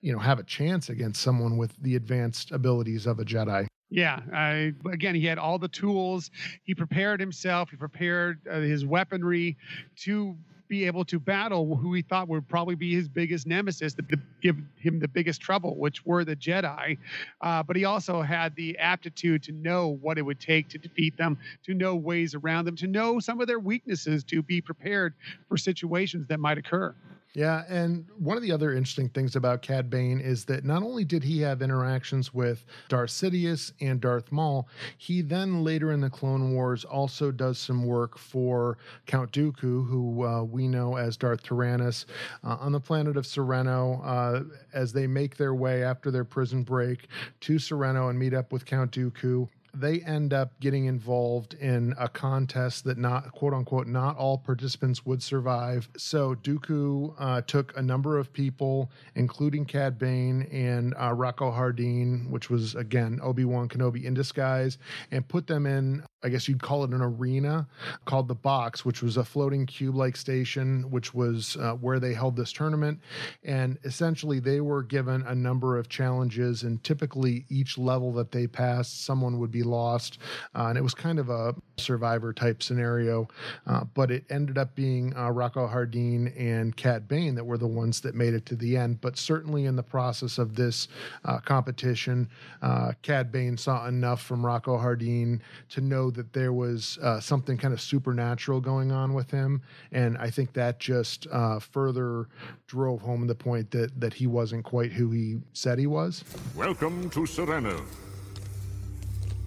you 0.00 0.12
know, 0.12 0.18
have 0.18 0.38
a 0.38 0.44
chance 0.44 0.88
against 0.88 1.22
someone 1.22 1.56
with 1.56 1.76
the 1.82 1.96
advanced 1.96 2.50
abilities 2.52 3.06
of 3.06 3.18
a 3.18 3.24
Jedi. 3.24 3.66
Yeah, 3.92 4.20
I, 4.32 4.72
again, 4.90 5.14
he 5.14 5.26
had 5.26 5.36
all 5.36 5.58
the 5.58 5.68
tools. 5.68 6.30
He 6.64 6.74
prepared 6.74 7.20
himself. 7.20 7.68
He 7.68 7.76
prepared 7.76 8.40
uh, 8.50 8.60
his 8.60 8.86
weaponry 8.86 9.58
to 10.04 10.34
be 10.66 10.86
able 10.86 11.04
to 11.04 11.20
battle 11.20 11.76
who 11.76 11.92
he 11.92 12.00
thought 12.00 12.26
would 12.26 12.48
probably 12.48 12.74
be 12.74 12.94
his 12.94 13.06
biggest 13.06 13.46
nemesis, 13.46 13.92
to 13.92 14.02
give 14.40 14.56
him 14.76 14.98
the 14.98 15.08
biggest 15.08 15.42
trouble, 15.42 15.76
which 15.76 16.06
were 16.06 16.24
the 16.24 16.34
Jedi. 16.34 16.96
Uh, 17.42 17.62
but 17.62 17.76
he 17.76 17.84
also 17.84 18.22
had 18.22 18.56
the 18.56 18.78
aptitude 18.78 19.42
to 19.42 19.52
know 19.52 19.98
what 20.00 20.16
it 20.16 20.22
would 20.22 20.40
take 20.40 20.70
to 20.70 20.78
defeat 20.78 21.18
them, 21.18 21.36
to 21.66 21.74
know 21.74 21.94
ways 21.94 22.34
around 22.34 22.64
them, 22.64 22.76
to 22.76 22.86
know 22.86 23.20
some 23.20 23.42
of 23.42 23.46
their 23.46 23.58
weaknesses, 23.58 24.24
to 24.24 24.42
be 24.42 24.62
prepared 24.62 25.12
for 25.50 25.58
situations 25.58 26.26
that 26.28 26.40
might 26.40 26.56
occur. 26.56 26.94
Yeah, 27.34 27.64
and 27.66 28.04
one 28.18 28.36
of 28.36 28.42
the 28.42 28.52
other 28.52 28.72
interesting 28.72 29.08
things 29.08 29.36
about 29.36 29.62
Cad 29.62 29.88
Bane 29.88 30.20
is 30.20 30.44
that 30.46 30.66
not 30.66 30.82
only 30.82 31.02
did 31.02 31.24
he 31.24 31.40
have 31.40 31.62
interactions 31.62 32.34
with 32.34 32.66
Darth 32.90 33.08
Sidious 33.08 33.72
and 33.80 34.02
Darth 34.02 34.30
Maul, 34.30 34.68
he 34.98 35.22
then 35.22 35.64
later 35.64 35.92
in 35.92 36.02
the 36.02 36.10
Clone 36.10 36.52
Wars 36.52 36.84
also 36.84 37.30
does 37.30 37.58
some 37.58 37.86
work 37.86 38.18
for 38.18 38.76
Count 39.06 39.32
Dooku, 39.32 39.88
who 39.88 40.26
uh, 40.26 40.42
we 40.42 40.68
know 40.68 40.96
as 40.96 41.16
Darth 41.16 41.42
Tyrannus, 41.42 42.04
uh, 42.44 42.58
on 42.60 42.72
the 42.72 42.80
planet 42.80 43.16
of 43.16 43.24
Serenno. 43.24 44.00
Uh, 44.04 44.44
as 44.74 44.92
they 44.92 45.06
make 45.06 45.36
their 45.36 45.54
way 45.54 45.82
after 45.84 46.10
their 46.10 46.24
prison 46.24 46.62
break 46.62 47.08
to 47.40 47.54
Serenno 47.54 48.10
and 48.10 48.18
meet 48.18 48.34
up 48.34 48.52
with 48.52 48.64
Count 48.64 48.90
Dooku 48.92 49.48
they 49.74 50.00
end 50.00 50.32
up 50.32 50.58
getting 50.60 50.86
involved 50.86 51.54
in 51.54 51.94
a 51.98 52.08
contest 52.08 52.84
that 52.84 52.98
not 52.98 53.32
quote 53.32 53.54
unquote 53.54 53.86
not 53.86 54.16
all 54.16 54.38
participants 54.38 55.04
would 55.06 55.22
survive. 55.22 55.88
So 55.96 56.34
Dooku 56.34 57.14
uh, 57.18 57.40
took 57.42 57.76
a 57.76 57.82
number 57.82 58.18
of 58.18 58.32
people, 58.32 58.90
including 59.14 59.64
Cad 59.64 59.98
Bane 59.98 60.42
and 60.52 60.94
uh, 60.94 61.10
Rako 61.10 61.56
Hardeen, 61.56 62.28
which 62.30 62.50
was 62.50 62.74
again 62.74 63.18
Obi 63.22 63.44
Wan 63.44 63.68
Kenobi 63.68 64.04
in 64.04 64.14
disguise, 64.14 64.78
and 65.10 65.26
put 65.26 65.46
them 65.46 65.66
in 65.66 66.04
I 66.24 66.28
guess 66.28 66.48
you'd 66.48 66.62
call 66.62 66.84
it 66.84 66.90
an 66.90 67.02
arena 67.02 67.66
called 68.04 68.28
the 68.28 68.34
Box, 68.34 68.84
which 68.84 69.02
was 69.02 69.16
a 69.16 69.24
floating 69.24 69.66
cube 69.66 69.96
like 69.96 70.16
station, 70.16 70.90
which 70.90 71.12
was 71.12 71.56
uh, 71.56 71.72
where 71.74 71.98
they 71.98 72.14
held 72.14 72.36
this 72.36 72.52
tournament. 72.52 73.00
And 73.44 73.78
essentially, 73.84 74.38
they 74.38 74.60
were 74.60 74.82
given 74.82 75.22
a 75.22 75.34
number 75.34 75.76
of 75.78 75.88
challenges, 75.88 76.62
and 76.62 76.82
typically, 76.84 77.44
each 77.48 77.76
level 77.76 78.12
that 78.14 78.30
they 78.30 78.46
passed, 78.46 79.04
someone 79.04 79.38
would 79.40 79.50
be 79.50 79.62
lost. 79.62 80.18
Uh, 80.54 80.66
and 80.66 80.78
it 80.78 80.82
was 80.82 80.94
kind 80.94 81.18
of 81.18 81.28
a 81.28 81.54
survivor 81.76 82.32
type 82.32 82.62
scenario. 82.62 83.28
Uh, 83.66 83.84
but 83.94 84.10
it 84.10 84.24
ended 84.30 84.58
up 84.58 84.74
being 84.74 85.12
uh, 85.14 85.28
Rako 85.28 85.72
Hardeen 85.72 86.32
and 86.38 86.76
Cad 86.76 87.08
Bane 87.08 87.34
that 87.34 87.44
were 87.44 87.58
the 87.58 87.66
ones 87.66 88.00
that 88.00 88.14
made 88.14 88.34
it 88.34 88.46
to 88.46 88.56
the 88.56 88.76
end. 88.76 89.00
But 89.00 89.16
certainly, 89.16 89.64
in 89.64 89.76
the 89.76 89.82
process 89.82 90.38
of 90.38 90.54
this 90.54 90.88
uh, 91.24 91.38
competition, 91.38 92.28
uh, 92.62 92.92
Cad 93.02 93.32
Bane 93.32 93.56
saw 93.56 93.86
enough 93.86 94.22
from 94.22 94.42
Rako 94.42 94.80
Hardeen 94.80 95.40
to 95.70 95.80
know 95.80 96.11
that 96.14 96.32
there 96.32 96.52
was 96.52 96.98
uh, 97.02 97.20
something 97.20 97.56
kind 97.56 97.74
of 97.74 97.80
supernatural 97.80 98.60
going 98.60 98.92
on 98.92 99.14
with 99.14 99.30
him, 99.30 99.62
and 99.92 100.16
I 100.18 100.30
think 100.30 100.52
that 100.54 100.78
just 100.78 101.26
uh, 101.30 101.58
further 101.58 102.28
drove 102.66 103.00
home 103.00 103.26
the 103.26 103.34
point 103.34 103.70
that 103.72 104.00
that 104.00 104.14
he 104.14 104.26
wasn't 104.26 104.64
quite 104.64 104.92
who 104.92 105.10
he 105.10 105.38
said 105.52 105.78
he 105.78 105.86
was. 105.86 106.24
Welcome 106.56 107.10
to 107.10 107.20
Serenno. 107.20 107.82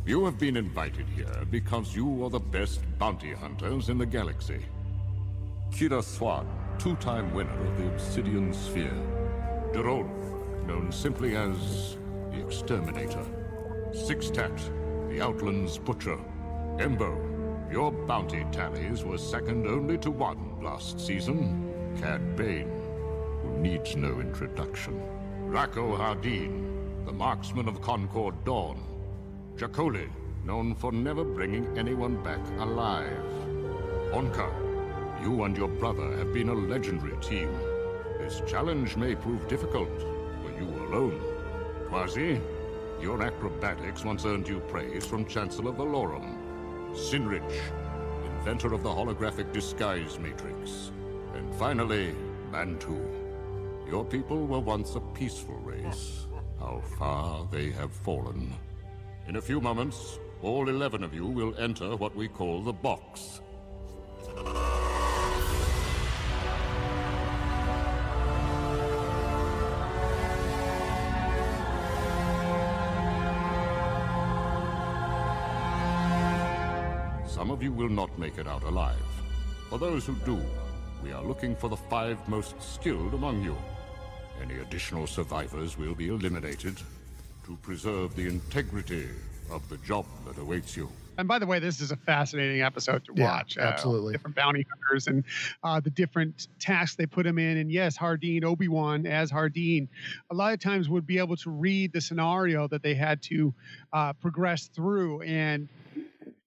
You 0.05 0.23
have 0.25 0.37
been 0.37 0.55
invited 0.55 1.07
here 1.09 1.45
because 1.49 1.95
you 1.95 2.23
are 2.23 2.29
the 2.29 2.39
best 2.39 2.81
bounty 2.99 3.33
hunters 3.33 3.89
in 3.89 3.97
the 3.97 4.05
galaxy. 4.05 4.63
Kiera 5.71 6.03
Swan, 6.03 6.47
two-time 6.77 7.33
winner 7.33 7.59
of 7.67 7.77
the 7.77 7.87
Obsidian 7.87 8.53
Sphere. 8.53 8.93
Derrown, 9.73 10.67
known 10.67 10.91
simply 10.91 11.35
as 11.35 11.97
the 12.31 12.45
Exterminator. 12.45 13.25
Sixtat, 13.91 14.55
the 15.09 15.21
Outland's 15.21 15.77
Butcher. 15.77 16.19
Embo, 16.77 17.15
your 17.71 17.89
bounty 17.89 18.45
tallies 18.51 19.05
were 19.05 19.17
second 19.17 19.65
only 19.65 19.97
to 19.97 20.11
one 20.11 20.61
last 20.61 20.99
season, 20.99 21.73
Cad 21.97 22.35
Bane, 22.35 22.69
who 23.41 23.57
needs 23.59 23.95
no 23.95 24.19
introduction. 24.19 25.01
Rako 25.47 25.97
Hardeen, 25.97 27.05
the 27.05 27.13
marksman 27.13 27.69
of 27.69 27.81
Concord 27.81 28.43
Dawn. 28.43 28.83
Jakoli, 29.55 30.09
known 30.43 30.75
for 30.75 30.91
never 30.91 31.23
bringing 31.23 31.77
anyone 31.77 32.21
back 32.21 32.45
alive. 32.59 33.23
Onka, 34.11 34.51
you 35.23 35.45
and 35.45 35.55
your 35.55 35.69
brother 35.69 36.17
have 36.17 36.33
been 36.33 36.49
a 36.49 36.53
legendary 36.53 37.15
team. 37.21 37.57
This 38.19 38.41
challenge 38.45 38.97
may 38.97 39.15
prove 39.15 39.47
difficult 39.47 40.01
for 40.41 40.51
you 40.59 40.67
alone. 40.87 41.21
Twazzi, 41.87 42.41
your 43.01 43.23
acrobatics 43.23 44.03
once 44.03 44.25
earned 44.25 44.49
you 44.49 44.59
praise 44.59 45.05
from 45.05 45.25
Chancellor 45.25 45.71
Valorum. 45.71 46.44
Sinrich, 46.95 47.61
inventor 48.23 48.73
of 48.73 48.81
the 48.81 48.89
holographic 48.89 49.51
disguise 49.51 50.17
matrix. 50.17 50.91
And 51.33 51.53
finally, 51.55 52.15
Bantu. 52.53 52.97
Your 53.85 54.05
people 54.05 54.47
were 54.47 54.61
once 54.61 54.95
a 54.95 55.01
peaceful 55.01 55.55
race. 55.55 56.27
How 56.57 56.81
far 56.97 57.45
they 57.51 57.69
have 57.71 57.91
fallen. 57.91 58.53
In 59.27 59.35
a 59.35 59.41
few 59.41 59.59
moments, 59.59 60.19
all 60.41 60.69
11 60.69 61.03
of 61.03 61.13
you 61.13 61.25
will 61.25 61.53
enter 61.57 61.97
what 61.97 62.15
we 62.15 62.29
call 62.29 62.61
the 62.61 62.71
box. 62.71 63.41
You 77.65 77.71
will 77.71 77.89
not 77.89 78.15
make 78.19 78.37
it 78.37 78.45
out 78.47 78.61
alive. 78.61 79.01
For 79.71 79.79
those 79.79 80.05
who 80.05 80.13
do, 80.17 80.39
we 81.03 81.11
are 81.13 81.23
looking 81.23 81.55
for 81.55 81.67
the 81.67 81.75
five 81.75 82.19
most 82.29 82.53
skilled 82.61 83.15
among 83.15 83.43
you. 83.43 83.57
Any 84.39 84.59
additional 84.59 85.07
survivors 85.07 85.75
will 85.75 85.95
be 85.95 86.09
eliminated 86.09 86.77
to 87.47 87.55
preserve 87.63 88.15
the 88.15 88.27
integrity 88.27 89.07
of 89.49 89.67
the 89.67 89.77
job 89.77 90.05
that 90.27 90.37
awaits 90.37 90.77
you. 90.77 90.91
And 91.17 91.27
by 91.27 91.39
the 91.39 91.47
way, 91.47 91.57
this 91.57 91.81
is 91.81 91.89
a 91.89 91.95
fascinating 91.95 92.61
episode 92.61 93.03
to 93.05 93.13
Yeah, 93.15 93.23
watch. 93.31 93.57
absolutely. 93.57 94.11
different 94.13 94.35
bounty 94.35 94.63
hunters 94.69 95.07
and 95.07 95.23
uh, 95.63 95.79
the 95.79 95.89
different 95.89 96.47
tasks 96.59 96.95
they 96.97 97.07
put 97.07 97.23
them 97.23 97.39
in. 97.39 97.57
And 97.57 97.71
yes, 97.71 97.97
Hardeen, 97.97 98.43
Obi 98.43 98.67
Wan 98.67 99.07
as 99.07 99.31
Hardeen, 99.31 99.87
a 100.29 100.35
lot 100.35 100.53
of 100.53 100.59
times 100.59 100.87
would 100.87 101.07
be 101.07 101.17
able 101.17 101.37
to 101.37 101.49
read 101.49 101.93
the 101.93 102.01
scenario 102.01 102.67
that 102.67 102.83
they 102.83 102.93
had 102.93 103.23
to 103.23 103.55
uh, 103.91 104.13
progress 104.13 104.67
through 104.67 105.23
and 105.23 105.67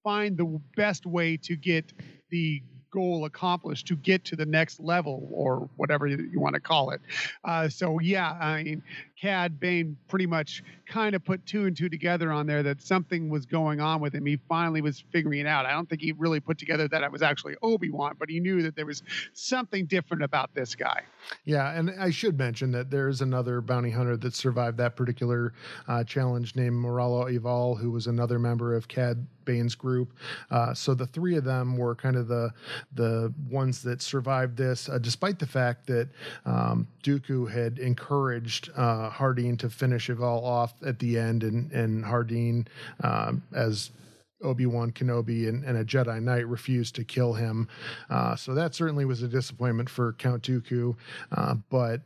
find 0.02 0.36
the 0.36 0.60
best 0.76 1.06
way 1.06 1.36
to 1.38 1.56
get 1.56 1.92
the 2.30 2.62
goal 2.90 3.26
accomplished 3.26 3.86
to 3.86 3.96
get 3.96 4.24
to 4.24 4.36
the 4.36 4.46
next 4.46 4.80
level 4.80 5.28
or 5.30 5.68
whatever 5.76 6.06
you, 6.06 6.40
want 6.40 6.54
to 6.54 6.60
call 6.60 6.90
it. 6.90 7.00
Uh, 7.44 7.68
so 7.68 7.98
yeah, 8.00 8.32
I 8.40 8.62
mean, 8.62 8.82
Cad 9.20 9.58
Bane 9.58 9.96
pretty 10.06 10.26
much 10.26 10.62
kind 10.86 11.14
of 11.16 11.24
put 11.24 11.44
two 11.44 11.66
and 11.66 11.76
two 11.76 11.88
together 11.88 12.30
on 12.30 12.46
there 12.46 12.62
that 12.62 12.80
something 12.80 13.28
was 13.28 13.46
going 13.46 13.80
on 13.80 14.00
with 14.00 14.14
him. 14.14 14.24
He 14.24 14.38
finally 14.48 14.80
was 14.80 15.02
figuring 15.10 15.40
it 15.40 15.46
out. 15.46 15.66
I 15.66 15.72
don't 15.72 15.88
think 15.88 16.00
he 16.00 16.12
really 16.12 16.40
put 16.40 16.56
together 16.58 16.86
that 16.88 17.02
it 17.02 17.10
was 17.10 17.22
actually 17.22 17.56
Obi 17.62 17.90
Wan, 17.90 18.14
but 18.18 18.30
he 18.30 18.38
knew 18.38 18.62
that 18.62 18.76
there 18.76 18.86
was 18.86 19.02
something 19.32 19.86
different 19.86 20.22
about 20.22 20.54
this 20.54 20.74
guy. 20.74 21.02
Yeah, 21.44 21.72
and 21.72 21.90
I 21.98 22.10
should 22.10 22.38
mention 22.38 22.70
that 22.72 22.90
there's 22.90 23.20
another 23.20 23.60
bounty 23.60 23.90
hunter 23.90 24.16
that 24.18 24.34
survived 24.34 24.78
that 24.78 24.96
particular 24.96 25.52
uh, 25.88 26.04
challenge 26.04 26.54
named 26.54 26.76
Moralo 26.76 27.24
Eval, 27.24 27.74
who 27.74 27.90
was 27.90 28.06
another 28.06 28.38
member 28.38 28.74
of 28.74 28.88
Cad 28.88 29.26
Bane's 29.44 29.74
group. 29.74 30.12
Uh, 30.50 30.74
so 30.74 30.94
the 30.94 31.06
three 31.06 31.36
of 31.36 31.42
them 31.42 31.76
were 31.76 31.94
kind 31.94 32.16
of 32.16 32.28
the 32.28 32.52
the 32.94 33.32
ones 33.50 33.82
that 33.82 34.02
survived 34.02 34.58
this, 34.58 34.90
uh, 34.90 34.98
despite 34.98 35.38
the 35.38 35.46
fact 35.46 35.86
that 35.86 36.08
um, 36.44 36.86
Dooku 37.02 37.50
had 37.50 37.78
encouraged 37.78 38.70
uh, 38.76 39.07
Hardeen 39.10 39.58
to 39.58 39.70
finish 39.70 40.10
it 40.10 40.20
all 40.20 40.44
off 40.44 40.74
at 40.84 40.98
the 40.98 41.18
end, 41.18 41.42
and 41.42 41.70
and 41.72 42.04
Hardeen 42.04 42.66
um, 43.02 43.42
as 43.54 43.90
Obi 44.42 44.66
Wan 44.66 44.92
Kenobi 44.92 45.48
and, 45.48 45.64
and, 45.64 45.76
a 45.76 45.84
Jedi 45.84 46.22
Knight 46.22 46.46
refused 46.46 46.94
to 46.96 47.04
kill 47.04 47.32
him. 47.34 47.68
Uh, 48.08 48.36
so 48.36 48.54
that 48.54 48.74
certainly 48.74 49.04
was 49.04 49.22
a 49.22 49.28
disappointment 49.28 49.90
for 49.90 50.12
Count 50.12 50.42
Dooku. 50.42 50.94
Uh, 51.32 51.56
but 51.70 52.02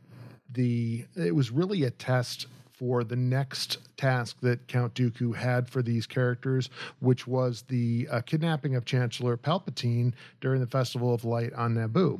the 0.51 1.05
it 1.15 1.35
was 1.35 1.51
really 1.51 1.83
a 1.83 1.91
test 1.91 2.47
for 2.71 3.03
the 3.03 3.15
next 3.15 3.77
task 3.97 4.37
that 4.41 4.67
Count 4.67 4.93
Dooku 4.95 5.35
had 5.35 5.69
for 5.69 5.81
these 5.81 6.07
characters, 6.07 6.69
which 6.99 7.27
was 7.27 7.63
the 7.67 8.07
uh, 8.11 8.21
kidnapping 8.21 8.75
of 8.75 8.83
Chancellor 8.83 9.37
Palpatine 9.37 10.13
during 10.41 10.59
the 10.59 10.67
Festival 10.67 11.13
of 11.13 11.23
Light 11.23 11.53
on 11.53 11.75
Naboo. 11.75 12.19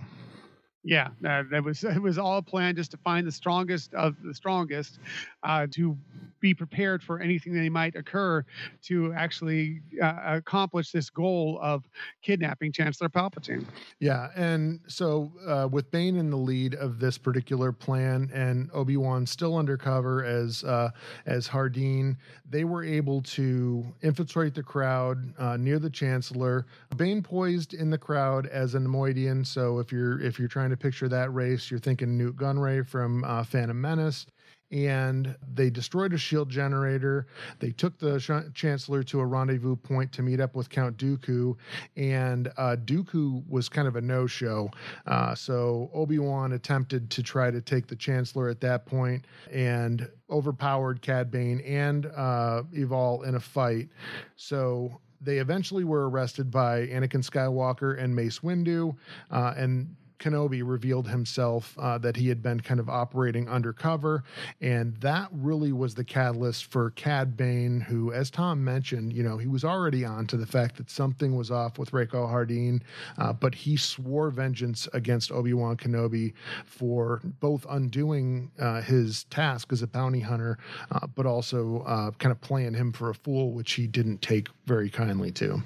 Yeah, 0.84 1.10
uh, 1.28 1.44
that 1.50 1.64
was 1.64 1.84
it 1.84 2.02
was 2.02 2.18
all 2.18 2.42
planned 2.42 2.78
just 2.78 2.92
to 2.92 2.98
find 2.98 3.26
the 3.26 3.32
strongest 3.32 3.94
of 3.94 4.16
the 4.24 4.34
strongest 4.34 5.00
uh, 5.44 5.68
to 5.72 5.98
be 6.40 6.54
prepared 6.54 7.02
for 7.02 7.22
anything 7.22 7.54
that 7.54 7.70
might 7.70 7.96
occur 7.96 8.44
to 8.84 9.14
actually 9.14 9.82
uh, 10.02 10.14
accomplish 10.26 10.92
this 10.92 11.10
goal 11.10 11.58
of 11.62 11.86
kidnapping 12.22 12.70
Chancellor 12.72 13.08
Palpatine. 13.08 13.66
Yeah, 14.00 14.30
and 14.36 14.82
so 14.88 15.32
uh, 15.48 15.70
with 15.72 15.90
Bane 15.90 16.18
in 16.18 16.30
the 16.30 16.38
lead 16.38 16.76
of 16.76 17.00
this 17.00 17.18
particular 17.18 17.72
plan 17.72 18.30
and 18.34 18.70
Obi 18.74 18.98
Wan 18.98 19.26
still 19.26 19.58
undercover 19.58 20.26
as 20.26 20.66
uh, 20.66 20.90
as 21.26 21.48
Hardeen, 21.48 22.18
they 22.50 22.66
were 22.66 22.84
able 22.84 23.22
to 23.22 23.86
infiltrate 24.02 24.54
the 24.54 24.64
crowd 24.64 25.34
uh, 25.38 25.56
near 25.56 25.80
the 25.80 25.90
Chancellor. 25.90 26.66
Bane 26.98 27.24
poised 27.24 27.74
in 27.74 27.90
the 27.90 27.98
crowd 27.98 28.48
as 28.48 28.76
a 28.76 28.80
Neimoidian. 28.80 29.48
So 29.48 29.80
if 29.80 29.94
you're 29.94 30.20
if 30.20 30.38
you're 30.38 30.50
trying 30.50 30.72
to 30.72 30.73
picture 30.78 31.08
that 31.10 31.34
race, 31.34 31.70
you're 31.70 31.80
thinking 31.80 32.18
Nute 32.18 32.36
Gunray 32.36 32.88
from 32.88 33.24
uh, 33.24 33.44
Phantom 33.44 33.80
Menace 33.80 34.26
and 34.74 35.36
they 35.54 35.70
destroyed 35.70 36.14
a 36.14 36.18
shield 36.18 36.50
generator. 36.50 37.28
They 37.60 37.70
took 37.70 38.00
the 38.00 38.20
sh- 38.20 38.50
Chancellor 38.56 39.04
to 39.04 39.20
a 39.20 39.26
rendezvous 39.26 39.76
point 39.76 40.12
to 40.14 40.24
meet 40.24 40.40
up 40.40 40.56
with 40.56 40.70
Count 40.70 40.98
Dooku, 40.98 41.56
and 41.96 42.52
uh, 42.58 42.76
Dooku 42.84 43.48
was 43.48 43.70
kind 43.70 43.88
of 43.88 43.96
a 43.96 44.02
no 44.02 44.26
show. 44.26 44.72
Uh, 45.06 45.36
so 45.36 45.92
Obi 45.94 46.18
Wan 46.18 46.54
attempted 46.54 47.12
to 47.12 47.22
try 47.22 47.52
to 47.52 47.62
take 47.62 47.86
the 47.86 47.96
Chancellor 47.96 48.50
at 48.50 48.60
that 48.62 48.88
point 48.88 49.26
and 49.52 50.10
overpowered 50.32 51.04
Cad 51.04 51.30
Bane 51.30 51.60
and 51.62 52.08
uh, 52.08 52.64
in 52.74 53.36
a 53.36 53.40
fight. 53.40 53.90
So 54.36 55.00
they 55.22 55.38
eventually 55.38 55.84
were 55.84 56.10
arrested 56.10 56.50
by 56.50 56.88
Anakin 56.88 57.24
Skywalker 57.24 58.02
and 58.02 58.16
Mace 58.16 58.40
Windu, 58.40 58.96
uh, 59.30 59.54
and 59.56 59.96
Kenobi 60.24 60.62
revealed 60.66 61.08
himself 61.10 61.78
uh, 61.78 61.98
that 61.98 62.16
he 62.16 62.30
had 62.30 62.42
been 62.42 62.62
kind 62.62 62.80
of 62.80 62.88
operating 62.88 63.50
undercover. 63.50 64.24
And 64.62 64.96
that 64.98 65.28
really 65.32 65.74
was 65.74 65.96
the 65.96 66.04
catalyst 66.06 66.72
for 66.72 66.92
Cad 66.92 67.36
Bane, 67.36 67.82
who, 67.82 68.14
as 68.14 68.32
Tom 68.32 68.64
mentioned, 68.64 69.12
you 69.12 69.22
know, 69.22 69.38
he 69.38 69.48
was 69.48 69.66
already 69.66 70.06
on 70.06 70.26
to 70.28 70.38
the 70.38 70.46
fact 70.46 70.78
that 70.78 70.90
something 70.90 71.36
was 71.36 71.52
off 71.52 71.78
with 71.78 71.92
Rako 71.92 72.30
Hardeen, 72.32 72.82
uh, 73.18 73.34
but 73.34 73.54
he 73.54 73.76
swore 73.76 74.30
vengeance 74.30 74.88
against 74.94 75.32
Obi 75.32 75.54
Wan 75.54 75.76
Kenobi 75.76 76.34
for 76.66 77.20
both 77.42 77.66
undoing 77.70 78.50
uh, 78.60 78.82
his 78.82 79.26
task 79.26 79.74
as 79.74 79.82
a 79.82 79.88
bounty 79.88 80.22
hunter, 80.22 80.58
uh, 80.92 81.06
but 81.08 81.26
also 81.26 81.84
uh, 81.86 82.12
kind 82.12 82.32
of 82.32 82.40
playing 82.40 82.74
him 82.74 82.94
for 82.94 83.10
a 83.10 83.16
fool, 83.16 83.52
which 83.52 83.74
he 83.74 83.88
didn't 83.88 84.22
take 84.22 84.48
very 84.66 84.90
kindly 84.90 85.32
to. 85.32 85.62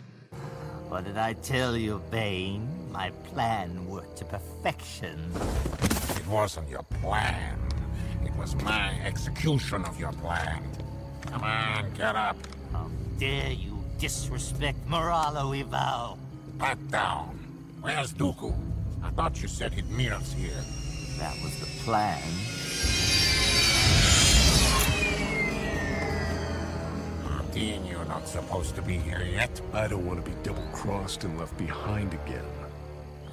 What 0.89 1.03
did 1.03 1.17
I 1.17 1.33
tell 1.33 1.75
you, 1.75 2.01
Bane? 2.09 2.65
My 2.91 3.11
plan 3.31 3.87
worked 3.89 4.17
to 4.19 4.25
perfection. 4.25 5.31
It 6.15 6.25
wasn't 6.27 6.69
your 6.69 6.83
plan. 6.83 7.59
It 8.23 8.33
was 8.37 8.55
my 8.63 8.97
execution 9.03 9.83
of 9.83 9.99
your 9.99 10.13
plan. 10.13 10.63
Come 11.25 11.43
on, 11.43 11.91
get 11.93 12.15
up. 12.15 12.37
How 12.71 12.89
dare 13.19 13.51
you 13.51 13.83
disrespect 13.99 14.79
Moralo 14.87 15.59
Eval? 15.59 16.17
Back 16.57 16.77
down. 16.89 17.37
Where's 17.81 18.13
Dooku? 18.13 18.55
I 19.03 19.09
thought 19.09 19.41
you 19.41 19.49
said 19.49 19.73
he'd 19.73 19.89
meet 19.91 20.11
us 20.11 20.31
here. 20.31 20.63
That 21.19 21.35
was 21.43 21.59
the 21.59 21.67
plan. 21.83 22.23
Dean, 27.57 27.87
you're 27.87 28.05
not 28.05 28.27
supposed 28.27 28.75
to 28.75 28.83
be 28.83 28.97
here 28.97 29.23
yet. 29.23 29.49
I 29.73 29.87
don't 29.87 30.05
want 30.05 30.23
to 30.23 30.31
be 30.31 30.37
double-crossed 30.43 31.23
and 31.23 31.39
left 31.39 31.57
behind 31.57 32.13
again. 32.13 32.45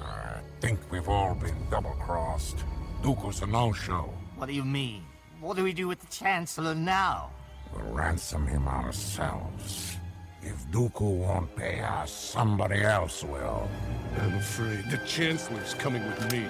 I 0.01 0.39
think 0.61 0.79
we've 0.89 1.07
all 1.07 1.35
been 1.35 1.55
double-crossed. 1.69 2.57
Dooku's 3.03 3.43
a 3.43 3.45
no-show. 3.45 4.11
What 4.35 4.47
do 4.47 4.53
you 4.53 4.65
mean? 4.65 5.03
What 5.39 5.57
do 5.57 5.63
we 5.63 5.73
do 5.73 5.87
with 5.87 5.99
the 5.99 6.07
Chancellor 6.07 6.73
now? 6.73 7.29
We'll 7.71 7.93
ransom 7.93 8.47
him 8.47 8.67
ourselves. 8.67 9.97
If 10.41 10.57
Dooku 10.71 11.19
won't 11.19 11.55
pay 11.55 11.81
us, 11.81 12.11
somebody 12.11 12.81
else 12.81 13.23
will. 13.23 13.69
I'm 14.21 14.33
afraid 14.33 14.89
the 14.89 15.05
Chancellor's 15.05 15.75
coming 15.75 16.03
with 16.03 16.31
me. 16.31 16.45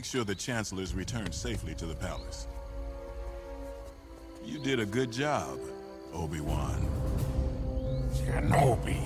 Make 0.00 0.06
sure 0.06 0.24
the 0.24 0.34
Chancellor's 0.34 0.94
returned 0.94 1.34
safely 1.34 1.74
to 1.74 1.84
the 1.84 1.94
palace. 1.94 2.46
You 4.42 4.58
did 4.58 4.80
a 4.80 4.86
good 4.86 5.12
job, 5.12 5.58
Obi-Wan. 6.14 6.88
Kenobi. 8.14 8.96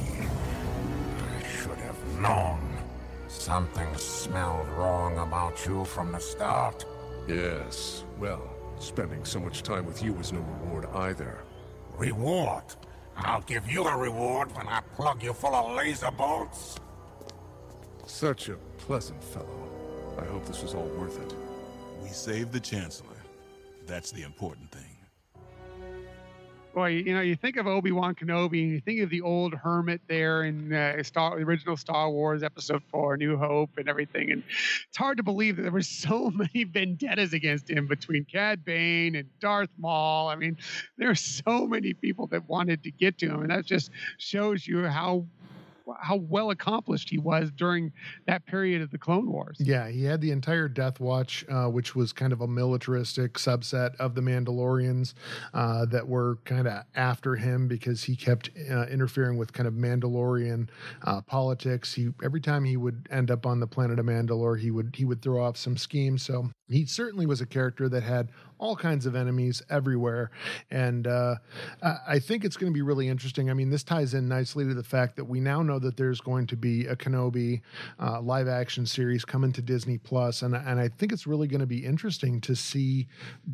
I 1.19 1.49
should 1.49 1.79
have 1.79 2.21
known. 2.21 2.61
Something 3.27 3.93
smelled 3.97 4.69
wrong 4.69 5.19
about 5.19 5.67
you 5.67 5.85
from 5.85 6.13
the 6.13 6.21
start. 6.21 6.85
Yes, 7.27 8.05
well, 8.21 8.49
spending 8.79 9.25
so 9.25 9.41
much 9.41 9.65
time 9.65 9.87
with 9.87 10.01
you 10.01 10.13
was 10.13 10.33
no 10.33 10.39
reward 10.39 10.87
either. 10.95 11.43
Reward? 11.99 12.63
I'll 13.17 13.41
give 13.41 13.69
you 13.69 13.83
a 13.83 13.97
reward 13.97 14.55
when 14.55 14.69
I 14.69 14.81
plug 14.95 15.25
you 15.25 15.33
full 15.33 15.57
of 15.57 15.75
laser 15.75 16.13
bolts. 16.13 16.77
Such 18.07 18.49
a 18.49 18.55
pleasant 18.79 19.25
fellow. 19.25 19.64
I 20.19 20.25
hope 20.27 20.47
this 20.47 20.63
was 20.63 20.75
all 20.75 20.89
worth 20.99 21.21
it. 21.21 21.35
We 22.03 22.09
saved 22.09 22.53
the 22.53 22.61
Chancellor. 22.61 23.17
That's 23.87 24.11
the 24.11 24.23
important 24.23 24.71
thing. 24.71 24.95
Boy, 26.75 26.89
you 26.89 27.15
know, 27.15 27.21
you 27.21 27.37
think 27.37 27.57
of 27.57 27.69
Obi 27.69 27.93
Wan 27.93 28.17
Kenobi, 28.17 28.65
and 28.65 28.73
you 28.73 28.81
think 28.81 29.01
of 29.01 29.09
the 29.09 29.21
old 29.21 29.55
hermit 29.55 30.01
there 30.09 30.43
in 30.43 30.73
uh, 30.73 31.01
Star, 31.05 31.37
the 31.37 31.45
original 31.45 31.77
Star 31.77 32.11
Wars 32.11 32.43
Episode 32.43 32.83
Four, 32.91 33.17
New 33.17 33.37
Hope, 33.37 33.71
and 33.77 33.89
everything. 33.89 34.33
And 34.33 34.43
it's 34.89 34.97
hard 34.97 35.19
to 35.19 35.23
believe 35.23 35.55
that 35.55 35.63
there 35.63 35.71
were 35.71 35.83
so 35.83 36.31
many 36.31 36.65
vendettas 36.65 37.33
against 37.33 37.71
him 37.71 37.87
between 37.87 38.25
Cad 38.25 38.65
Bane 38.65 39.15
and 39.15 39.29
Darth 39.39 39.71
Maul. 39.79 40.29
I 40.29 40.35
mean, 40.35 40.57
there 40.99 41.09
are 41.11 41.15
so 41.15 41.69
many 41.69 41.95
people 41.95 42.27
that 42.29 42.49
wanted 42.49 42.83
to 42.83 42.91
get 42.91 43.19
to 43.19 43.27
him, 43.27 43.43
and 43.43 43.51
that 43.51 43.65
just 43.65 43.93
shows 44.19 44.67
you 44.67 44.85
how 44.85 45.27
how 46.01 46.17
well 46.17 46.51
accomplished 46.51 47.11
he 47.11 47.19
was 47.19 47.51
during 47.51 47.93
that 48.27 48.45
period 48.47 48.83
of 48.83 48.91
the 48.91 48.99
Clone 48.99 49.31
Wars. 49.31 49.57
Yeah, 49.61 49.89
he 49.89 50.05
had 50.05 50.21
the 50.21 50.31
entire 50.31 50.69
Death 50.69 51.01
Watch, 51.01 51.45
uh, 51.49 51.67
which 51.67 51.95
was 51.95 52.13
kind 52.13 52.33
of 52.33 52.41
a 52.41 52.47
militaristic 52.47 53.35
subset 53.35 53.95
of 53.97 54.15
the 54.15 54.21
Mandalorians 54.21 55.15
uh, 55.53 55.87
that 55.87 56.07
were 56.07 56.39
kind 56.45 56.67
of 56.67 56.85
after 56.95 57.37
him 57.37 57.69
because 57.69 58.03
he 58.03 58.17
kept 58.17 58.51
uh, 58.71 58.87
interfering 58.87 59.37
with 59.37 59.53
kind 59.53 59.67
of 59.67 59.75
Mandalorian 59.75 60.69
uh, 61.03 61.21
politics. 61.23 61.93
He 61.93 62.11
every 62.23 62.41
time 62.41 62.65
he 62.65 62.77
would 62.77 63.07
end 63.11 63.31
up 63.31 63.47
on 63.47 63.61
the 63.61 63.67
planet 63.67 63.99
of 63.99 64.07
Mandalore, 64.07 64.59
he 64.59 64.71
would 64.71 64.95
he 64.97 65.05
would 65.05 65.23
throw 65.23 65.43
off 65.43 65.57
some 65.57 65.77
schemes. 65.77 66.23
So 66.23 66.51
he 66.69 66.87
certainly 66.87 67.27
was 67.27 67.41
a 67.41 67.47
character 67.47 67.89
that 67.89 68.03
had 68.03 68.31
all 68.59 68.77
kinds 68.77 69.07
of 69.07 69.15
enemies 69.15 69.63
everywhere. 69.71 70.31
And 70.71 71.07
uh, 71.07 71.37
I 71.83 72.19
think 72.19 72.45
it's 72.45 72.57
going 72.57 72.73
to 72.73 72.75
be 72.75 72.83
really 72.83 73.09
interesting. 73.09 73.51
I 73.51 73.55
mean, 73.55 73.71
this 73.71 73.83
ties 73.83 74.15
in 74.15 74.29
nicely 74.29 74.65
to 74.65 74.75
the 74.75 74.83
fact 74.83 75.17
that 75.17 75.25
we 75.25 75.41
now 75.41 75.63
know 75.63 75.79
that 75.79 75.97
there's 75.97 76.21
going 76.21 76.47
to 76.49 76.57
be 76.57 76.87
a 76.87 76.97
Kenobi 76.97 77.61
uh, 78.01 78.21
live 78.21 78.49
action 78.49 78.87
series 78.87 79.25
coming 79.25 79.53
to 79.53 79.63
Disney 79.63 79.99
Plus, 79.99 80.43
and 80.43 80.55
and 80.55 80.81
I 80.81 80.89
think 80.89 81.13
it's 81.13 81.27
really 81.27 81.49
going 81.49 81.61
to 81.61 81.67
be 81.67 81.85
interesting 81.85 82.41
to 82.43 82.55
see 82.55 83.07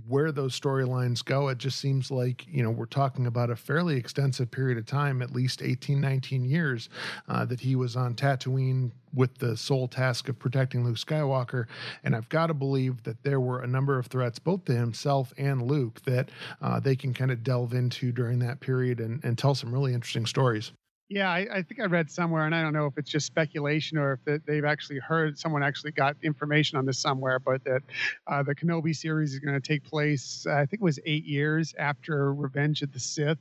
where 0.07 0.33
those 0.33 0.59
storylines 0.59 1.25
go. 1.25 1.49
It 1.49 1.59
just 1.59 1.79
seems 1.79 2.11
like 2.11 2.47
you 2.47 2.63
know 2.63 2.71
we're 2.71 2.87
talking 2.87 3.27
about 3.27 3.51
a 3.51 3.57
fairly 3.57 3.97
extensive 3.97 4.51
period 4.51 4.79
of 4.79 4.87
time, 4.87 5.23
at 5.23 5.33
least 5.33 5.63
18, 5.63 6.01
19 6.01 6.45
years, 6.45 6.89
uh, 7.29 7.45
that 7.47 7.61
he 7.61 7.77
was 7.77 7.97
on 7.97 8.15
Tatooine 8.15 8.93
with 9.15 9.39
the 9.39 9.57
sole 9.57 9.89
task 9.89 10.29
of 10.29 10.39
protecting 10.39 10.85
Luke 10.85 10.97
Skywalker. 10.97 11.67
And 12.05 12.15
I've 12.15 12.29
got 12.29 12.47
to 12.47 12.55
believe 12.55 13.03
that 13.05 13.23
there 13.23 13.41
were 13.41 13.61
a 13.63 13.67
number 13.67 13.99
of 13.99 14.07
threats, 14.07 14.39
both 14.39 14.65
to 14.67 14.75
himself 14.75 15.33
and 15.37 15.63
Luke, 15.63 16.03
that 16.03 16.31
uh, 16.61 16.81
they 16.81 16.97
can 16.97 17.13
kind 17.15 17.31
of 17.31 17.43
delve 17.43 17.75
into 17.75 18.13
during 18.13 18.39
that 18.41 18.61
period 18.61 19.01
and, 19.01 19.23
and 19.25 19.37
tell 19.37 19.55
some 19.55 19.73
really 19.73 19.95
interesting 19.95 20.27
stories. 20.27 20.73
Yeah, 21.11 21.29
I, 21.29 21.45
I, 21.53 21.63
think 21.63 21.81
I 21.81 21.87
read 21.87 22.09
somewhere, 22.09 22.47
and 22.47 22.55
I 22.55 22.63
don't 22.63 22.73
know 22.73 22.87
if 22.87 22.97
it's 22.97 23.11
just 23.11 23.27
speculation 23.27 23.99
or 23.99 24.21
if 24.25 24.47
they've 24.47 24.65
actually 24.65 25.01
heard 25.01 25.37
someone 25.37 25.61
actually 25.61 25.91
got 25.91 26.17
information 26.23 26.79
on 26.79 26.87
this 26.87 27.01
somewhere, 27.01 27.41
but 27.41 27.65
that 27.65 27.83
uh, 28.29 28.45
the 28.45 28.55
Kenobi 28.55 28.95
series 28.95 29.33
is 29.33 29.41
going 29.41 29.61
to 29.61 29.69
take 29.69 29.83
place, 29.83 30.47
I 30.47 30.67
think 30.67 30.75
it 30.75 30.83
was 30.83 31.01
eight 31.05 31.25
years 31.25 31.75
after 31.77 32.33
Revenge 32.33 32.83
of 32.83 32.93
the 32.93 33.01
Sith. 33.01 33.39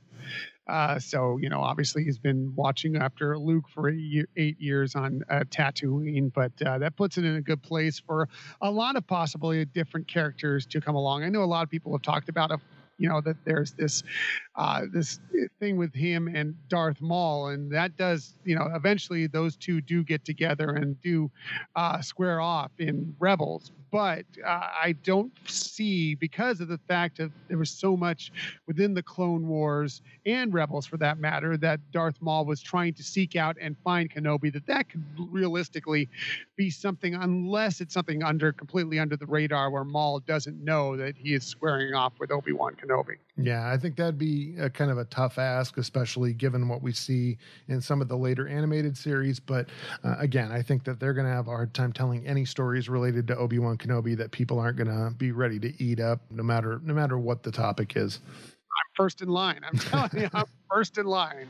Uh, 0.66 0.98
so, 0.98 1.38
you 1.40 1.48
know, 1.48 1.60
obviously 1.60 2.02
he's 2.02 2.18
been 2.18 2.52
watching 2.56 2.96
after 2.96 3.38
Luke 3.38 3.68
for 3.72 3.88
eight, 3.88 3.98
year, 3.98 4.26
eight 4.36 4.60
years 4.60 4.96
on 4.96 5.22
uh, 5.30 5.44
Tatooine, 5.48 6.32
but 6.32 6.50
uh, 6.66 6.78
that 6.78 6.96
puts 6.96 7.18
it 7.18 7.24
in 7.24 7.36
a 7.36 7.40
good 7.40 7.62
place 7.62 8.00
for 8.00 8.28
a 8.60 8.70
lot 8.70 8.96
of 8.96 9.06
possibly 9.06 9.64
different 9.64 10.08
characters 10.08 10.66
to 10.66 10.80
come 10.80 10.96
along. 10.96 11.22
I 11.22 11.28
know 11.28 11.44
a 11.44 11.44
lot 11.44 11.62
of 11.62 11.70
people 11.70 11.92
have 11.92 12.02
talked 12.02 12.28
about 12.28 12.50
a 12.50 12.58
you 13.00 13.08
know 13.08 13.20
that 13.22 13.36
there's 13.44 13.72
this 13.72 14.02
uh, 14.60 14.82
this 14.92 15.20
thing 15.58 15.78
with 15.78 15.94
him 15.94 16.28
and 16.28 16.54
Darth 16.68 17.00
Maul, 17.00 17.48
and 17.48 17.72
that 17.72 17.96
does 17.96 18.34
you 18.44 18.54
know 18.54 18.68
eventually 18.74 19.26
those 19.26 19.56
two 19.56 19.80
do 19.80 20.04
get 20.04 20.22
together 20.22 20.68
and 20.70 21.00
do 21.00 21.30
uh, 21.76 22.02
square 22.02 22.42
off 22.42 22.70
in 22.78 23.16
Rebels 23.18 23.72
but 23.90 24.24
uh, 24.46 24.68
I 24.82 24.94
don't 25.02 25.32
see 25.46 26.14
because 26.14 26.60
of 26.60 26.68
the 26.68 26.78
fact 26.88 27.18
that 27.18 27.30
there 27.48 27.58
was 27.58 27.70
so 27.70 27.96
much 27.96 28.30
within 28.66 28.94
the 28.94 29.02
Clone 29.02 29.48
Wars 29.48 30.02
and 30.26 30.52
Rebels, 30.54 30.86
for 30.86 30.96
that 30.98 31.18
matter, 31.18 31.56
that 31.56 31.80
Darth 31.90 32.16
Maul 32.20 32.44
was 32.44 32.60
trying 32.60 32.94
to 32.94 33.02
seek 33.02 33.36
out 33.36 33.56
and 33.60 33.76
find 33.82 34.10
Kenobi. 34.10 34.52
That 34.52 34.66
that 34.66 34.88
could 34.88 35.02
realistically 35.18 36.08
be 36.56 36.70
something, 36.70 37.14
unless 37.14 37.80
it's 37.80 37.94
something 37.94 38.22
under 38.22 38.52
completely 38.52 38.98
under 38.98 39.16
the 39.16 39.26
radar, 39.26 39.70
where 39.70 39.84
Maul 39.84 40.20
doesn't 40.20 40.62
know 40.62 40.96
that 40.96 41.16
he 41.16 41.34
is 41.34 41.44
squaring 41.44 41.94
off 41.94 42.12
with 42.20 42.30
Obi 42.30 42.52
Wan 42.52 42.76
Kenobi. 42.76 43.16
Yeah, 43.42 43.70
I 43.70 43.76
think 43.76 43.96
that'd 43.96 44.18
be 44.18 44.54
a 44.58 44.68
kind 44.68 44.90
of 44.90 44.98
a 44.98 45.04
tough 45.06 45.38
ask, 45.38 45.78
especially 45.78 46.32
given 46.32 46.68
what 46.68 46.82
we 46.82 46.92
see 46.92 47.38
in 47.68 47.80
some 47.80 48.00
of 48.00 48.08
the 48.08 48.16
later 48.16 48.48
animated 48.48 48.96
series. 48.96 49.40
But 49.40 49.68
uh, 50.04 50.16
again, 50.18 50.52
I 50.52 50.62
think 50.62 50.84
that 50.84 51.00
they're 51.00 51.14
going 51.14 51.26
to 51.26 51.32
have 51.32 51.48
a 51.48 51.50
hard 51.50 51.74
time 51.74 51.92
telling 51.92 52.26
any 52.26 52.44
stories 52.44 52.88
related 52.88 53.26
to 53.28 53.36
Obi 53.36 53.58
Wan 53.58 53.76
Kenobi 53.78 54.16
that 54.16 54.30
people 54.30 54.58
aren't 54.58 54.76
going 54.76 54.88
to 54.88 55.14
be 55.16 55.32
ready 55.32 55.58
to 55.60 55.82
eat 55.82 56.00
up, 56.00 56.20
no 56.30 56.42
matter 56.42 56.80
no 56.84 56.94
matter 56.94 57.18
what 57.18 57.42
the 57.42 57.52
topic 57.52 57.96
is. 57.96 58.20
I'm 58.26 58.94
first 58.94 59.20
in 59.22 59.28
line. 59.28 59.60
I'm 59.64 59.78
telling 59.78 60.10
you, 60.22 60.28
I'm 60.32 60.46
first 60.70 60.98
in 60.98 61.06
line. 61.06 61.48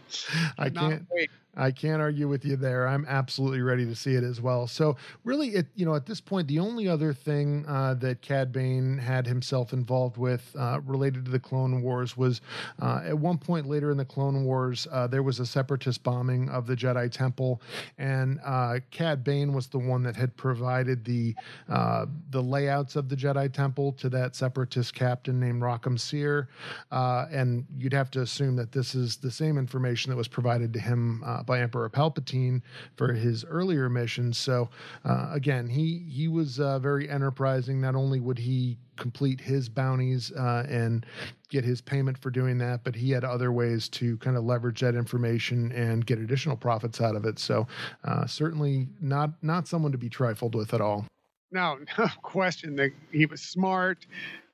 I 0.59 0.71
can't 0.71 1.07
wait. 1.11 1.31
I 1.57 1.73
can't 1.73 2.01
argue 2.01 2.29
with 2.29 2.45
you 2.45 2.57
there. 2.57 2.87
I'm 2.87 3.05
absolutely 3.09 3.61
ready 3.61 3.85
to 3.85 3.95
see 3.95 4.15
it 4.15 4.23
as 4.23 4.41
well. 4.41 4.67
So, 4.67 4.97
really, 5.25 5.49
it 5.49 5.67
you 5.75 5.85
know 5.85 5.95
at 5.95 6.07
this 6.07 6.21
point, 6.21 6.47
the 6.47 6.61
only 6.61 6.89
other 6.89 7.13
thing 7.13 7.65
uh, 7.67 7.95
that 7.95 8.23
Cad 8.23 8.53
Bane 8.53 8.99
had 8.99 9.27
himself 9.27 9.73
involved 9.73 10.17
with 10.17 10.55
uh, 10.59 10.81
related 10.85 11.25
to 11.25 11.31
the 11.31 11.41
Clone 11.41 11.83
Wars 11.83 12.17
was 12.17 12.41
uh, 12.81 13.03
at 13.05 13.19
one 13.19 13.37
point 13.37 13.67
later 13.67 13.91
in 13.91 13.97
the 13.97 14.05
Clone 14.05 14.45
Wars, 14.45 14.87
uh, 14.93 15.07
there 15.07 15.23
was 15.23 15.41
a 15.41 15.47
separatist 15.47 16.03
bombing 16.05 16.49
of 16.51 16.67
the 16.67 16.77
Jedi 16.77 17.11
Temple, 17.11 17.61
and 17.99 18.39
uh, 18.45 18.79
Cad 18.91 19.25
Bane 19.25 19.53
was 19.53 19.67
the 19.67 19.79
one 19.79 20.03
that 20.05 20.15
had 20.15 20.37
provided 20.37 21.05
the 21.05 21.35
uh, 21.69 22.07
the 22.31 22.43
layouts 22.43 22.95
of 22.95 23.09
the 23.09 23.17
Jedi 23.17 23.53
Temple 23.53 23.93
to 23.95 24.09
that 24.09 24.37
separatist 24.37 24.95
captain 24.95 25.41
named 25.41 25.63
Rockam 25.63 25.99
Seer, 25.99 26.49
and 26.93 27.67
you'd 27.77 27.93
have 27.93 28.11
to 28.13 28.21
assume 28.21 28.55
that 28.57 28.71
this 28.71 28.95
is 28.95 29.10
the 29.17 29.31
same 29.31 29.59
information 29.59 30.11
that 30.11 30.17
was 30.17 30.29
provided 30.29 30.73
to 30.73 30.81
him 30.81 31.23
uh, 31.25 31.43
by 31.43 31.61
Emperor 31.61 31.89
Palpatine 31.89 32.63
for 32.97 33.13
his 33.13 33.45
earlier 33.45 33.89
missions. 33.89 34.39
So 34.39 34.69
uh, 35.05 35.29
again, 35.33 35.69
he 35.69 36.05
he 36.09 36.29
was 36.29 36.61
uh, 36.61 36.79
very 36.79 37.09
enterprising. 37.09 37.81
Not 37.81 37.95
only 37.95 38.21
would 38.21 38.39
he 38.39 38.79
complete 38.97 39.41
his 39.41 39.69
bounties 39.69 40.31
uh, 40.33 40.67
and 40.69 41.07
get 41.49 41.65
his 41.65 41.81
payment 41.81 42.19
for 42.19 42.31
doing 42.31 42.59
that, 42.59 42.85
but 42.85 42.95
he 42.95 43.11
had 43.11 43.25
other 43.25 43.51
ways 43.51 43.89
to 43.89 44.17
kind 44.19 44.37
of 44.37 44.45
leverage 44.45 44.81
that 44.81 44.95
information 44.95 45.73
and 45.73 46.07
get 46.07 46.19
additional 46.19 46.57
profits 46.57 47.01
out 47.01 47.17
of 47.17 47.25
it. 47.25 47.39
So 47.39 47.67
uh, 48.05 48.27
certainly 48.27 48.89
not 49.01 49.31
not 49.43 49.67
someone 49.67 49.93
to 49.93 49.99
be 49.99 50.09
trifled 50.09 50.55
with 50.55 50.75
at 50.75 50.81
all. 50.81 51.07
No, 51.51 51.79
no 51.99 52.07
question 52.23 52.77
that 52.77 52.91
he 53.11 53.27
was 53.27 53.41
smart 53.41 54.07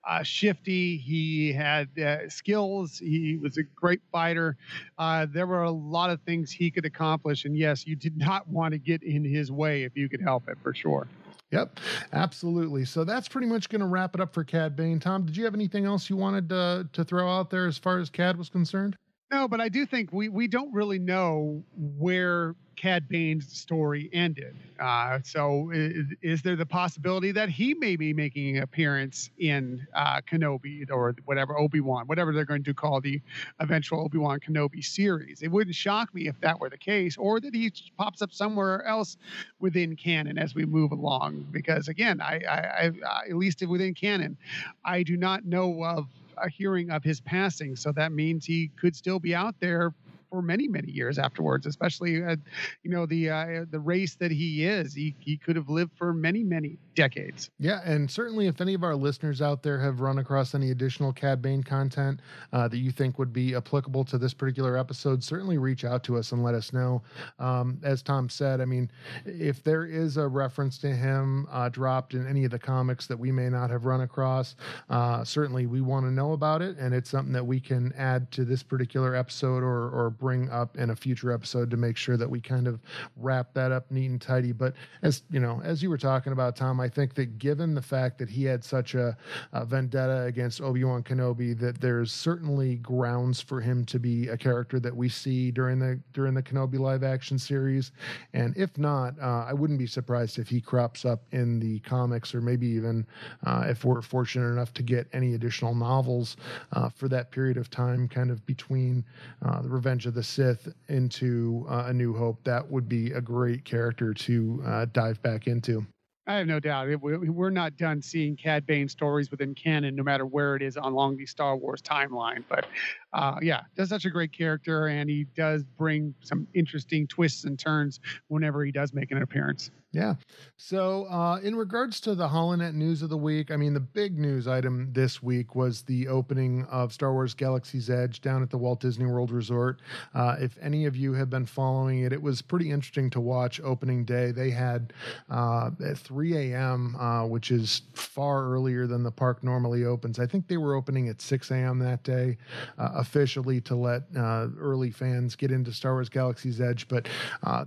uh, 0.06 0.22
shifty. 0.22 0.96
He 0.96 1.52
had 1.52 1.88
uh, 1.98 2.28
skills. 2.28 2.98
He 2.98 3.38
was 3.42 3.56
a 3.58 3.62
great 3.62 4.00
fighter. 4.12 4.56
Uh, 4.98 5.26
there 5.28 5.46
were 5.46 5.64
a 5.64 5.70
lot 5.70 6.10
of 6.10 6.20
things 6.22 6.50
he 6.50 6.70
could 6.70 6.84
accomplish. 6.84 7.44
And 7.44 7.56
yes, 7.56 7.86
you 7.86 7.96
did 7.96 8.16
not 8.16 8.48
want 8.48 8.72
to 8.72 8.78
get 8.78 9.02
in 9.02 9.24
his 9.24 9.50
way 9.50 9.82
if 9.82 9.96
you 9.96 10.08
could 10.08 10.20
help 10.20 10.48
it, 10.48 10.58
for 10.62 10.74
sure. 10.74 11.06
Yep, 11.52 11.78
absolutely. 12.12 12.84
So 12.84 13.04
that's 13.04 13.28
pretty 13.28 13.46
much 13.46 13.68
going 13.68 13.80
to 13.80 13.86
wrap 13.86 14.14
it 14.14 14.20
up 14.20 14.34
for 14.34 14.42
Cad 14.42 14.74
Bane. 14.74 14.98
Tom, 14.98 15.24
did 15.24 15.36
you 15.36 15.44
have 15.44 15.54
anything 15.54 15.84
else 15.84 16.10
you 16.10 16.16
wanted 16.16 16.48
to, 16.48 16.88
to 16.92 17.04
throw 17.04 17.30
out 17.30 17.50
there 17.50 17.66
as 17.66 17.78
far 17.78 17.98
as 17.98 18.10
Cad 18.10 18.36
was 18.36 18.48
concerned? 18.48 18.96
No, 19.32 19.48
but 19.48 19.60
I 19.60 19.68
do 19.68 19.86
think 19.86 20.12
we, 20.12 20.28
we 20.28 20.48
don't 20.48 20.72
really 20.72 20.98
know 20.98 21.62
where 21.76 22.54
Cad 22.76 23.08
Bane's 23.08 23.50
story 23.50 24.10
ended. 24.12 24.54
Uh, 24.78 25.18
so, 25.24 25.70
is, 25.72 26.06
is, 26.20 26.42
there 26.42 26.56
the 26.56 26.66
possibility 26.66 27.32
that 27.32 27.48
he 27.48 27.72
may 27.74 27.96
be 27.96 28.12
making 28.12 28.58
an 28.58 28.62
appearance 28.62 29.30
in 29.38 29.86
uh, 29.94 30.20
Kenobi 30.20 30.88
or 30.90 31.16
whatever 31.24 31.58
Obi 31.58 31.80
Wan, 31.80 32.06
whatever 32.06 32.32
they're 32.32 32.44
going 32.44 32.62
to 32.64 32.74
call 32.74 33.00
the 33.00 33.20
eventual 33.60 34.02
Obi 34.02 34.18
Wan 34.18 34.38
Kenobi 34.38 34.84
series? 34.84 35.40
It 35.40 35.48
wouldn't 35.48 35.74
shock 35.74 36.14
me 36.14 36.28
if 36.28 36.38
that 36.42 36.60
were 36.60 36.68
the 36.68 36.76
case, 36.76 37.16
or 37.16 37.40
that 37.40 37.54
he 37.54 37.72
pops 37.96 38.20
up 38.20 38.32
somewhere 38.32 38.84
else 38.84 39.16
within 39.58 39.96
canon 39.96 40.36
as 40.36 40.54
we 40.54 40.66
move 40.66 40.92
along. 40.92 41.46
Because 41.50 41.88
again, 41.88 42.20
I, 42.20 42.42
I, 42.48 42.90
I 43.06 43.20
at 43.30 43.36
least 43.36 43.66
within 43.66 43.94
canon, 43.94 44.36
I 44.84 45.02
do 45.02 45.16
not 45.16 45.46
know 45.46 45.82
of 45.82 46.06
a 46.36 46.50
hearing 46.50 46.90
of 46.90 47.02
his 47.02 47.20
passing. 47.20 47.76
So 47.76 47.92
that 47.92 48.12
means 48.12 48.44
he 48.44 48.70
could 48.76 48.94
still 48.94 49.18
be 49.18 49.34
out 49.34 49.54
there 49.60 49.94
for 50.30 50.42
many 50.42 50.68
many 50.68 50.90
years 50.90 51.18
afterwards 51.18 51.66
especially 51.66 52.22
uh, 52.22 52.36
you 52.82 52.90
know 52.90 53.06
the 53.06 53.30
uh, 53.30 53.64
the 53.70 53.80
race 53.80 54.14
that 54.16 54.30
he 54.30 54.64
is 54.64 54.94
he, 54.94 55.14
he 55.18 55.36
could 55.36 55.56
have 55.56 55.68
lived 55.68 55.92
for 55.96 56.12
many 56.12 56.42
many 56.42 56.78
decades. 56.94 57.50
Yeah 57.58 57.80
and 57.84 58.10
certainly 58.10 58.46
if 58.46 58.60
any 58.60 58.74
of 58.74 58.82
our 58.82 58.96
listeners 58.96 59.42
out 59.42 59.62
there 59.62 59.78
have 59.78 60.00
run 60.00 60.18
across 60.18 60.54
any 60.54 60.70
additional 60.70 61.12
cad 61.12 61.42
bane 61.42 61.62
content 61.62 62.20
uh, 62.52 62.68
that 62.68 62.78
you 62.78 62.90
think 62.90 63.18
would 63.18 63.32
be 63.32 63.54
applicable 63.54 64.04
to 64.06 64.18
this 64.18 64.32
particular 64.32 64.76
episode 64.76 65.22
certainly 65.22 65.58
reach 65.58 65.84
out 65.84 66.02
to 66.04 66.16
us 66.16 66.32
and 66.32 66.42
let 66.42 66.54
us 66.54 66.72
know. 66.72 67.02
Um, 67.38 67.78
as 67.82 68.02
tom 68.02 68.28
said 68.28 68.60
i 68.60 68.64
mean 68.64 68.90
if 69.24 69.62
there 69.62 69.84
is 69.84 70.16
a 70.16 70.26
reference 70.26 70.78
to 70.78 70.88
him 70.88 71.46
uh, 71.50 71.68
dropped 71.68 72.14
in 72.14 72.26
any 72.26 72.44
of 72.44 72.50
the 72.50 72.58
comics 72.58 73.06
that 73.06 73.18
we 73.18 73.30
may 73.30 73.48
not 73.48 73.70
have 73.70 73.84
run 73.84 74.00
across 74.00 74.56
uh, 74.88 75.22
certainly 75.24 75.66
we 75.66 75.80
want 75.80 76.06
to 76.06 76.10
know 76.10 76.32
about 76.32 76.62
it 76.62 76.76
and 76.78 76.94
it's 76.94 77.10
something 77.10 77.32
that 77.32 77.46
we 77.46 77.60
can 77.60 77.92
add 77.96 78.30
to 78.32 78.44
this 78.44 78.62
particular 78.62 79.14
episode 79.14 79.62
or, 79.62 79.90
or 79.90 80.10
bring 80.18 80.50
up 80.50 80.76
in 80.76 80.90
a 80.90 80.96
future 80.96 81.32
episode 81.32 81.70
to 81.70 81.76
make 81.76 81.96
sure 81.96 82.16
that 82.16 82.28
we 82.28 82.40
kind 82.40 82.66
of 82.66 82.80
wrap 83.16 83.52
that 83.54 83.72
up 83.72 83.90
neat 83.90 84.10
and 84.10 84.20
tidy. 84.20 84.52
But 84.52 84.74
as 85.02 85.22
you 85.30 85.40
know, 85.40 85.60
as 85.64 85.82
you 85.82 85.90
were 85.90 85.98
talking 85.98 86.32
about, 86.32 86.56
Tom, 86.56 86.80
I 86.80 86.88
think 86.88 87.14
that 87.14 87.38
given 87.38 87.74
the 87.74 87.82
fact 87.82 88.18
that 88.18 88.28
he 88.28 88.44
had 88.44 88.64
such 88.64 88.94
a, 88.94 89.16
a 89.52 89.64
vendetta 89.64 90.22
against 90.22 90.60
Obi 90.60 90.84
Wan 90.84 91.02
Kenobi, 91.02 91.58
that 91.58 91.80
there's 91.80 92.12
certainly 92.12 92.76
grounds 92.76 93.40
for 93.40 93.60
him 93.60 93.84
to 93.86 93.98
be 93.98 94.28
a 94.28 94.36
character 94.36 94.80
that 94.80 94.94
we 94.94 95.08
see 95.08 95.50
during 95.50 95.78
the 95.78 96.00
during 96.12 96.34
the 96.34 96.42
Kenobi 96.42 96.78
live 96.78 97.02
action 97.02 97.38
series. 97.38 97.92
And 98.32 98.56
if 98.56 98.76
not, 98.78 99.14
uh, 99.20 99.44
I 99.46 99.52
wouldn't 99.52 99.78
be 99.78 99.86
surprised 99.86 100.38
if 100.38 100.48
he 100.48 100.60
crops 100.60 101.04
up 101.04 101.22
in 101.32 101.58
the 101.60 101.78
comics 101.80 102.34
or 102.34 102.40
maybe 102.40 102.66
even 102.66 103.06
uh, 103.44 103.64
if 103.66 103.84
we're 103.84 104.02
fortunate 104.02 104.48
enough 104.48 104.72
to 104.74 104.82
get 104.82 105.08
any 105.12 105.34
additional 105.34 105.74
novels 105.74 106.36
uh, 106.72 106.88
for 106.88 107.08
that 107.08 107.30
period 107.30 107.56
of 107.56 107.70
time, 107.70 108.08
kind 108.08 108.30
of 108.30 108.44
between 108.46 109.04
uh, 109.44 109.62
the 109.62 109.68
Revenge 109.68 110.05
Revenge 110.06 110.08
of 110.08 110.14
the 110.14 110.22
Sith 110.22 110.74
into 110.88 111.66
uh, 111.68 111.86
A 111.86 111.92
New 111.92 112.14
Hope, 112.14 112.42
that 112.44 112.70
would 112.70 112.88
be 112.88 113.12
a 113.12 113.20
great 113.20 113.64
character 113.64 114.14
to 114.14 114.62
uh, 114.64 114.86
dive 114.92 115.20
back 115.22 115.46
into. 115.46 115.84
I 116.28 116.34
have 116.34 116.46
no 116.48 116.58
doubt. 116.58 116.88
We, 117.02 117.16
we're 117.28 117.50
not 117.50 117.76
done 117.76 118.02
seeing 118.02 118.36
Cad 118.36 118.66
Bane 118.66 118.88
stories 118.88 119.30
within 119.30 119.54
canon, 119.54 119.94
no 119.94 120.02
matter 120.02 120.26
where 120.26 120.56
it 120.56 120.62
is 120.62 120.76
along 120.76 121.16
the 121.16 121.26
Star 121.26 121.56
Wars 121.56 121.80
timeline. 121.80 122.42
But 122.48 122.66
uh, 123.12 123.36
yeah, 123.42 123.60
does 123.76 123.88
such 123.88 124.06
a 124.06 124.10
great 124.10 124.32
character, 124.32 124.88
and 124.88 125.08
he 125.08 125.24
does 125.36 125.62
bring 125.62 126.14
some 126.22 126.48
interesting 126.52 127.06
twists 127.06 127.44
and 127.44 127.56
turns 127.56 128.00
whenever 128.26 128.64
he 128.64 128.72
does 128.72 128.92
make 128.92 129.12
an 129.12 129.22
appearance. 129.22 129.70
Yeah. 129.92 130.14
So, 130.56 131.06
uh, 131.06 131.38
in 131.42 131.56
regards 131.56 132.00
to 132.00 132.14
the 132.14 132.28
Holonet 132.28 132.74
news 132.74 133.00
of 133.00 133.08
the 133.08 133.16
week, 133.16 133.50
I 133.50 133.56
mean, 133.56 133.72
the 133.72 133.80
big 133.80 134.18
news 134.18 134.46
item 134.46 134.92
this 134.92 135.22
week 135.22 135.54
was 135.54 135.82
the 135.82 136.08
opening 136.08 136.64
of 136.66 136.92
Star 136.92 137.12
Wars 137.14 137.32
Galaxy's 137.32 137.88
Edge 137.88 138.20
down 138.20 138.42
at 138.42 138.50
the 138.50 138.58
Walt 138.58 138.80
Disney 138.80 139.06
World 139.06 139.30
Resort. 139.30 139.80
Uh, 140.14 140.36
if 140.38 140.58
any 140.60 140.84
of 140.84 140.96
you 140.96 141.14
have 141.14 141.30
been 141.30 141.46
following 141.46 142.00
it, 142.00 142.12
it 142.12 142.20
was 142.20 142.42
pretty 142.42 142.70
interesting 142.70 143.08
to 143.10 143.20
watch 143.20 143.58
opening 143.62 144.04
day. 144.04 144.32
They 144.32 144.50
had 144.50 144.92
uh, 145.30 145.70
at 145.82 145.96
3 145.96 146.52
a.m., 146.52 146.96
uh, 146.96 147.26
which 147.26 147.50
is 147.50 147.82
far 147.94 148.50
earlier 148.50 148.86
than 148.86 149.02
the 149.02 149.10
park 149.12 149.42
normally 149.42 149.84
opens. 149.86 150.18
I 150.18 150.26
think 150.26 150.46
they 150.46 150.58
were 150.58 150.74
opening 150.74 151.08
at 151.08 151.22
6 151.22 151.50
a.m. 151.52 151.78
that 151.78 152.02
day 152.02 152.36
uh, 152.76 152.90
officially 152.96 153.62
to 153.62 153.76
let 153.76 154.02
uh, 154.14 154.48
early 154.58 154.90
fans 154.90 155.36
get 155.36 155.50
into 155.50 155.72
Star 155.72 155.92
Wars 155.94 156.10
Galaxy's 156.10 156.60
Edge. 156.60 156.86
But 156.88 157.08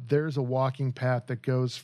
there's 0.07 0.37
a 0.37 0.43
walking 0.43 0.91
path 0.91 1.25
that 1.27 1.41
goes 1.41 1.75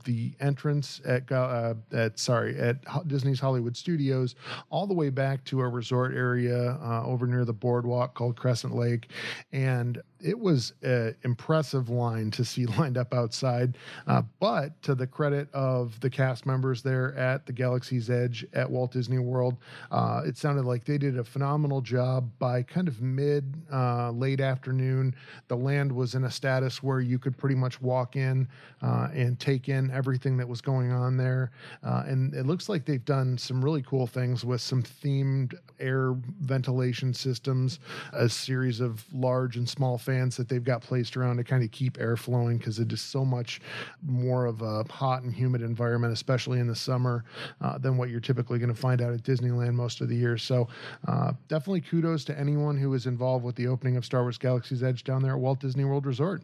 the 0.00 0.32
entrance 0.40 1.00
at 1.04 1.30
uh, 1.30 1.74
at 1.92 2.18
sorry 2.18 2.58
at 2.58 2.78
Disney's 3.08 3.40
Hollywood 3.40 3.76
Studios 3.76 4.34
all 4.70 4.86
the 4.86 4.94
way 4.94 5.10
back 5.10 5.44
to 5.44 5.60
a 5.60 5.68
resort 5.68 6.14
area 6.14 6.78
uh, 6.82 7.02
over 7.04 7.26
near 7.26 7.44
the 7.44 7.52
boardwalk 7.52 8.14
called 8.14 8.36
Crescent 8.36 8.74
Lake, 8.74 9.08
and 9.52 10.02
it 10.22 10.38
was 10.38 10.72
an 10.82 11.14
impressive 11.24 11.88
line 11.88 12.30
to 12.32 12.44
see 12.44 12.66
lined 12.78 12.96
up 12.96 13.12
outside. 13.12 13.76
Uh, 14.06 14.22
but 14.40 14.80
to 14.82 14.94
the 14.94 15.06
credit 15.06 15.52
of 15.52 15.98
the 16.00 16.10
cast 16.10 16.46
members 16.46 16.82
there 16.82 17.14
at 17.16 17.46
the 17.46 17.52
Galaxy's 17.52 18.08
Edge 18.08 18.46
at 18.52 18.70
Walt 18.70 18.92
Disney 18.92 19.18
World, 19.18 19.56
uh, 19.90 20.22
it 20.24 20.36
sounded 20.36 20.64
like 20.64 20.84
they 20.84 20.98
did 20.98 21.18
a 21.18 21.24
phenomenal 21.24 21.80
job 21.80 22.30
by 22.38 22.62
kind 22.62 22.88
of 22.88 23.00
mid 23.02 23.54
uh, 23.72 24.10
late 24.10 24.40
afternoon. 24.40 25.14
The 25.48 25.56
land 25.56 25.90
was 25.92 26.14
in 26.14 26.24
a 26.24 26.30
status 26.30 26.82
where 26.82 27.00
you 27.00 27.18
could 27.18 27.36
pretty 27.36 27.56
much 27.56 27.80
walk 27.80 28.16
in 28.16 28.48
uh, 28.80 29.08
and 29.12 29.38
take 29.38 29.68
in 29.68 29.90
everything 29.90 30.36
that 30.36 30.48
was 30.48 30.60
going 30.60 30.92
on 30.92 31.16
there. 31.16 31.50
Uh, 31.82 32.04
and 32.06 32.34
it 32.34 32.46
looks 32.46 32.68
like 32.68 32.84
they've 32.84 33.04
done 33.04 33.36
some 33.36 33.64
really 33.64 33.82
cool 33.82 34.06
things 34.06 34.44
with 34.44 34.60
some 34.60 34.82
themed 34.82 35.54
air 35.80 36.14
ventilation 36.40 37.12
systems, 37.12 37.80
a 38.12 38.28
series 38.28 38.80
of 38.80 39.04
large 39.12 39.56
and 39.56 39.68
small 39.68 39.98
fans 39.98 40.11
fans 40.12 40.36
that 40.36 40.48
they've 40.48 40.64
got 40.64 40.82
placed 40.82 41.16
around 41.16 41.38
to 41.38 41.44
kind 41.44 41.64
of 41.64 41.70
keep 41.70 41.98
air 41.98 42.16
flowing 42.16 42.58
because 42.58 42.78
it 42.78 42.92
is 42.92 43.00
so 43.00 43.24
much 43.24 43.60
more 44.02 44.44
of 44.44 44.60
a 44.60 44.84
hot 44.90 45.22
and 45.22 45.32
humid 45.32 45.62
environment, 45.62 46.12
especially 46.12 46.60
in 46.60 46.66
the 46.66 46.76
summer, 46.76 47.24
uh, 47.62 47.78
than 47.78 47.96
what 47.96 48.10
you're 48.10 48.20
typically 48.20 48.58
going 48.58 48.72
to 48.72 48.78
find 48.78 49.00
out 49.00 49.14
at 49.14 49.22
Disneyland 49.22 49.72
most 49.72 50.02
of 50.02 50.08
the 50.08 50.16
year. 50.16 50.36
So 50.36 50.68
uh, 51.08 51.32
definitely 51.48 51.80
kudos 51.80 52.24
to 52.26 52.38
anyone 52.38 52.76
who 52.76 52.90
was 52.90 53.06
involved 53.06 53.44
with 53.44 53.56
the 53.56 53.66
opening 53.66 53.96
of 53.96 54.04
Star 54.04 54.22
Wars 54.22 54.36
Galaxy's 54.36 54.82
Edge 54.82 55.02
down 55.02 55.22
there 55.22 55.32
at 55.32 55.38
Walt 55.38 55.60
Disney 55.60 55.84
World 55.84 56.04
Resort. 56.04 56.42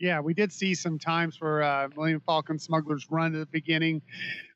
Yeah, 0.00 0.20
we 0.20 0.32
did 0.34 0.50
see 0.50 0.74
some 0.74 0.98
times 0.98 1.40
where 1.40 1.62
uh, 1.62 1.88
Millennium 1.94 2.22
Falcon 2.24 2.58
Smuggler's 2.58 3.06
Run 3.10 3.34
at 3.34 3.38
the 3.38 3.46
beginning 3.46 4.00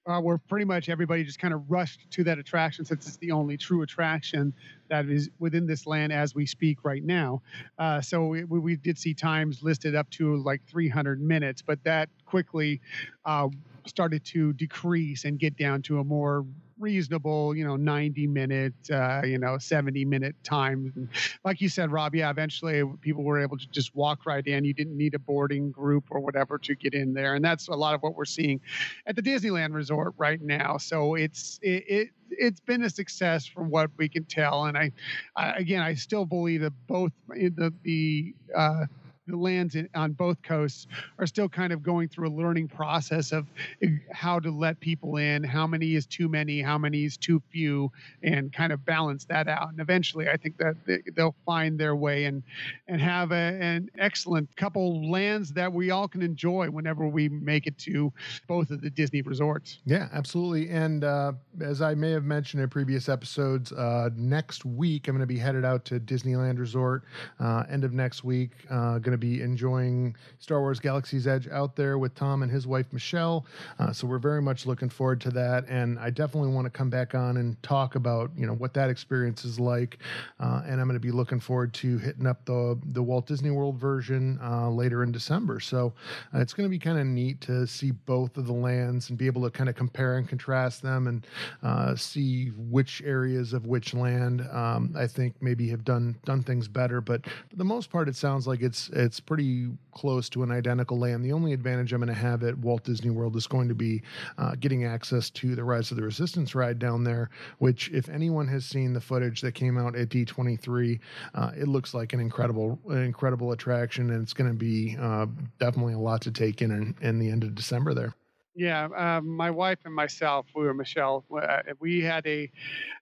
uh, 0.07 0.21
where 0.21 0.39
pretty 0.39 0.65
much 0.65 0.89
everybody 0.89 1.25
just 1.25 1.39
kind 1.39 1.55
of 1.55 1.71
rushed 1.71 2.11
to 2.11 2.25
that 2.25 2.39
attraction 2.39 2.85
since 2.85 3.07
it's 3.07 3.17
the 3.19 3.31
only 3.31 3.57
true 3.57 3.83
attraction 3.83 4.53
that 4.89 5.07
is 5.07 5.31
within 5.39 5.67
this 5.67 5.87
land 5.87 6.13
as 6.13 6.35
we 6.35 6.45
speak 6.45 6.85
right 6.85 7.05
now. 7.05 7.41
Uh, 7.79 8.01
so 8.01 8.27
we, 8.27 8.45
we, 8.45 8.77
did 8.77 8.99
see 8.99 9.15
times 9.15 9.63
listed 9.63 9.95
up 9.95 10.09
to 10.11 10.37
like 10.43 10.61
300 10.67 11.21
minutes, 11.21 11.63
but 11.63 11.83
that 11.85 12.09
quickly 12.27 12.81
uh, 13.25 13.49
started 13.87 14.25
to 14.25 14.53
decrease 14.55 15.25
and 15.25 15.39
get 15.39 15.57
down 15.57 15.81
to 15.81 16.01
a 16.01 16.05
more 16.05 16.45
reasonable, 16.79 17.55
you 17.55 17.65
know, 17.65 17.77
90 17.77 18.27
minute, 18.27 18.75
uh, 18.91 19.23
you 19.25 19.39
know, 19.39 19.59
70 19.59 20.05
minute 20.05 20.35
time. 20.45 20.93
And 20.97 21.09
like 21.45 21.61
you 21.61 21.69
said, 21.69 21.91
Rob, 21.91 22.15
yeah, 22.15 22.31
eventually 22.31 22.83
people 23.01 23.23
were 23.25 23.41
able 23.41 23.57
to 23.59 23.67
just 23.69 23.95
walk 23.95 24.27
right 24.27 24.47
in. 24.47 24.65
You 24.65 24.75
didn't 24.75 24.97
need 24.97 25.15
a 25.15 25.19
boarding 25.19 25.71
group 25.71 26.05
or 26.11 26.21
whatever 26.21 26.59
to 26.59 26.75
get 26.75 26.95
in 26.95 27.15
there. 27.15 27.35
And 27.35 27.45
that's 27.45 27.69
a 27.69 27.75
lot 27.75 27.95
of 27.95 28.03
what 28.03 28.15
we're 28.15 28.25
seeing 28.25 28.61
at 29.07 29.17
the 29.17 29.23
Disneyland 29.23 29.75
Resort 29.75 30.15
right 30.17 30.41
now. 30.41 30.77
So 30.79 31.15
it's, 31.15 31.59
it, 31.63 31.85
it 31.89 32.09
it's 32.31 32.61
been 32.61 32.83
a 32.83 32.91
success 32.91 33.47
from 33.47 33.71
what 33.71 33.91
we 33.97 34.09
can 34.09 34.25
tell. 34.25 34.65
And 34.65 34.77
I, 34.77 34.91
I 35.37 35.53
again, 35.53 35.83
I 35.83 35.95
still 35.95 36.25
believe 36.25 36.63
that 36.63 36.73
both 36.87 37.13
the, 37.29 37.73
the, 37.83 38.35
uh, 38.57 38.87
lands 39.29 39.75
in, 39.75 39.89
on 39.95 40.13
both 40.13 40.43
coasts 40.43 40.87
are 41.19 41.27
still 41.27 41.49
kind 41.49 41.73
of 41.73 41.83
going 41.83 42.09
through 42.09 42.29
a 42.29 42.35
learning 42.35 42.69
process 42.69 43.33
of 43.33 43.47
eh, 43.83 43.89
how 44.13 44.39
to 44.39 44.51
let 44.51 44.79
people 44.81 45.17
in, 45.17 45.43
how 45.43 45.67
many 45.67 45.95
is 45.95 46.07
too 46.07 46.29
many, 46.29 46.61
how 46.61 46.79
many 46.79 47.05
is 47.05 47.17
too 47.17 47.43
few, 47.51 47.91
and 48.23 48.53
kind 48.53 48.73
of 48.73 48.85
balance 48.85 49.25
that 49.27 49.49
out. 49.49 49.71
And 49.71 49.81
eventually, 49.81 50.29
I 50.29 50.37
think 50.37 50.59
that 50.59 50.77
they'll 51.15 51.35
find 51.47 51.79
their 51.79 51.97
way 51.97 52.25
and 52.25 52.43
and 52.89 53.01
have 53.01 53.33
a, 53.33 53.35
an 53.35 53.91
excellent 53.99 54.55
couple 54.57 55.11
lands 55.11 55.53
that 55.53 55.73
we 55.73 55.91
all 55.91 56.09
can 56.09 56.23
enjoy 56.23 56.69
whenever 56.69 57.07
we 57.07 57.29
make 57.29 57.67
it 57.67 57.79
to 57.79 58.13
both 58.47 58.71
of 58.71 58.81
the 58.81 58.91
Disney 58.91 59.23
resorts. 59.23 59.79
Yeah, 59.85 60.09
absolutely. 60.13 60.71
And 60.71 61.05
uh, 61.05 61.33
as 61.61 61.83
I 61.83 61.95
may 61.95 62.11
have 62.11 62.25
mentioned 62.25 62.63
in 62.63 62.69
previous 62.69 63.09
episodes, 63.09 63.73
uh, 63.73 64.11
next 64.17 64.65
week 64.65 65.09
I'm 65.09 65.15
going 65.15 65.21
to 65.21 65.27
be 65.27 65.39
headed 65.39 65.65
out 65.65 65.85
to 65.87 66.01
Disneyland 66.01 66.59
Resort. 66.59 67.05
Uh, 67.41 67.65
end 67.71 67.85
of 67.85 67.93
next 67.93 68.25
week, 68.25 68.51
uh, 68.71 68.99
going 68.99 69.14
to 69.15 69.19
be 69.19 69.43
enjoying 69.43 70.17
Star 70.39 70.61
Wars 70.61 70.81
Galaxy's 70.81 71.27
Edge 71.27 71.49
out 71.49 71.77
there 71.77 71.99
with 71.99 72.15
Tom 72.15 72.43
and 72.43 72.51
his 72.51 72.67
wife 72.67 72.87
Michelle. 72.93 73.47
Uh, 73.79 73.93
so 73.93 74.07
we're 74.07 74.19
very 74.19 74.43
much 74.43 74.67
looking 74.67 74.89
forward 74.89 75.21
to 75.23 75.31
that, 75.31 75.65
and 75.69 75.99
I 75.99 76.11
definitely 76.11 76.51
want 76.51 76.67
to 76.67 76.71
come 76.71 76.91
back 76.91 77.15
on 77.15 77.37
and 77.37 77.61
talk 77.63 77.95
about 77.95 78.31
you 78.37 78.47
know 78.47 78.55
what 78.55 78.75
that 78.75 78.91
experience 78.91 79.45
is 79.45 79.59
like. 79.61 79.99
Uh, 80.41 80.63
and 80.67 80.81
I'm 80.81 80.87
going 80.87 80.95
to 80.95 81.01
be 81.01 81.11
looking 81.11 81.41
forward 81.41 81.73
to 81.75 81.99
hitting 81.99 82.27
up 82.27 82.45
the 82.45 82.79
the 82.93 83.03
Walt 83.03 83.27
Disney 83.27 83.51
World 83.51 83.77
version 83.77 84.39
uh, 84.43 84.71
later 84.71 85.03
in 85.03 85.13
December. 85.13 85.61
So 85.61 85.93
uh, 86.35 86.41
it's 86.41 86.53
going 86.53 86.67
to 86.67 86.71
be 86.71 86.79
kind 86.79 86.99
of 86.99 87.07
neat 87.07 87.41
to 87.43 87.67
see 87.67 87.93
both 87.93 88.37
of 88.37 88.47
the 88.47 88.53
lands 88.53 89.09
and 89.09 89.19
be 89.19 89.27
able 89.27 89.43
to 89.43 89.51
kind 89.51 89.69
of 89.69 89.77
compare 89.77 90.19
and 90.19 90.29
contrast 90.29 90.83
them 90.83 91.07
and 91.07 91.27
uh, 91.63 91.95
see 91.97 92.49
which 92.57 93.03
areas 93.05 93.53
of 93.53 93.67
which 93.67 93.95
land 93.95 94.47
um, 94.53 94.95
I 94.97 95.07
think 95.07 95.35
maybe 95.41 95.69
have 95.71 95.85
done 95.85 96.17
done 96.25 96.43
things 96.43 96.69
better. 96.69 97.01
But 97.01 97.25
for 97.27 97.57
the 97.57 97.65
most 97.65 97.91
part, 97.91 98.09
it 98.09 98.17
sounds 98.17 98.47
like 98.47 98.63
it's 98.63 98.89
it's 99.05 99.21
pretty 99.21 99.69
close 99.93 100.29
to 100.31 100.43
an 100.43 100.51
identical 100.51 100.99
land. 100.99 101.25
The 101.25 101.33
only 101.33 101.53
advantage 101.53 101.93
I'm 101.93 102.01
going 102.01 102.09
to 102.09 102.15
have 102.15 102.43
at 102.43 102.59
Walt 102.59 102.85
Disney 102.85 103.11
World 103.11 103.37
is 103.37 103.47
going 103.47 103.69
to 103.69 103.75
be 103.75 104.03
uh, 104.39 104.55
getting 104.59 104.85
access 104.85 105.31
to 105.31 105.55
the 105.55 105.63
Rise 105.63 105.91
of 105.91 105.97
the 105.97 106.03
Resistance 106.03 106.55
ride 106.55 106.79
down 106.79 107.05
there, 107.05 107.31
which, 107.59 107.91
if 107.91 108.09
anyone 108.09 108.49
has 108.49 108.65
seen 108.65 108.93
the 108.93 109.01
footage 109.01 109.41
that 109.43 109.53
came 109.53 109.79
out 109.79 109.95
at 109.95 110.09
D23, 110.09 110.99
uh, 111.35 111.51
it 111.57 111.69
looks 111.69 111.95
like 111.95 112.13
an 112.13 112.21
incredible, 112.21 112.79
an 112.89 113.03
incredible 113.03 113.53
attraction, 113.53 114.11
and 114.11 114.23
it's 114.23 114.33
going 114.33 114.51
to 114.51 114.57
be 114.57 114.97
uh, 115.01 115.27
definitely 115.61 115.95
a 115.95 115.99
lot 115.99 116.21
to 116.23 116.31
take 116.31 116.63
in, 116.63 116.71
in 116.71 116.95
in 117.01 117.19
the 117.19 117.31
end 117.31 117.45
of 117.45 117.55
December 117.55 117.95
there. 117.95 118.15
Yeah, 118.57 118.87
uh, 118.87 119.21
my 119.21 119.51
wife 119.51 119.79
and 119.85 119.93
myself, 119.93 120.47
we 120.55 120.63
were 120.65 120.75
Michelle. 120.75 121.25
Uh, 121.35 121.63
we 121.81 122.01
had 122.03 122.25
a 122.27 122.51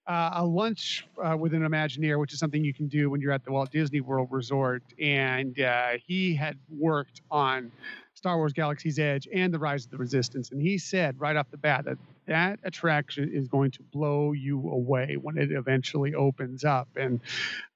uh, 0.06 0.30
a 0.36 0.44
lunch 0.46 1.06
uh, 1.22 1.36
with 1.36 1.54
an 1.54 1.62
Imagineer, 1.62 2.18
which 2.18 2.32
is 2.32 2.38
something 2.38 2.64
you 2.64 2.74
can 2.74 2.88
do 2.88 3.10
when 3.10 3.20
you're 3.20 3.32
at 3.32 3.44
the 3.44 3.52
Walt 3.52 3.70
Disney 3.70 4.00
World 4.00 4.28
Resort, 4.30 4.82
and 5.00 5.58
uh, 5.60 5.92
he 6.06 6.34
had 6.34 6.58
worked 6.70 7.20
on 7.30 7.70
Star 8.14 8.38
Wars 8.38 8.52
Galaxy's 8.54 8.98
Edge 8.98 9.28
and 9.32 9.52
the 9.52 9.58
Rise 9.58 9.84
of 9.84 9.90
the 9.90 9.98
Resistance, 9.98 10.52
and 10.52 10.62
he 10.62 10.78
said 10.78 11.20
right 11.20 11.36
off 11.36 11.50
the 11.50 11.58
bat 11.58 11.84
that 11.84 11.98
that 12.26 12.60
attraction 12.64 13.30
is 13.32 13.48
going 13.48 13.70
to 13.72 13.82
blow 13.92 14.32
you 14.32 14.70
away 14.70 15.16
when 15.20 15.36
it 15.38 15.52
eventually 15.52 16.14
opens 16.14 16.64
up. 16.64 16.88
And 16.96 17.20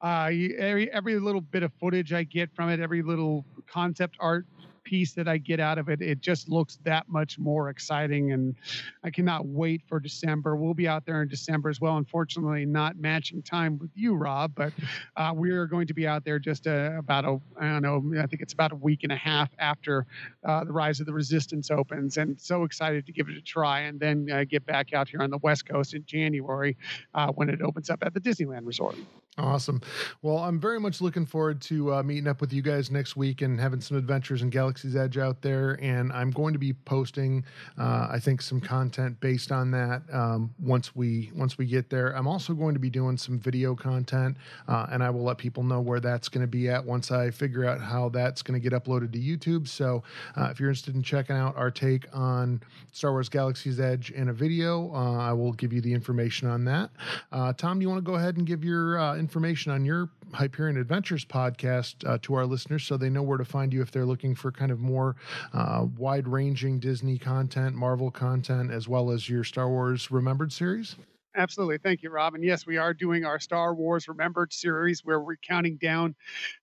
uh, 0.01 0.31
every 0.59 0.91
every 0.93 1.19
little 1.19 1.41
bit 1.41 1.63
of 1.63 1.73
footage 1.81 2.13
I 2.13 2.25
get 2.25 2.51
from 2.55 2.71
it, 2.71 2.81
every 2.81 3.03
little 3.03 3.45
concept 3.67 4.17
art 4.21 4.47
piece 4.87 5.13
that 5.15 5.27
I 5.27 5.37
get 5.37 5.59
out 5.59 5.79
of 5.79 5.89
it, 5.89 6.01
it 6.01 6.21
just 6.21 6.49
looks 6.49 6.79
that 6.85 7.09
much 7.09 7.39
more 7.39 7.69
exciting. 7.69 8.33
And 8.33 8.55
I 9.03 9.11
cannot 9.11 9.45
wait 9.47 9.83
for 9.89 9.99
December. 9.99 10.55
We'll 10.55 10.75
be 10.75 10.87
out 10.87 11.05
there 11.05 11.23
in 11.23 11.29
December 11.29 11.69
as 11.69 11.81
well. 11.81 11.97
Unfortunately, 11.97 12.65
not 12.65 12.97
matching 12.97 13.43
time 13.43 13.79
with 13.79 13.91
you, 13.95 14.15
Rob, 14.15 14.53
but 14.55 14.73
uh, 15.17 15.33
we 15.35 15.51
are 15.51 15.67
going 15.67 15.89
to 15.89 15.95
be 15.95 16.07
out 16.07 16.25
there 16.25 16.39
just 16.39 16.69
uh, 16.69 16.93
about 16.97 17.25
a, 17.25 17.41
I 17.61 17.79
don't 17.79 17.83
know, 17.83 18.23
I 18.23 18.27
think 18.27 18.43
it's 18.43 18.53
about 18.53 18.71
a 18.71 18.77
week 18.77 19.01
and 19.03 19.13
a 19.13 19.17
half 19.17 19.51
after 19.59 20.07
uh, 20.45 20.63
the 20.63 20.73
Rise 20.73 21.01
of 21.01 21.07
the 21.07 21.13
Resistance 21.13 21.71
opens. 21.71 22.17
And 22.17 22.41
so 22.41 22.63
excited 22.63 23.05
to 23.07 23.13
give 23.13 23.29
it 23.29 23.37
a 23.37 23.43
try 23.43 23.81
and 23.81 23.99
then 23.99 24.29
uh, 24.31 24.45
get 24.45 24.65
back 24.65 24.95
out 24.95 25.09
here 25.09 25.21
on 25.21 25.31
the 25.31 25.39
West 25.39 25.69
Coast 25.69 25.95
in 25.95 26.05
January 26.07 26.77
uh, 27.15 27.33
when 27.33 27.51
it 27.51 27.61
opens 27.61 27.91
up 27.91 28.03
at 28.03 28.15
the 28.15 28.21
Disneyland 28.21 28.65
Resort. 28.65 28.97
Awesome. 29.39 29.83
Well, 30.23 30.39
I'm 30.39 30.59
very 30.59 30.81
much 30.81 31.03
looking 31.03 31.27
forward 31.27 31.61
to 31.63 31.93
uh, 31.95 32.03
meeting 32.03 32.27
up 32.27 32.41
with 32.41 32.55
you 32.55 32.63
guys 32.63 32.91
next 32.91 33.17
week 33.17 33.43
and 33.43 33.61
having 33.61 33.83
some 33.83 33.99
adventures 33.99 34.41
in 34.41 34.49
Galaxy's 34.77 34.97
Edge 34.97 35.17
out 35.17 35.41
there. 35.41 35.79
And 35.81 36.13
I'm 36.13 36.31
going 36.31 36.53
to 36.53 36.59
be 36.59 36.75
posting, 36.75 37.45
uh, 37.79 38.09
I 38.11 38.19
think, 38.21 38.43
some 38.43 38.61
content 38.61 39.19
based 39.21 39.51
on 39.51 39.71
that 39.71 40.03
um, 40.13 40.55
once 40.61 40.95
we 40.95 41.31
once 41.35 41.57
we 41.57 41.65
get 41.65 41.89
there. 41.89 42.15
I'm 42.15 42.29
also 42.29 42.53
going 42.53 42.75
to 42.75 42.81
be 42.81 42.91
doing 42.91 43.17
some 43.17 43.39
video 43.39 43.75
content, 43.75 44.37
uh, 44.69 44.87
and 44.91 45.03
I 45.03 45.09
will 45.09 45.23
let 45.23 45.39
people 45.39 45.63
know 45.63 45.81
where 45.81 45.99
that's 45.99 46.29
going 46.29 46.43
to 46.43 46.47
be 46.47 46.69
at 46.69 46.85
once 46.85 47.11
I 47.11 47.31
figure 47.31 47.65
out 47.65 47.81
how 47.81 48.11
that's 48.11 48.43
going 48.43 48.61
to 48.61 48.71
get 48.71 48.79
uploaded 48.79 49.13
to 49.13 49.19
YouTube. 49.19 49.67
So, 49.67 50.03
uh, 50.37 50.49
if 50.51 50.61
you're 50.61 50.69
interested 50.69 50.95
in 50.95 51.03
checking 51.03 51.37
out 51.37 51.57
our 51.57 51.71
take 51.71 52.07
on 52.13 52.61
Star 52.93 53.13
Wars 53.13 53.31
Galaxy's 53.31 53.81
Edge 53.81 54.11
in 54.11 54.29
a 54.29 54.33
video, 54.35 54.93
uh, 54.93 55.17
I 55.17 55.33
will 55.33 55.53
give 55.53 55.73
you 55.73 55.81
the 55.81 55.95
information 55.95 56.49
on 56.49 56.67
that. 56.67 56.91
Uh, 57.33 57.55
Tom, 57.55 57.79
do 57.79 57.83
you 57.83 57.89
want 57.89 58.05
to 58.05 58.11
go 58.11 58.17
ahead 58.17 58.37
and 58.37 58.47
give 58.47 58.63
your 58.63 59.17
information 59.17 59.73
on 59.73 59.87
your 59.87 60.11
Hyperion 60.33 60.77
Adventures 60.77 61.25
podcast 61.25 62.09
uh, 62.09 62.19
to 62.23 62.35
our 62.35 62.47
listeners 62.47 62.85
so 62.85 62.97
they 62.97 63.11
know 63.11 63.23
where 63.23 63.39
to 63.39 63.45
find 63.45 63.73
you 63.73 63.83
if 63.83 63.91
they're 63.91 64.07
looking 64.07 64.35
for 64.35 64.51
kind 64.51 64.71
of 64.71 64.81
more 64.81 65.17
uh, 65.53 65.87
wide 65.97 66.29
ranging 66.29 66.79
Disney 66.79 67.19
content, 67.19 67.75
Marvel 67.75 68.11
content, 68.11 68.71
as 68.71 68.89
well 68.89 69.11
as 69.11 69.29
your 69.29 69.45
Star 69.45 69.69
Wars 69.69 70.11
Remembered 70.11 70.53
series? 70.53 70.97
Absolutely. 71.37 71.77
Thank 71.79 72.03
you, 72.03 72.11
Rob. 72.11 72.35
And 72.35 72.43
yes, 72.43 72.67
we 72.67 72.79
are 72.79 72.95
doing 72.95 73.25
our 73.27 73.39
Star 73.39 73.75
Wars 73.75 74.09
Remembered 74.09 74.53
series 74.53 75.05
where 75.05 75.21
we're 75.21 75.37
counting 75.37 75.77
down 75.77 76.15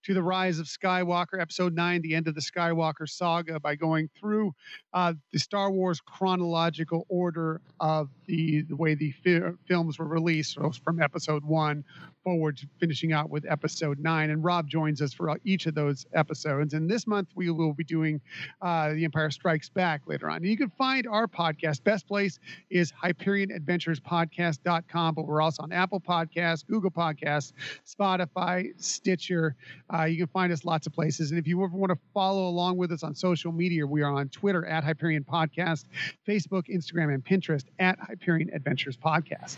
to 0.03 0.15
the 0.15 0.23
rise 0.23 0.57
of 0.57 0.65
Skywalker, 0.65 1.39
episode 1.39 1.75
nine, 1.75 2.01
the 2.01 2.15
end 2.15 2.27
of 2.27 2.33
the 2.33 2.41
Skywalker 2.41 3.07
saga, 3.07 3.59
by 3.59 3.75
going 3.75 4.09
through 4.19 4.53
uh, 4.93 5.13
the 5.31 5.37
Star 5.37 5.69
Wars 5.69 6.01
chronological 6.01 7.05
order 7.07 7.61
of 7.79 8.09
the, 8.25 8.63
the 8.63 8.75
way 8.75 8.95
the 8.95 9.11
fi- 9.23 9.51
films 9.67 9.99
were 9.99 10.07
released 10.07 10.55
so 10.55 10.71
from 10.83 11.01
episode 11.01 11.43
one 11.43 11.83
forward 12.23 12.57
to 12.57 12.67
finishing 12.79 13.13
out 13.13 13.29
with 13.29 13.45
episode 13.49 13.99
nine. 13.99 14.29
And 14.29 14.43
Rob 14.43 14.67
joins 14.67 15.01
us 15.01 15.13
for 15.13 15.37
each 15.43 15.65
of 15.65 15.75
those 15.75 16.05
episodes. 16.13 16.73
And 16.73 16.89
this 16.89 17.05
month 17.05 17.29
we 17.35 17.49
will 17.49 17.73
be 17.73 17.83
doing 17.83 18.21
uh, 18.61 18.93
The 18.93 19.05
Empire 19.05 19.31
Strikes 19.31 19.69
Back 19.69 20.01
later 20.07 20.29
on. 20.29 20.37
And 20.37 20.45
you 20.45 20.57
can 20.57 20.69
find 20.77 21.07
our 21.07 21.27
podcast. 21.27 21.83
Best 21.83 22.07
place 22.07 22.39
is 22.69 22.91
Hyperion 22.91 23.51
Adventures 23.51 23.99
Podcast 23.99 24.23
podcast.com, 24.33 25.15
but 25.15 25.27
we're 25.27 25.41
also 25.41 25.63
on 25.63 25.71
Apple 25.71 25.99
Podcasts, 25.99 26.65
Google 26.65 26.91
Podcasts, 26.91 27.53
Spotify, 27.85 28.69
Stitcher. 28.77 29.55
Uh, 29.93 30.03
you 30.03 30.17
can 30.17 30.27
find 30.27 30.51
us 30.51 30.65
lots 30.65 30.87
of 30.87 30.93
places. 30.93 31.31
And 31.31 31.39
if 31.39 31.47
you 31.47 31.63
ever 31.63 31.75
want 31.75 31.91
to 31.91 31.99
follow 32.13 32.47
along 32.47 32.77
with 32.77 32.91
us 32.91 33.03
on 33.03 33.15
social 33.15 33.51
media, 33.51 33.85
we 33.85 34.01
are 34.01 34.11
on 34.11 34.29
Twitter 34.29 34.65
at 34.65 34.83
Hyperion 34.83 35.23
Podcast, 35.23 35.85
Facebook, 36.27 36.67
Instagram, 36.69 37.13
and 37.13 37.23
Pinterest 37.23 37.65
at 37.79 37.99
Hyperion 37.99 38.49
Adventures 38.53 38.97
Podcast. 38.97 39.57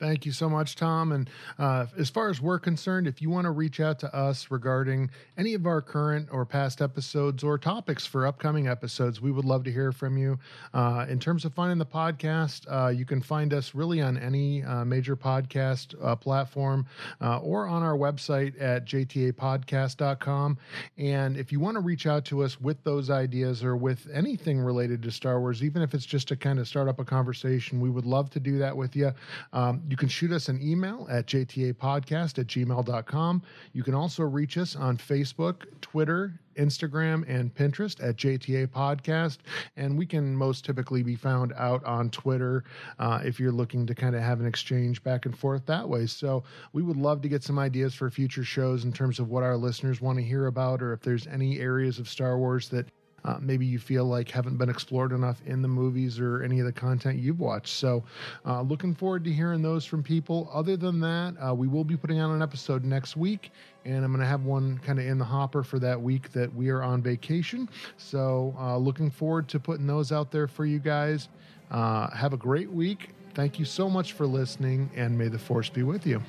Thank 0.00 0.26
you 0.26 0.32
so 0.32 0.48
much, 0.48 0.74
Tom. 0.74 1.12
And 1.12 1.30
uh, 1.56 1.86
as 1.96 2.10
far 2.10 2.28
as 2.28 2.40
we're 2.40 2.58
concerned, 2.58 3.06
if 3.06 3.22
you 3.22 3.30
want 3.30 3.44
to 3.44 3.52
reach 3.52 3.78
out 3.78 4.00
to 4.00 4.12
us 4.12 4.50
regarding 4.50 5.08
any 5.38 5.54
of 5.54 5.66
our 5.66 5.80
current 5.80 6.28
or 6.32 6.44
past 6.44 6.82
episodes 6.82 7.44
or 7.44 7.58
topics 7.58 8.04
for 8.04 8.26
upcoming 8.26 8.66
episodes, 8.66 9.20
we 9.20 9.30
would 9.30 9.44
love 9.44 9.62
to 9.64 9.72
hear 9.72 9.92
from 9.92 10.18
you. 10.18 10.36
Uh, 10.72 11.06
in 11.08 11.20
terms 11.20 11.44
of 11.44 11.54
finding 11.54 11.78
the 11.78 11.86
podcast, 11.86 12.66
uh, 12.68 12.88
you 12.88 13.04
can 13.04 13.22
find 13.22 13.54
us 13.54 13.72
really 13.72 14.02
on 14.02 14.18
any 14.18 14.64
uh, 14.64 14.84
major 14.84 15.14
podcast 15.14 15.94
uh, 16.04 16.16
platform 16.16 16.86
uh, 17.20 17.38
or 17.38 17.68
on 17.68 17.84
our 17.84 17.96
website 17.96 18.60
at 18.60 18.86
jtapodcast.com. 18.86 20.58
And 20.98 21.36
if 21.36 21.52
you 21.52 21.60
want 21.60 21.76
to 21.76 21.80
reach 21.80 22.08
out 22.08 22.24
to 22.26 22.42
us 22.42 22.60
with 22.60 22.82
those 22.82 23.10
ideas 23.10 23.62
or 23.62 23.76
with 23.76 24.08
anything 24.12 24.58
related 24.58 25.02
to 25.04 25.12
Star 25.12 25.38
Wars, 25.38 25.62
even 25.62 25.82
if 25.82 25.94
it's 25.94 26.06
just 26.06 26.26
to 26.28 26.36
kind 26.36 26.58
of 26.58 26.66
start 26.66 26.88
up 26.88 26.98
a 26.98 27.04
conversation, 27.04 27.80
we 27.80 27.90
would 27.90 28.06
love 28.06 28.28
to 28.30 28.40
do 28.40 28.58
that 28.58 28.76
with 28.76 28.96
you. 28.96 29.12
Um, 29.52 29.82
you 29.88 29.96
can 29.96 30.08
shoot 30.08 30.32
us 30.32 30.48
an 30.48 30.60
email 30.62 31.06
at 31.10 31.26
jtapodcast 31.26 32.38
at 32.38 32.46
gmail.com. 32.46 33.42
You 33.72 33.82
can 33.82 33.94
also 33.94 34.22
reach 34.22 34.56
us 34.56 34.76
on 34.76 34.96
Facebook, 34.96 35.64
Twitter, 35.80 36.38
Instagram, 36.56 37.24
and 37.28 37.54
Pinterest 37.54 38.02
at 38.06 38.16
JTA 38.16 38.68
Podcast. 38.68 39.38
And 39.76 39.98
we 39.98 40.06
can 40.06 40.36
most 40.36 40.64
typically 40.64 41.02
be 41.02 41.16
found 41.16 41.52
out 41.56 41.84
on 41.84 42.10
Twitter 42.10 42.64
uh, 42.98 43.20
if 43.24 43.38
you're 43.38 43.52
looking 43.52 43.86
to 43.86 43.94
kind 43.94 44.14
of 44.14 44.22
have 44.22 44.40
an 44.40 44.46
exchange 44.46 45.02
back 45.02 45.26
and 45.26 45.36
forth 45.36 45.66
that 45.66 45.88
way. 45.88 46.06
So 46.06 46.44
we 46.72 46.82
would 46.82 46.96
love 46.96 47.20
to 47.22 47.28
get 47.28 47.42
some 47.42 47.58
ideas 47.58 47.94
for 47.94 48.10
future 48.10 48.44
shows 48.44 48.84
in 48.84 48.92
terms 48.92 49.18
of 49.18 49.28
what 49.28 49.42
our 49.42 49.56
listeners 49.56 50.00
want 50.00 50.18
to 50.18 50.24
hear 50.24 50.46
about, 50.46 50.82
or 50.82 50.92
if 50.92 51.00
there's 51.00 51.26
any 51.26 51.60
areas 51.60 51.98
of 51.98 52.08
Star 52.08 52.38
Wars 52.38 52.68
that 52.70 52.86
uh, 53.24 53.38
maybe 53.40 53.64
you 53.64 53.78
feel 53.78 54.04
like 54.04 54.30
haven't 54.30 54.56
been 54.56 54.68
explored 54.68 55.12
enough 55.12 55.40
in 55.46 55.62
the 55.62 55.68
movies 55.68 56.18
or 56.18 56.42
any 56.42 56.60
of 56.60 56.66
the 56.66 56.72
content 56.72 57.18
you've 57.18 57.40
watched. 57.40 57.74
So, 57.74 58.04
uh, 58.44 58.62
looking 58.62 58.94
forward 58.94 59.24
to 59.24 59.32
hearing 59.32 59.62
those 59.62 59.84
from 59.84 60.02
people. 60.02 60.50
Other 60.52 60.76
than 60.76 61.00
that, 61.00 61.34
uh, 61.44 61.54
we 61.54 61.66
will 61.66 61.84
be 61.84 61.96
putting 61.96 62.20
out 62.20 62.30
an 62.30 62.42
episode 62.42 62.84
next 62.84 63.16
week, 63.16 63.50
and 63.84 64.04
I'm 64.04 64.12
going 64.12 64.20
to 64.20 64.26
have 64.26 64.44
one 64.44 64.78
kind 64.78 64.98
of 64.98 65.06
in 65.06 65.18
the 65.18 65.24
hopper 65.24 65.62
for 65.62 65.78
that 65.78 66.00
week 66.00 66.32
that 66.32 66.54
we 66.54 66.68
are 66.68 66.82
on 66.82 67.02
vacation. 67.02 67.68
So, 67.96 68.54
uh, 68.58 68.76
looking 68.76 69.10
forward 69.10 69.48
to 69.48 69.60
putting 69.60 69.86
those 69.86 70.12
out 70.12 70.30
there 70.30 70.46
for 70.46 70.66
you 70.66 70.78
guys. 70.78 71.28
Uh, 71.70 72.10
have 72.10 72.32
a 72.32 72.38
great 72.38 72.70
week. 72.70 73.10
Thank 73.34 73.58
you 73.58 73.64
so 73.64 73.88
much 73.88 74.12
for 74.12 74.26
listening, 74.26 74.90
and 74.94 75.16
may 75.18 75.28
the 75.28 75.38
force 75.38 75.68
be 75.68 75.82
with 75.82 76.06
you. 76.06 76.22